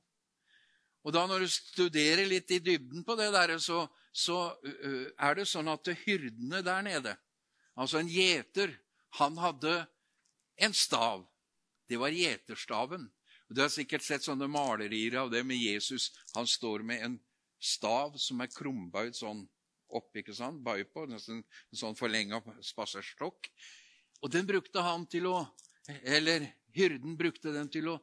Og 1.03 1.13
da 1.13 1.25
når 1.27 1.45
du 1.45 1.47
studerer 1.47 2.25
litt 2.27 2.49
i 2.51 2.59
dybden 2.59 3.05
på 3.05 3.15
det 3.15 3.31
der, 3.31 3.57
så, 3.59 3.85
så 4.11 4.57
er 5.17 5.37
det 5.37 5.47
sånn 5.47 5.69
at 5.71 5.87
hyrdene 6.03 6.63
der 6.65 6.81
nede, 6.83 7.13
altså 7.77 8.01
en 8.01 8.09
gjeter, 8.11 8.73
han 9.21 9.37
hadde 9.39 9.85
en 10.57 10.73
stav. 10.73 11.23
Det 11.87 11.95
var 12.01 12.11
gjeterstaven. 12.11 13.07
Du 13.47 13.61
har 13.61 13.71
sikkert 13.71 14.03
sett 14.03 14.25
sånne 14.25 14.49
malerier 14.51 15.21
av 15.21 15.31
det 15.31 15.43
med 15.47 15.59
Jesus. 15.59 16.09
Han 16.35 16.47
står 16.47 16.83
med 16.87 17.03
en 17.05 17.15
stav 17.63 18.17
som 18.19 18.41
er 18.43 18.51
krumbøyd 18.51 19.15
sånn 19.15 19.45
opp, 19.87 20.09
ikke 20.19 20.35
sant? 20.35 20.59
Bøy 20.63 20.83
på, 20.91 21.05
nesten 21.07 21.39
en 21.43 21.79
sånn 21.79 21.95
forlenga 21.95 22.41
spaserstokk. 22.65 23.47
Og 24.19 24.33
den 24.33 24.47
brukte 24.49 24.83
han 24.83 25.07
til 25.09 25.31
å 25.31 25.39
Eller 26.03 26.43
hyrden 26.75 27.13
brukte 27.15 27.53
den 27.55 27.69
til 27.71 27.85
å 27.87 27.93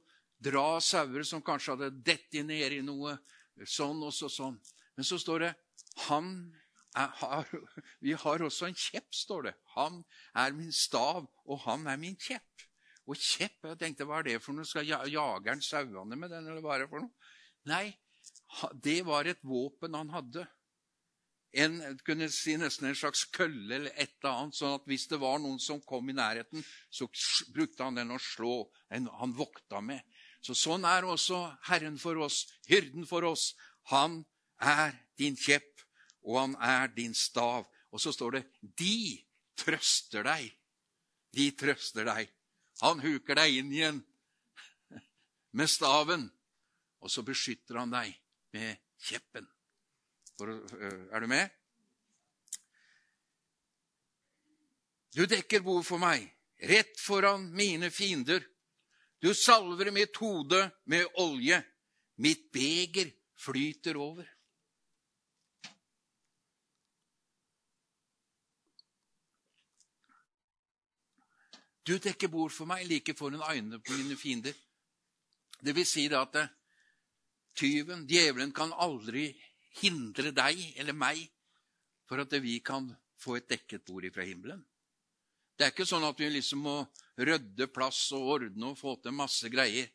dra 0.40 0.80
sauer 0.80 1.20
som 1.28 1.42
kanskje 1.44 1.74
hadde 1.74 2.02
dettet 2.06 2.46
ned 2.48 2.72
i 2.72 2.80
noe 2.80 3.18
sånn 3.68 4.00
og 4.00 4.14
så 4.16 4.30
sånn. 4.32 4.56
Men 4.96 5.04
så 5.04 5.18
står 5.20 5.44
det 5.44 5.50
han 6.06 6.30
har, 6.94 7.48
Vi 8.00 8.12
har 8.12 8.42
også 8.42 8.70
en 8.70 8.78
kjepp, 8.78 9.10
står 9.14 9.50
det. 9.50 9.54
Han 9.74 10.00
er 10.32 10.56
min 10.56 10.72
stav, 10.72 11.26
og 11.44 11.60
han 11.66 11.86
er 11.90 12.00
min 12.00 12.16
kjepp. 12.16 12.64
Og 13.04 13.20
kjepp 13.20 13.66
Jeg 13.68 13.80
tenkte, 13.80 14.06
hva 14.08 14.22
er 14.22 14.30
det 14.30 14.40
for 14.42 14.56
noe? 14.56 14.64
Skal 14.68 14.86
jageren 14.88 15.62
sauene 15.64 16.16
med 16.16 16.32
den, 16.32 16.48
eller 16.48 16.64
hva 16.64 16.76
er 16.76 16.84
det 16.84 16.90
for 16.92 17.04
noe? 17.04 17.32
Nei, 17.68 17.86
det 18.84 19.00
var 19.04 19.28
et 19.28 19.42
våpen 19.44 19.96
han 19.96 20.12
hadde 20.12 20.46
en, 21.54 21.76
kunne 22.06 22.28
si 22.32 22.56
nesten 22.58 22.88
en 22.88 22.98
slags 22.98 23.24
kølle 23.34 23.76
eller 23.76 23.92
et 23.94 24.14
eller 24.18 24.32
annet, 24.32 24.56
sånn 24.58 24.76
at 24.78 24.88
hvis 24.90 25.06
det 25.10 25.20
var 25.22 25.40
noen 25.42 25.60
som 25.62 25.82
kom 25.86 26.08
i 26.10 26.16
nærheten, 26.16 26.64
så 26.90 27.08
brukte 27.54 27.86
han 27.86 27.98
den 27.98 28.14
å 28.14 28.20
slå. 28.22 28.56
En, 28.94 29.08
han 29.20 29.34
vokta 29.36 29.82
med. 29.84 30.02
Så 30.44 30.56
Sånn 30.58 30.84
er 30.88 31.06
også 31.08 31.40
Herren 31.68 31.96
for 32.00 32.18
oss, 32.26 32.44
hyrden 32.68 33.06
for 33.08 33.26
oss. 33.28 33.52
Han 33.92 34.22
er 34.60 34.96
din 35.18 35.38
kjepp, 35.38 35.86
og 36.26 36.40
han 36.40 36.56
er 36.60 36.90
din 36.96 37.14
stav. 37.16 37.68
Og 37.94 38.02
så 38.02 38.12
står 38.12 38.38
det 38.38 38.44
'De 38.60 39.22
trøster 39.56 40.26
deg'. 40.26 40.50
De 41.34 41.50
trøster 41.50 42.04
deg. 42.04 42.30
Han 42.82 43.00
huker 43.00 43.38
deg 43.38 43.60
inn 43.60 43.72
igjen 43.72 44.00
med 45.54 45.70
staven, 45.70 46.26
og 46.98 47.10
så 47.12 47.22
beskytter 47.22 47.78
han 47.78 47.92
deg 47.92 48.10
med 48.56 48.80
kjeppen. 49.06 49.46
Er 50.42 51.20
du 51.20 51.28
med? 51.30 51.52
Du 55.14 55.22
dekker 55.30 55.62
bord 55.62 55.84
for 55.86 56.02
meg, 56.02 56.26
rett 56.58 56.98
foran 56.98 57.46
mine 57.54 57.92
fiender. 57.94 58.42
Du 59.22 59.30
salver 59.34 59.92
mitt 59.94 60.16
hode 60.18 60.66
med 60.90 61.06
olje. 61.22 61.60
Mitt 62.18 62.50
beger 62.52 63.12
flyter 63.38 63.96
over. 63.96 64.26
Du 71.84 71.98
dekker 72.00 72.30
bord 72.32 72.52
for 72.52 72.68
meg 72.68 72.86
like 72.88 73.14
foran 73.16 73.42
øynene 73.44 73.80
på 73.84 73.92
mine 73.92 74.16
fiender. 74.16 74.54
Det 75.60 75.74
vil 75.76 75.86
si 75.86 76.06
at 76.08 76.36
tyven, 77.56 78.06
djevelen, 78.08 78.52
kan 78.52 78.72
aldri 78.72 79.28
hindre 79.80 80.32
deg 80.32 80.60
eller 80.80 80.96
meg 80.96 81.20
for 82.08 82.20
at 82.20 82.32
vi 82.40 82.58
kan 82.64 82.88
få 83.20 83.36
et 83.36 83.48
dekket 83.48 83.84
bord 83.84 84.04
ifra 84.04 84.24
himmelen. 84.24 84.62
Det 85.54 85.66
er 85.66 85.74
ikke 85.74 85.86
sånn 85.86 86.04
at 86.08 86.18
vi 86.18 86.30
liksom 86.32 86.64
må 86.66 86.78
rydde 87.20 87.68
plass 87.70 88.08
og 88.16 88.30
ordne 88.38 88.72
og 88.72 88.78
få 88.80 88.96
til 89.02 89.14
masse 89.14 89.48
greier 89.52 89.86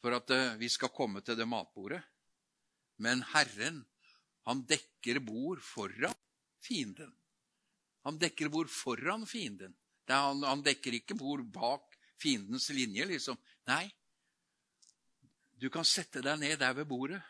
for 0.00 0.14
at 0.16 0.30
eh, 0.32 0.54
vi 0.60 0.70
skal 0.72 0.94
komme 0.94 1.20
til 1.20 1.36
det 1.36 1.48
matbordet. 1.48 2.00
Men 3.02 3.20
Herren, 3.34 3.82
han 4.48 4.62
dekker 4.66 5.20
bord 5.22 5.60
foran 5.62 6.16
fienden. 6.64 7.12
Han 8.06 8.18
dekker 8.18 8.48
bord 8.48 8.70
foran 8.72 9.26
fienden. 9.28 9.74
Han, 10.08 10.42
han, 10.42 10.64
dekker 10.64 10.98
ikke 11.00 11.16
bord 11.18 11.44
bak 11.52 11.96
fiendens 12.20 12.70
linje, 12.74 13.04
liksom. 13.10 13.38
Nei, 13.68 13.84
du 15.58 15.68
kan 15.70 15.84
sette 15.84 16.22
deg 16.24 16.38
ned 16.40 16.58
der 16.60 16.76
ved 16.76 16.88
bordet. 16.88 17.20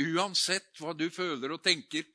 Uansett 0.00 0.80
hva 0.80 0.94
du 0.96 1.08
føler 1.10 1.54
og 1.54 1.62
tenker, 1.64 2.06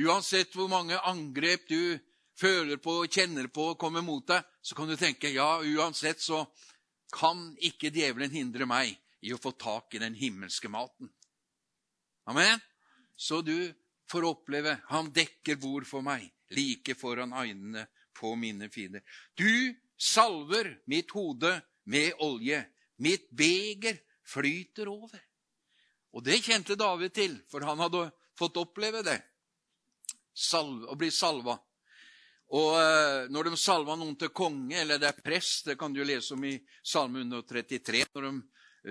uansett 0.00 0.54
hvor 0.56 0.68
mange 0.70 0.98
angrep 1.08 1.68
du 1.68 1.98
føler 2.38 2.80
på 2.80 3.02
og 3.02 3.12
kjenner 3.12 3.48
på 3.52 3.72
og 3.72 3.80
kommer 3.80 4.04
mot 4.04 4.24
deg, 4.28 4.44
så 4.62 4.76
kan 4.76 4.88
du 4.88 4.96
tenke 4.96 5.32
ja, 5.32 5.60
uansett 5.60 6.20
så 6.20 6.44
kan 7.12 7.50
ikke 7.60 7.92
djevelen 7.92 8.32
hindre 8.32 8.68
meg 8.68 8.94
i 9.22 9.32
å 9.34 9.40
få 9.40 9.52
tak 9.60 9.94
i 9.94 10.00
den 10.02 10.16
himmelske 10.18 10.70
maten. 10.72 11.10
Amen? 12.30 12.60
Så 13.16 13.42
du 13.44 13.72
får 14.10 14.26
oppleve 14.28 14.78
han 14.88 15.10
dekker 15.14 15.58
bord 15.60 15.86
for 15.88 16.04
meg, 16.04 16.24
like 16.52 16.96
foran 16.98 17.34
øynene 17.36 17.86
på 18.14 18.34
mine 18.36 18.68
fiender. 18.72 19.02
Du 19.34 19.74
salver 19.96 20.74
mitt 20.86 21.10
hode 21.10 21.54
med 21.84 22.12
olje. 22.18 22.64
Mitt 22.96 23.30
beger 23.30 23.98
flyter 24.26 24.88
over. 24.88 25.20
Og 26.12 26.24
det 26.24 26.42
kjente 26.44 26.76
David 26.76 27.14
til, 27.16 27.36
for 27.48 27.64
han 27.64 27.80
hadde 27.80 28.08
fått 28.38 28.60
oppleve 28.60 29.02
det. 29.06 29.18
Å 30.52 30.96
bli 30.98 31.10
salva. 31.12 31.56
Og 32.52 32.74
eh, 32.76 33.28
når 33.32 33.48
de 33.48 33.58
salva 33.60 33.96
noen 33.96 34.16
til 34.20 34.32
konge, 34.34 34.76
eller 34.82 35.00
det 35.00 35.08
er 35.08 35.22
prest, 35.24 35.70
det 35.70 35.78
kan 35.80 35.92
du 35.92 36.02
lese 36.04 36.34
om 36.36 36.44
i 36.44 36.58
Salme 36.84 37.22
133 37.24 38.02
Når 38.12 38.26
de, 38.26 38.32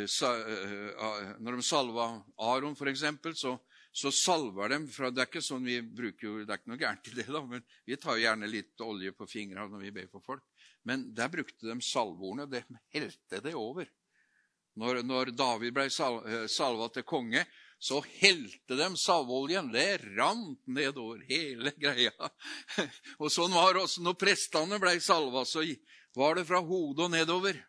eh, 0.01 0.07
eh, 0.09 1.33
når 1.37 1.59
de 1.59 1.65
salva 1.65 2.07
Aron, 2.41 2.73
f.eks., 2.73 3.05
så, 3.37 3.53
så 3.91 4.11
salver 4.11 4.71
de 4.71 4.87
fra 4.87 5.09
Det 5.11 5.23
er 5.23 5.27
ikke 5.27 5.43
sånn 5.43 5.65
vi 5.67 5.81
bruker 5.83 6.45
det 6.45 6.53
er 6.53 6.61
ikke 6.61 6.71
noe 6.71 6.79
gærent 6.79 7.09
i 7.11 7.15
det, 7.17 7.27
da, 7.27 7.41
men 7.43 7.63
vi 7.87 7.97
tar 7.99 8.15
jo 8.15 8.23
gjerne 8.23 8.47
litt 8.47 8.83
olje 8.85 9.11
på 9.15 9.27
fingrene 9.27 9.67
når 9.67 9.83
vi 9.83 9.95
ber 9.97 10.07
for 10.11 10.23
folk. 10.23 10.45
Men 10.87 11.09
der 11.15 11.29
brukte 11.29 11.67
de 11.67 11.75
salveordene. 11.83 12.47
Det 12.49 12.63
helte 12.95 13.41
det 13.43 13.53
over. 13.57 13.89
Når, 14.79 15.01
når 15.03 15.33
David 15.35 15.75
ble 15.75 15.89
sal, 15.91 16.21
eh, 16.23 16.45
salva 16.49 16.87
til 16.93 17.03
konge, 17.03 17.43
så 17.81 17.99
helte 18.21 18.77
de 18.79 18.87
salveoljen. 18.97 19.71
Det 19.73 19.99
rant 20.15 20.61
nedover 20.71 21.23
hele 21.27 21.73
greia. 21.81 22.31
Og 23.21 23.27
sånn 23.33 23.51
var 23.53 23.75
det 23.75 23.83
også 23.83 24.05
når 24.05 24.19
prestene 24.21 24.79
ble 24.81 24.95
salva. 25.03 25.43
Så 25.45 25.65
var 26.15 26.39
det 26.39 26.47
fra 26.47 26.61
hodet 26.63 27.07
og 27.07 27.13
nedover. 27.13 27.59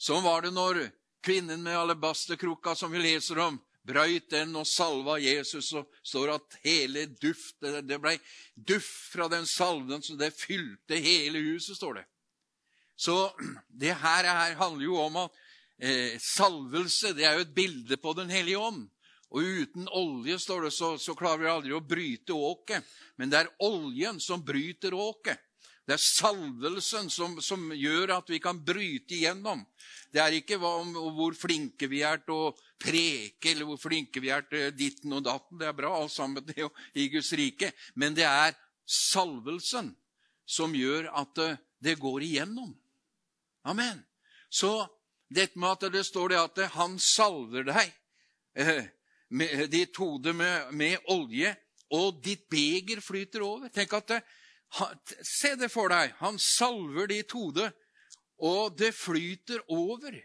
Sånn 0.00 0.24
var 0.26 0.42
det 0.42 0.54
når 0.56 0.88
kvinnen 1.22 1.62
med 1.62 1.78
alabasterkrukka, 1.78 2.74
som 2.74 2.90
vi 2.90 3.04
leser 3.04 3.38
om, 3.44 3.60
brøyt 3.86 4.30
den 4.30 4.54
og 4.58 4.66
salva 4.68 5.18
Jesus, 5.20 5.72
så 5.72 5.82
står 6.06 6.36
at 6.36 6.58
hele 6.64 7.06
duft, 7.20 7.56
det 7.60 7.98
ble 8.02 8.16
duft 8.54 9.12
fra 9.12 9.28
den 9.32 9.46
salven, 9.48 10.02
så 10.02 10.16
det 10.18 10.32
fylte 10.36 11.00
hele 11.02 11.42
huset, 11.50 11.76
står 11.76 12.00
det. 12.00 12.06
Så 12.96 13.16
det 13.68 13.94
her, 13.98 14.28
her 14.28 14.56
handler 14.60 14.84
jo 14.84 14.98
om 15.02 15.16
at 15.24 15.38
eh, 15.82 16.18
salvelse 16.22 17.14
det 17.16 17.26
er 17.26 17.38
jo 17.38 17.46
et 17.46 17.54
bilde 17.56 17.98
på 17.98 18.12
Den 18.14 18.30
hellige 18.30 18.60
ånd. 18.60 18.84
Og 19.32 19.40
uten 19.42 19.88
olje 19.96 20.36
står 20.38 20.66
det, 20.66 20.74
så, 20.76 20.92
så 21.00 21.16
klarer 21.16 21.40
vi 21.40 21.50
aldri 21.50 21.72
å 21.72 21.80
bryte 21.80 22.36
åket. 22.36 22.84
Men 23.16 23.32
det 23.32 23.40
er 23.40 23.54
oljen 23.64 24.20
som 24.20 24.44
bryter 24.44 24.94
åket. 24.94 25.40
Det 25.82 25.96
er 25.96 26.02
salvelsen 26.02 27.08
som, 27.10 27.38
som, 27.42 27.72
gjør 27.74 28.12
at 28.18 28.28
vi 28.30 28.38
kan 28.42 28.60
bryte 28.62 29.16
igjennom. 29.16 29.64
Det 30.12 30.20
er 30.22 30.36
ikke 30.36 30.60
om, 30.62 30.92
hvor 31.16 31.34
flinke 31.34 31.88
vi 31.90 32.04
er 32.06 32.20
til 32.22 32.36
å 32.36 32.52
preke, 32.82 33.52
eller 33.52 33.68
hvor 33.68 33.80
flinke 33.80 34.20
vi 34.22 34.32
er 34.34 34.44
til 34.50 34.72
ditten 34.76 35.14
og 35.14 35.24
datten. 35.26 35.60
Det 35.60 35.68
er 35.70 35.76
bra, 35.78 35.94
alt 35.96 36.14
sammen 36.14 36.44
det 36.46 36.66
i 36.98 37.08
Guds 37.12 37.32
rike. 37.38 37.72
Men 37.94 38.16
det 38.18 38.26
er 38.26 38.56
salvelsen 38.84 39.92
som 40.48 40.74
gjør 40.74 41.08
at 41.22 41.34
det, 41.38 41.50
det 41.82 42.00
går 42.02 42.26
igjennom. 42.26 42.74
Amen. 43.64 44.02
Så 44.50 44.82
dette 45.32 45.58
med 45.58 45.78
at 45.78 45.92
det 45.94 46.04
står 46.06 46.32
det 46.32 46.40
at 46.40 46.62
han 46.74 46.98
salver 47.00 47.66
deg, 47.70 47.92
eh, 48.58 48.84
med, 49.32 49.70
ditt 49.72 49.96
hode 49.96 50.34
med, 50.36 50.74
med, 50.76 50.98
olje, 51.08 51.54
og 51.92 52.20
ditt 52.24 52.44
beger 52.52 53.00
flyter 53.04 53.44
over. 53.46 53.72
Tenk 53.72 53.94
at 53.96 54.14
det, 54.14 54.22
Se 55.20 55.50
det 55.60 55.68
for 55.68 55.92
deg. 55.92 56.14
Han 56.22 56.38
salver 56.40 57.10
ditt 57.10 57.32
hode, 57.36 57.66
Og 58.42 58.72
det 58.74 58.94
flyter 58.96 59.60
over. 59.68 60.16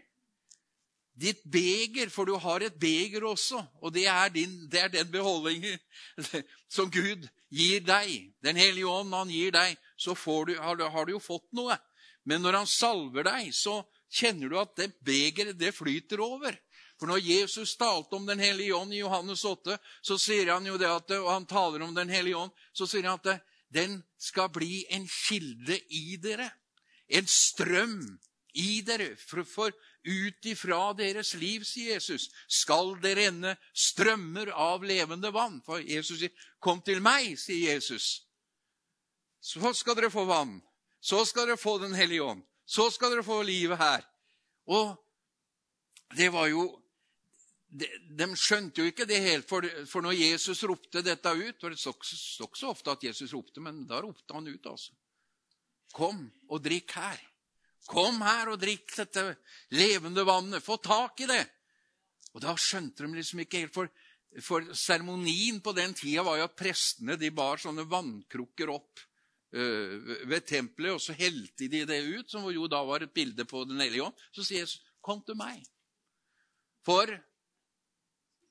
Ditt 1.18 1.40
beger, 1.50 2.12
for 2.14 2.28
du 2.28 2.36
har 2.38 2.62
et 2.62 2.76
beger 2.78 3.24
også, 3.26 3.58
og 3.82 3.90
det 3.94 4.04
er, 4.06 4.28
din, 4.30 4.52
det 4.70 4.84
er 4.84 4.92
den 4.92 5.08
beholdningen 5.10 5.78
som 6.76 6.90
Gud 6.94 7.26
gir 7.50 7.82
deg. 7.82 8.28
Den 8.44 8.58
hellige 8.60 8.86
ånd 8.86 9.14
han 9.16 9.32
gir 9.32 9.50
deg, 9.56 9.74
så 9.98 10.14
du, 10.14 10.54
har, 10.54 10.78
du, 10.78 10.84
har, 10.86 11.06
du, 11.06 11.16
jo 11.16 11.22
fått 11.22 11.48
noe. 11.58 11.74
Men 12.22 12.44
når 12.44 12.60
han 12.60 12.70
salver 12.70 13.26
deg, 13.26 13.50
så 13.56 13.80
kjenner 14.08 14.52
du 14.52 14.58
at 14.60 14.76
det 14.78 14.92
begeret, 15.02 15.58
det 15.58 15.74
flyter 15.74 16.22
over. 16.22 16.54
For 16.98 17.10
når 17.10 17.22
Jesus 17.22 17.76
talte 17.78 18.14
om 18.14 18.26
Den 18.26 18.40
hellige 18.42 18.74
ånd 18.74 18.94
i 18.94 19.02
Johannes 19.02 19.44
8, 19.46 19.78
så 20.02 20.18
sier 20.18 20.52
han 20.52 20.66
jo 20.66 20.78
det 20.78 20.90
at, 20.90 21.12
og 21.18 21.30
han 21.30 21.46
taler 21.50 21.82
om 21.82 21.94
Den 21.94 22.10
hellige 22.10 22.38
ånd, 22.38 22.54
så 22.72 22.86
sier 22.86 23.06
han 23.10 23.18
at 23.18 23.42
den 23.74 24.00
skal 24.18 24.48
bli 24.54 24.84
en 24.94 25.06
kilde 25.06 25.78
i 25.94 26.16
dere. 26.22 26.48
En 27.08 27.26
strøm 27.26 28.00
i 28.54 28.80
dere. 28.86 29.12
For, 29.18 29.44
for 29.46 29.74
ut 30.04 30.46
ifra 30.46 30.92
deres 30.96 31.34
liv, 31.34 31.64
sier 31.66 31.96
Jesus, 31.96 32.28
skal 32.48 32.94
det 33.02 33.16
renne 33.18 33.56
strømmer 33.74 34.52
av 34.54 34.84
levende 34.86 35.32
vann. 35.34 35.60
For 35.66 35.82
Jesus 35.82 36.18
sier, 36.18 36.32
'Kom 36.60 36.80
til 36.82 37.00
meg', 37.00 37.38
sier 37.38 37.74
Jesus. 37.74 38.22
Så 39.40 39.72
skal 39.74 39.94
dere 39.94 40.10
få 40.10 40.24
vann. 40.24 40.62
Så 41.00 41.24
skal 41.24 41.46
dere 41.46 41.56
få 41.56 41.78
Den 41.78 41.94
hellige 41.94 42.22
ånd. 42.22 42.42
Så 42.66 42.90
skal 42.90 43.10
dere 43.10 43.22
få 43.22 43.42
livet 43.42 43.78
her. 43.78 44.02
Og 44.66 44.96
det 46.16 46.32
var 46.32 46.46
jo 46.46 46.82
de, 47.68 47.86
de 48.16 48.28
skjønte 48.36 48.80
jo 48.80 48.88
ikke 48.88 49.06
det 49.08 49.20
helt, 49.20 49.48
for, 49.48 49.64
for 49.88 50.04
når 50.04 50.16
Jesus 50.16 50.62
ropte 50.64 51.02
dette 51.04 51.32
ut 51.36 51.60
for 51.60 51.70
Det 51.70 51.80
står 51.80 51.96
ikke 52.46 52.60
så 52.60 52.70
ofte 52.70 52.94
at 52.94 53.04
Jesus 53.04 53.32
ropte, 53.36 53.60
men 53.60 53.82
da 53.88 54.00
ropte 54.00 54.34
han 54.34 54.48
ut, 54.48 54.66
altså. 54.66 54.94
Kom 55.92 56.30
og 56.48 56.62
drikk 56.64 56.92
her. 56.96 57.20
Kom 57.88 58.20
her 58.20 58.52
og 58.52 58.60
drikk 58.60 58.92
dette 58.98 59.24
levende 59.72 60.24
vannet. 60.28 60.64
Få 60.64 60.76
tak 60.82 61.22
i 61.24 61.28
det. 61.30 61.44
Og 62.36 62.42
da 62.44 62.52
skjønte 62.60 63.06
de 63.06 63.16
liksom 63.16 63.40
ikke 63.42 63.62
helt, 63.64 63.74
for, 64.44 64.66
seremonien 64.76 65.62
på 65.64 65.72
den 65.76 65.94
tida 65.96 66.24
var 66.26 66.36
jo 66.38 66.48
at 66.48 66.58
prestene 66.58 67.16
de 67.18 67.30
bar 67.34 67.60
sånne 67.62 67.86
vannkrukker 67.88 68.70
opp 68.74 69.00
øh, 69.56 70.12
ved 70.28 70.44
tempelet, 70.46 70.98
og 70.98 71.00
så 71.02 71.16
helte 71.16 71.70
de 71.72 71.86
det 71.88 72.02
ut, 72.04 72.28
som 72.30 72.44
jo 72.52 72.68
da 72.70 72.82
var 72.84 73.06
et 73.06 73.14
bilde 73.14 73.48
på 73.48 73.64
Den 73.68 73.80
hellige 73.80 74.04
ånd. 74.04 74.24
Så 74.36 74.44
sier 74.44 74.66
Jesus, 74.66 74.82
'Kom 75.00 75.22
til 75.24 75.38
meg'. 75.40 75.64
For 76.84 77.08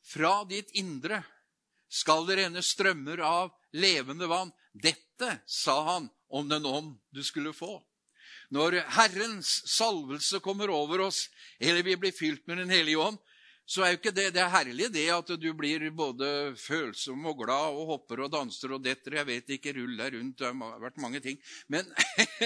fra 0.01 0.43
ditt 0.49 0.71
indre 0.79 1.21
skal 1.89 2.25
det 2.25 2.38
renne 2.39 2.63
strømmer 2.63 3.21
av 3.21 3.53
levende 3.77 4.27
vann. 4.27 4.51
Dette 4.73 5.41
sa 5.45 5.83
han 5.93 6.09
om 6.29 6.49
den 6.49 6.65
ånd 6.65 6.97
du 7.11 7.23
skulle 7.23 7.53
få. 7.53 7.83
Når 8.53 8.79
Herrens 8.95 9.49
salvelse 9.67 10.39
kommer 10.43 10.71
over 10.71 11.07
oss, 11.09 11.25
eller 11.59 11.83
vi 11.83 11.97
blir 11.99 12.15
fylt 12.15 12.45
med 12.47 12.61
Den 12.61 12.71
hellige 12.71 13.01
ånd, 13.03 13.17
så 13.67 13.83
er 13.83 13.91
jo 13.91 13.97
ikke 13.99 14.13
det 14.15 14.29
det 14.31 14.39
er 14.39 14.51
herlig 14.53 14.87
det 14.95 15.09
at 15.11 15.31
du 15.35 15.49
blir 15.51 15.83
både 15.91 16.55
følsom 16.55 17.25
og 17.27 17.41
glad 17.41 17.75
og 17.75 17.89
hopper 17.91 18.21
og 18.23 18.31
danser 18.31 18.71
og 18.71 18.85
detter. 18.85 19.17
Jeg 19.19 19.27
vet 19.27 19.51
ikke, 19.57 19.73
rull 19.75 19.97
deg 19.99 20.15
rundt. 20.15 20.37
Det 20.39 20.47
har 20.47 20.79
vært 20.79 21.01
mange 21.03 21.19
ting. 21.25 21.35
Men 21.67 21.89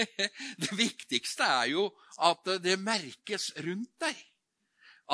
det 0.64 0.72
viktigste 0.74 1.46
er 1.46 1.70
jo 1.76 1.86
at 2.18 2.50
det 2.64 2.74
merkes 2.82 3.52
rundt 3.62 3.92
deg. 4.02 4.18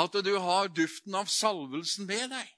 At 0.00 0.16
du 0.24 0.32
har 0.40 0.72
duften 0.72 1.18
av 1.18 1.28
salvelsen 1.28 2.08
med 2.08 2.32
deg. 2.32 2.56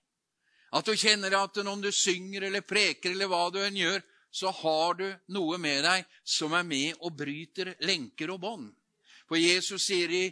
At 0.71 0.87
du 0.87 0.95
kjenner 0.95 1.35
at 1.41 1.59
om 1.65 1.83
du 1.83 1.91
synger 1.91 2.47
eller 2.47 2.63
preker 2.63 3.11
eller 3.11 3.31
hva 3.31 3.49
du 3.51 3.59
enn 3.65 3.83
gjør, 3.83 3.99
så 4.31 4.51
har 4.51 4.95
du 4.95 5.07
noe 5.35 5.59
med 5.59 5.85
deg 5.85 6.07
som 6.25 6.55
er 6.55 6.67
med 6.67 7.01
og 7.01 7.17
bryter 7.19 7.75
lenker 7.87 8.31
og 8.35 8.41
bånd. 8.45 8.69
For 9.31 9.39
Jesus 9.39 9.85
sier 9.87 10.11
i, 10.11 10.25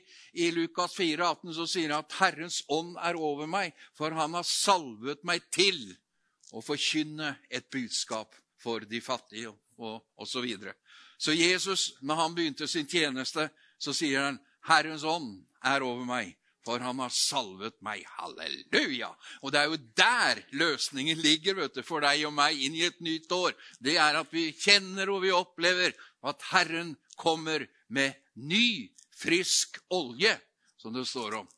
i 0.43 0.51
Lukas 0.51 0.97
4, 0.99 1.23
18, 1.23 1.55
så 1.55 1.67
sier 1.71 1.93
han 1.95 2.03
at 2.03 2.15
'Herrens 2.19 2.65
ånd 2.67 2.97
er 2.99 3.15
over 3.15 3.47
meg', 3.47 3.77
for 3.95 4.11
han 4.11 4.35
har 4.35 4.47
salvet 4.47 5.23
meg 5.23 5.45
til 5.55 5.95
å 6.51 6.63
forkynne 6.65 7.37
et 7.51 7.69
budskap 7.71 8.35
for 8.59 8.83
de 8.83 9.01
fattige, 9.01 9.55
og 9.79 10.03
osv. 10.19 10.33
Så, 10.33 10.41
videre. 10.43 10.75
så 11.19 11.33
Jesus, 11.33 11.93
når 12.03 12.15
han 12.15 12.35
begynte 12.35 12.67
sin 12.67 12.89
tjeneste, 12.91 13.51
så 13.79 13.95
sier 13.95 14.25
han 14.25 14.41
'Herrens 14.67 15.05
ånd 15.05 15.47
er 15.63 15.83
over 15.83 16.05
meg' 16.05 16.35
for 16.67 16.83
han 16.83 17.01
har 17.03 17.13
salvet 17.15 17.77
meg. 17.85 18.05
Halleluja! 18.19 19.11
Og 19.43 19.53
det 19.55 19.61
er 19.61 19.71
jo 19.71 19.81
der 19.99 20.43
løsningen 20.59 21.21
ligger 21.23 21.61
vet 21.63 21.79
du, 21.79 21.83
for 21.87 22.05
deg 22.05 22.27
og 22.29 22.35
meg 22.37 22.59
inn 22.61 22.77
i 22.77 22.87
et 22.89 22.99
nytt 23.05 23.33
år. 23.35 23.57
Det 23.81 23.97
er 24.01 24.21
at 24.21 24.33
vi 24.35 24.51
kjenner 24.57 25.11
og 25.13 25.23
vi 25.25 25.35
opplever 25.35 25.95
at 26.29 26.49
Herren 26.51 26.97
kommer 27.19 27.65
med 27.89 28.19
ny, 28.35 28.91
frisk 29.19 29.81
olje, 29.95 30.35
som 30.79 30.95
det 30.95 31.07
står 31.09 31.41
om. 31.41 31.49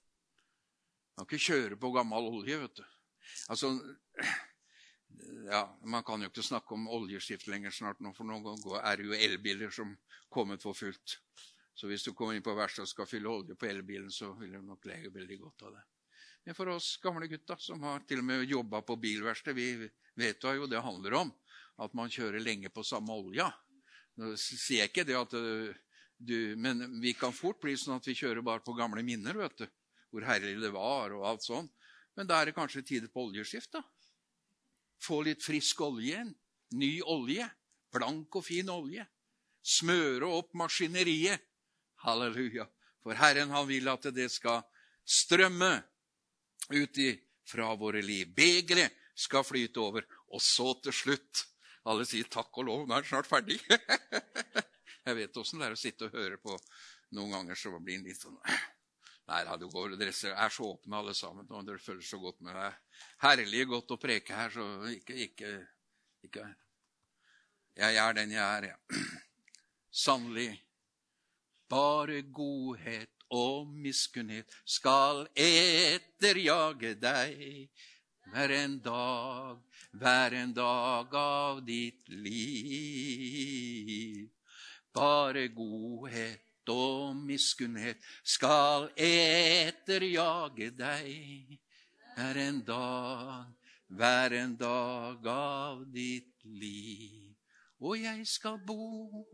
Man 1.16 1.26
kan 1.28 1.36
ikke 1.36 1.53
kjøre 1.53 1.76
på 1.80 1.90
gammel 1.92 2.30
olje, 2.30 2.57
vet 2.62 2.78
du. 2.78 2.86
Altså, 3.53 3.74
ja, 5.51 5.78
Man 5.84 6.05
kan 6.05 6.22
jo 6.22 6.30
ikke 6.30 6.44
snakke 6.44 6.74
om 6.74 6.88
oljeskift 6.88 7.48
lenger 7.51 7.74
snart, 7.74 8.01
nå, 8.01 8.14
for 8.16 8.24
nå 8.24 8.40
er 8.78 8.96
det 8.96 9.09
jo 9.09 9.18
elbiler 9.18 9.74
som 9.74 9.92
kommer 10.32 10.61
for 10.62 10.76
fullt. 10.76 11.18
Så 11.81 11.89
hvis 11.89 12.03
du 12.05 12.12
kommer 12.12 12.37
inn 12.37 12.45
på 12.45 12.53
verkstedet 12.53 12.85
og 12.85 12.91
skal 12.91 13.07
fylle 13.09 13.31
olje 13.31 13.55
på 13.57 13.64
elbilen, 13.70 14.11
så 14.12 14.35
vil 14.37 14.53
du 14.53 14.61
nok 14.61 14.85
lege 14.85 15.09
veldig 15.14 15.39
godt 15.41 15.62
av 15.64 15.78
det. 15.78 15.85
Men 16.45 16.57
for 16.59 16.68
oss 16.74 16.91
gamle 17.01 17.28
gutta 17.31 17.57
som 17.57 17.81
har 17.87 18.03
til 18.09 18.20
og 18.20 18.26
med 18.28 18.45
jobba 18.45 18.83
på 18.85 18.99
bilverksted, 19.01 19.57
vi 19.57 19.89
vet 20.20 20.45
jo 20.45 20.68
det 20.68 20.83
handler 20.85 21.16
om 21.22 21.33
at 21.81 21.97
man 21.97 22.12
kjører 22.12 22.45
lenge 22.45 22.68
på 22.68 22.85
samme 22.85 23.16
olja. 23.16 23.49
Nå 24.20 24.35
sier 24.37 24.83
jeg 24.83 24.93
ikke 24.93 25.07
det 25.09 25.16
at 25.16 25.37
øh, 25.41 25.72
du, 26.20 26.55
Men 26.61 27.01
vi 27.01 27.14
kan 27.16 27.33
fort 27.33 27.62
bli 27.62 27.72
sånn 27.81 27.97
at 27.97 28.05
vi 28.05 28.18
kjører 28.18 28.45
bare 28.45 28.61
på 28.61 28.76
gamle 28.76 29.01
minner, 29.01 29.41
vet 29.41 29.62
du. 29.62 29.66
Hvor 30.12 30.26
herlig 30.28 30.59
det 30.61 30.74
var, 30.74 31.14
og 31.16 31.24
alt 31.24 31.47
sånn. 31.47 31.70
Men 32.12 32.28
da 32.28 32.43
er 32.43 32.51
det 32.51 32.59
kanskje 32.59 32.85
tider 32.85 33.09
på 33.09 33.24
oljeskift, 33.31 33.72
da. 33.72 33.81
Få 35.01 35.22
litt 35.24 35.41
frisk 35.41 35.81
olje 35.81 36.11
igjen. 36.11 36.35
Ny 36.76 36.99
olje. 37.09 37.47
Blank 37.95 38.37
og 38.37 38.45
fin 38.45 38.68
olje. 38.68 39.07
Smøre 39.64 40.28
opp 40.28 40.53
maskineriet 40.61 41.41
Halleluja. 42.05 42.66
For 43.03 43.16
Herren 43.16 43.53
han 43.55 43.68
vil 43.68 43.88
at 43.92 44.09
det 44.14 44.28
skal 44.32 44.62
strømme 45.05 45.72
ut 46.70 46.98
fra 47.48 47.70
våre 47.78 48.03
liv. 48.05 48.30
Begeret 48.36 48.96
skal 49.16 49.44
flyte 49.44 49.80
over. 49.82 50.07
Og 50.30 50.42
så 50.42 50.72
til 50.84 50.94
slutt 50.94 51.46
Alle 51.88 52.05
sier 52.05 52.28
'takk 52.28 52.59
og 52.61 52.66
lov, 52.68 52.82
nå 52.84 52.92
er 52.92 53.01
det 53.01 53.09
snart 53.09 53.26
ferdig'. 53.26 53.62
Jeg 55.07 55.16
vet 55.16 55.36
åssen 55.40 55.62
det 55.62 55.70
er 55.70 55.72
å 55.72 55.80
sitte 55.80 56.11
og 56.11 56.12
høre 56.12 56.36
på. 56.36 56.53
Noen 57.16 57.32
ganger 57.32 57.57
så 57.57 57.72
blir 57.80 57.96
en 57.96 58.05
litt 58.05 58.20
sånn 58.20 58.36
Nei 59.30 59.40
da, 59.46 59.57
går, 59.57 59.94
dere 59.96 60.12
er 60.12 60.53
så 60.53 60.66
åpne 60.66 60.98
alle 60.98 61.14
sammen, 61.14 61.46
og 61.48 61.64
dere 61.64 61.78
føler 61.78 62.03
så 62.03 62.18
godt 62.18 62.40
med 62.42 62.53
deg. 62.59 62.76
Herlig 63.22 63.64
godt 63.70 63.94
å 63.94 63.98
preke 64.03 64.34
her, 64.34 64.51
så 64.51 64.64
ikke, 64.90 65.14
ikke, 65.24 65.51
ikke 66.26 66.46
Jeg 67.78 67.96
er 67.96 68.12
den 68.18 68.34
jeg 68.34 68.42
er, 68.44 68.66
jeg. 68.72 68.78
Ja. 68.90 69.20
Sannelig 70.05 70.51
bare 71.71 72.23
godhet 72.35 73.11
og 73.31 73.71
miskunnhet 73.71 74.51
skal 74.66 75.29
etterjage 75.39 76.95
deg 76.99 77.71
hver 78.31 78.51
en 78.55 78.79
dag, 78.83 79.59
hver 79.95 80.35
en 80.39 80.53
dag 80.55 81.14
av 81.14 81.62
ditt 81.66 82.09
liv. 82.11 83.11
Bare 84.95 85.49
godhet 85.55 86.71
og 86.71 87.16
miskunnhet 87.16 87.99
skal 88.27 88.91
etterjage 88.99 90.71
deg 90.79 91.59
hver 92.14 92.37
en 92.43 92.61
dag, 92.66 93.47
hver 93.89 94.35
en 94.43 94.57
dag 94.59 95.27
av 95.33 95.85
ditt 95.95 96.45
liv. 96.45 97.35
Og 97.81 97.97
jeg 98.03 98.27
skal 98.29 98.59
bo 98.66 99.25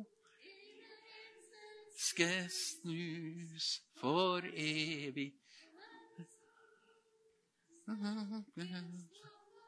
skal 1.97 2.49
snus 2.53 3.80
for 4.01 4.44
evig. 4.53 5.32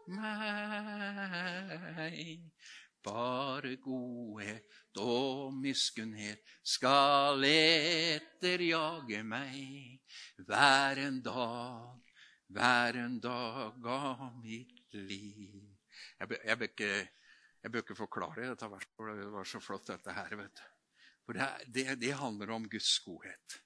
Meg. 0.09 0.57
Bare 3.09 3.77
godhet 3.81 4.99
og 5.01 5.55
miskunnhet 5.55 6.43
skal 6.67 7.45
etterjage 7.47 9.23
meg 9.25 10.01
hver 10.49 11.01
en 11.07 11.21
dag, 11.25 12.17
hver 12.51 12.99
en 13.05 13.21
dag 13.23 13.87
av 13.95 14.25
mitt 14.43 14.99
liv. 14.99 15.63
Jeg 16.19 16.29
bør, 16.33 16.67
ikke, 16.67 16.91
ikke, 17.71 17.99
forklare 18.03 18.51
dette 18.51 18.71
verset, 18.73 18.93
for 18.97 19.15
det 19.15 19.31
var 19.33 19.47
så 19.47 19.63
flott, 19.63 19.87
dette 19.93 20.13
her. 20.13 20.37
vet 20.43 20.59
du. 20.59 20.78
For 21.29 21.37
det, 21.37 21.47
det, 21.69 21.85
det 22.01 22.15
handler 22.17 22.55
om 22.55 22.65
Guds 22.73 22.95
godhet 23.05 23.59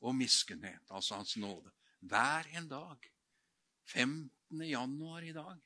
og 0.00 0.14
miskunnhet, 0.16 0.86
altså 0.88 1.18
Hans 1.18 1.34
nåde. 1.36 1.68
Hver 2.00 2.48
en 2.56 2.68
dag. 2.70 3.10
15. 3.92 4.62
januar 4.64 5.26
i 5.28 5.34
dag. 5.36 5.60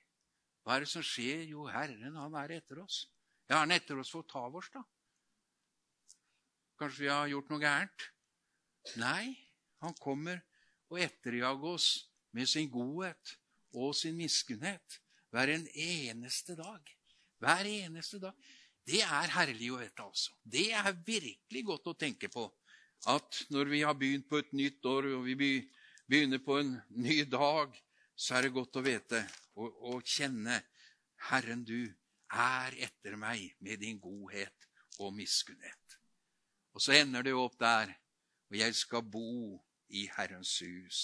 Hva 0.66 0.74
er 0.74 0.82
det 0.82 0.90
som 0.90 1.04
skjer? 1.06 1.44
Jo, 1.46 1.68
Herren 1.70 2.18
han 2.18 2.34
er 2.42 2.56
etter 2.56 2.82
oss. 2.82 3.04
Ja, 3.46 3.60
Han 3.60 3.70
er 3.70 3.78
etter 3.78 4.02
oss 4.02 4.10
for 4.10 4.26
å 4.26 4.30
ta 4.34 4.42
oss, 4.50 4.66
da. 4.74 4.82
Kanskje 6.82 7.04
vi 7.04 7.12
har 7.14 7.30
gjort 7.30 7.54
noe 7.54 7.62
gærent? 7.62 8.08
Nei, 8.98 9.38
han 9.78 9.94
kommer 10.02 10.42
og 10.90 10.98
etterjager 11.06 11.70
oss 11.70 11.88
med 12.34 12.50
sin 12.50 12.66
godhet 12.70 13.38
og 13.78 13.94
sin 13.94 14.18
miskunnhet 14.18 14.98
hver 15.30 15.54
en 15.54 15.70
eneste 15.70 16.58
dag. 16.58 16.82
Hver 17.38 17.70
eneste 17.70 18.18
dag. 18.26 18.34
Det 18.88 19.02
er 19.04 19.34
herlig 19.34 19.68
å 19.74 19.80
vite, 19.82 20.04
altså. 20.04 20.32
Det 20.40 20.70
er 20.72 20.94
virkelig 21.04 21.64
godt 21.68 21.90
å 21.90 21.96
tenke 21.98 22.30
på. 22.32 22.46
At 23.12 23.42
når 23.52 23.68
vi 23.70 23.82
har 23.84 23.96
begynt 23.98 24.28
på 24.30 24.40
et 24.40 24.54
nytt 24.56 24.86
år, 24.88 25.10
og 25.18 25.26
vi 25.28 25.36
begynner 26.08 26.40
på 26.42 26.56
en 26.62 26.72
ny 26.96 27.20
dag, 27.28 27.76
så 28.16 28.38
er 28.38 28.46
det 28.46 28.54
godt 28.56 28.80
å 28.80 28.82
vite 28.82 29.20
og, 29.58 30.00
kjenne 30.06 30.56
Herren, 31.28 31.62
du 31.66 31.84
er 32.32 32.74
etter 32.88 33.16
meg 33.20 33.54
med 33.62 33.82
din 33.82 34.00
godhet 34.00 34.66
og 35.02 35.12
miskunnhet. 35.14 35.98
Og 36.74 36.82
så 36.82 36.96
ender 36.98 37.26
det 37.26 37.36
opp 37.36 37.58
der, 37.60 37.92
og 38.48 38.56
jeg 38.56 38.74
skal 38.78 39.04
bo 39.04 39.58
i 39.92 40.08
Herrens 40.16 40.56
hus 40.64 41.02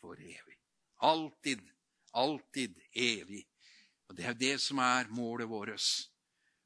for 0.00 0.20
evig. 0.20 0.58
Alltid, 1.02 1.60
alltid 2.14 2.78
evig. 2.94 3.44
Og 4.08 4.16
Det 4.16 4.26
er 4.28 4.36
det 4.38 4.56
som 4.60 4.78
er 4.78 5.08
målet 5.10 5.48
vårt. 5.48 5.80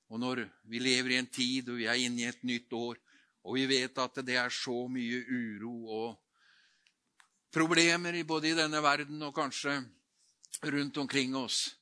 Og 0.08 0.20
når 0.20 0.46
vi 0.68 0.80
lever 0.80 1.14
i 1.14 1.20
en 1.20 1.28
tid 1.28 1.68
og 1.68 1.78
vi 1.80 1.88
er 1.88 2.00
inne 2.00 2.24
i 2.24 2.30
et 2.30 2.44
nytt 2.48 2.72
år, 2.72 2.96
og 3.44 3.56
vi 3.56 3.66
vet 3.68 3.98
at 4.00 4.20
det 4.26 4.36
er 4.40 4.52
så 4.52 4.76
mye 4.90 5.20
uro 5.28 5.74
og 5.98 6.08
problemer 7.54 8.16
både 8.28 8.50
i 8.50 8.56
denne 8.56 8.80
verden 8.84 9.22
og 9.24 9.34
kanskje 9.36 9.78
rundt 10.68 10.96
omkring 11.00 11.36
oss, 11.36 11.78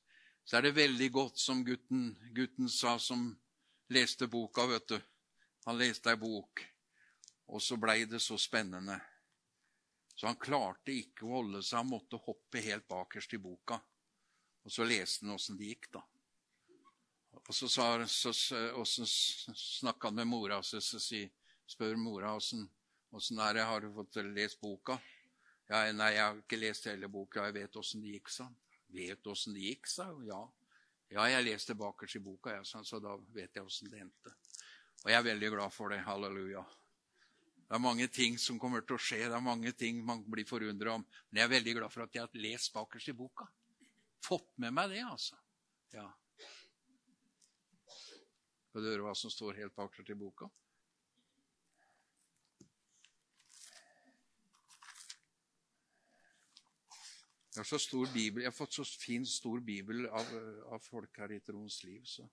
så 0.46 0.58
er 0.58 0.68
det 0.68 0.76
veldig 0.76 1.10
godt 1.10 1.40
som 1.42 1.64
gutten, 1.66 2.12
gutten 2.34 2.70
sa 2.70 2.98
som 3.02 3.32
leste 3.90 4.28
boka, 4.30 4.66
vet 4.70 4.88
du. 4.88 4.98
Han 5.66 5.78
leste 5.78 6.12
ei 6.12 6.18
bok, 6.20 6.62
og 7.50 7.62
så 7.62 7.78
blei 7.82 8.04
det 8.06 8.20
så 8.22 8.38
spennende. 8.38 9.00
Så 10.14 10.28
han 10.28 10.38
klarte 10.38 10.94
ikke 10.94 11.26
å 11.26 11.40
holde 11.40 11.62
seg, 11.62 11.80
han 11.82 11.90
måtte 11.90 12.20
hoppe 12.22 12.62
helt 12.62 12.86
bakerst 12.88 13.34
i 13.34 13.42
boka. 13.42 13.80
Og 14.62 14.72
så 14.72 14.86
leste 14.86 15.26
han 15.26 15.34
åssen 15.34 15.58
det 15.58 15.72
gikk, 15.72 15.90
da. 15.98 16.04
Og 17.46 17.54
så, 17.54 17.68
sa, 17.70 18.06
så, 18.10 18.32
så 18.34 19.06
snakka 19.54 20.10
han 20.10 20.18
med 20.18 20.26
mora 20.26 20.58
og 20.58 20.66
så 20.66 20.80
spør 20.82 21.98
mora 21.98 22.34
åssen 22.36 23.40
er 23.40 23.54
det, 23.54 23.66
har 23.66 23.80
du 23.80 23.92
fått 23.94 24.18
lest 24.34 24.60
boka? 24.60 24.98
Ja, 25.70 25.84
nei, 25.92 26.12
jeg 26.14 26.22
har 26.22 26.38
ikke 26.38 26.58
lest 26.60 26.86
hele 26.90 27.08
boka, 27.10 27.46
jeg 27.46 27.56
vet 27.56 27.78
åssen 27.78 28.02
det 28.02 28.16
gikk, 28.16 28.30
sa 28.30 28.46
han. 28.46 28.56
Vet 28.94 29.26
åssen 29.26 29.54
det 29.56 29.64
gikk, 29.64 29.88
sa 29.90 30.08
hun. 30.12 30.26
Ja. 30.28 30.42
Ja, 31.10 31.24
jeg 31.30 31.46
leste 31.46 31.74
bakerst 31.78 32.18
i 32.18 32.22
boka, 32.22 32.54
jeg, 32.54 32.66
så 32.66 33.00
da 33.02 33.14
vet 33.34 33.54
jeg 33.54 33.66
åssen 33.66 33.90
det 33.90 34.02
endte. 34.04 34.34
Og 35.04 35.10
jeg 35.10 35.18
er 35.18 35.26
veldig 35.26 35.50
glad 35.54 35.74
for 35.74 35.94
det. 35.94 36.00
Halleluja. 36.06 36.62
Det 37.66 37.74
er 37.74 37.82
mange 37.82 38.06
ting 38.10 38.38
som 38.38 38.60
kommer 38.62 38.84
til 38.86 38.94
å 38.94 39.02
skje, 39.02 39.24
det 39.26 39.34
er 39.34 39.42
mange 39.42 39.72
ting 39.74 39.98
man 40.06 40.22
blir 40.30 40.46
forundra 40.46 40.96
om. 40.98 41.06
Men 41.30 41.40
jeg 41.40 41.48
er 41.48 41.54
veldig 41.56 41.74
glad 41.80 41.94
for 41.94 42.06
at 42.06 42.14
jeg 42.14 42.26
har 42.26 42.42
lest 42.42 42.74
bakerst 42.74 43.10
i 43.10 43.16
boka. 43.18 43.48
Fått 44.22 44.52
med 44.62 44.74
meg 44.74 44.94
det, 44.94 45.02
altså. 45.06 45.38
Ja. 45.94 46.06
Skal 48.76 48.84
du 48.84 48.90
høre 48.90 49.04
hva 49.06 49.12
som 49.16 49.32
står 49.32 49.56
helt 49.56 49.72
bakerst 49.72 50.10
i 50.12 50.14
boka? 50.20 50.50
Jeg 57.54 57.62
har, 57.62 57.68
så 57.70 57.80
stor 57.80 58.12
bibel, 58.12 58.44
jeg 58.44 58.52
har 58.52 58.58
fått 58.58 58.76
så 58.76 58.84
fin, 58.84 59.24
stor 59.24 59.64
bibel 59.64 60.04
av, 60.12 60.28
av 60.76 60.84
folk 60.84 61.22
her 61.24 61.32
i 61.32 61.40
Troens 61.40 61.80
liv. 61.88 62.04
Så 62.04 62.28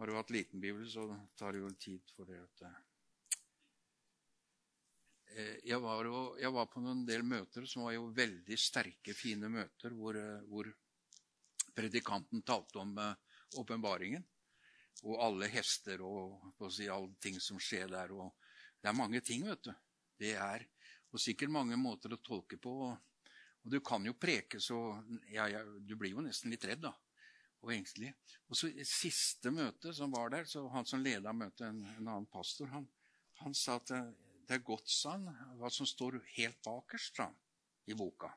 har 0.00 0.08
du 0.08 0.16
hatt 0.16 0.32
liten 0.32 0.64
bibel, 0.64 0.88
så 0.88 1.04
tar 1.36 1.52
det 1.52 1.60
jo 1.66 1.76
tid 1.84 2.16
for 2.16 2.32
det. 2.32 2.72
Eh, 5.36 5.56
jeg 5.68 5.84
var, 5.84 6.08
jeg 6.40 6.56
var, 6.56 6.72
på 6.72 6.80
en 6.80 7.04
del 7.04 7.28
møter 7.28 7.68
som 7.68 7.84
var 7.90 7.98
jo 8.00 8.08
veldig 8.08 8.56
sterke, 8.56 9.12
fine 9.12 9.52
møter, 9.52 10.00
hvor, 10.00 10.16
eh, 10.16 10.48
hvor 10.48 10.72
predikanten 11.76 12.40
talte 12.40 12.80
om 12.80 12.96
eh, 13.04 13.42
åpenbaringen. 13.60 14.24
Og 15.04 15.20
alle 15.20 15.48
hester 15.52 16.00
og 16.04 16.64
si, 16.72 16.88
alle 16.88 17.12
ting 17.20 17.36
som 17.42 17.60
skjer 17.60 17.90
der. 17.92 18.12
Og 18.16 18.30
det 18.80 18.88
er 18.90 18.96
mange 18.96 19.20
ting, 19.24 19.44
vet 19.48 19.66
du. 19.66 19.72
Det 20.20 20.32
er 20.40 20.64
og 21.14 21.22
sikkert 21.22 21.52
mange 21.54 21.76
måter 21.78 22.14
å 22.14 22.22
tolke 22.22 22.58
på. 22.58 22.72
Og 22.90 23.70
du 23.70 23.78
kan 23.84 24.04
jo 24.04 24.16
preke 24.18 24.58
så 24.60 24.76
ja, 25.30 25.46
ja, 25.48 25.62
Du 25.78 25.94
blir 25.96 26.10
jo 26.10 26.24
nesten 26.24 26.50
litt 26.50 26.66
redd, 26.66 26.82
da. 26.88 26.92
Og 27.64 27.72
engstelig. 27.72 28.10
Og 28.50 28.58
så 28.58 28.68
i 28.68 28.84
siste 28.88 29.52
møte 29.54 29.94
som 29.96 30.12
var 30.12 30.34
der, 30.34 30.48
så 30.50 30.66
han 30.72 30.88
som 30.88 31.04
leda 31.04 31.32
møtet, 31.32 31.68
en, 31.68 31.80
en, 31.94 32.08
annen 32.08 32.28
pastor, 32.28 32.68
han, 32.74 32.88
han 33.40 33.54
sa 33.56 33.78
at 33.80 33.94
det 34.44 34.58
er 34.58 34.66
godt, 34.66 34.90
sa 34.90 35.14
han, 35.14 35.30
hva 35.60 35.70
som 35.72 35.88
står 35.88 36.18
helt 36.34 36.60
bakerst 36.66 37.22
da, 37.22 37.30
i 37.88 37.96
boka. 37.96 38.28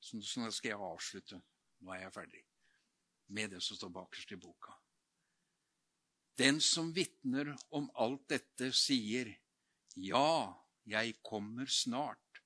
Så, 0.00 0.20
så 0.20 0.42
nå 0.42 0.50
skal 0.52 0.74
jeg 0.74 0.90
avslutte. 0.90 1.40
Nå 1.78 1.94
er 1.94 2.04
jeg 2.04 2.14
ferdig 2.18 2.44
med 3.28 3.52
det 3.52 3.62
som 3.64 3.76
står 3.76 3.92
bakerst 3.92 4.34
i 4.34 4.40
boka. 4.40 4.74
Den 6.38 6.60
som 6.60 6.92
vitner 6.94 7.56
om 7.74 7.90
alt 7.94 8.28
dette, 8.30 8.70
sier, 8.72 9.32
Ja, 9.98 10.54
jeg 10.86 11.16
kommer 11.26 11.66
snart. 11.66 12.42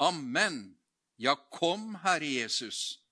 Amen. 0.00 0.78
Ja, 1.20 1.34
kom, 1.52 1.98
Herre 2.00 2.24
Jesus. 2.24 3.02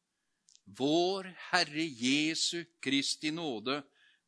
Vår 0.65 1.29
Herre 1.51 1.85
Jesu 1.85 2.65
Kristi 2.81 3.31
nåde 3.31 3.83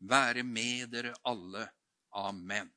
være 0.04 0.44
med 0.44 0.92
dere 0.92 1.14
alle. 1.24 1.64
Amen. 2.12 2.68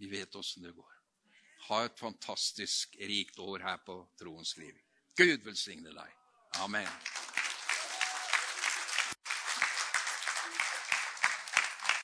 Vi 0.00 0.08
vet 0.08 0.36
åssen 0.36 0.64
det 0.64 0.72
går. 0.72 0.96
Ha 1.68 1.84
et 1.84 2.00
fantastisk 2.00 2.96
rikt 3.00 3.38
år 3.38 3.64
her 3.68 3.80
på 3.84 4.00
troens 4.16 4.56
liv. 4.56 4.76
Gud 5.16 5.44
velsigne 5.44 5.92
deg. 5.92 6.20
Amen. 6.64 7.25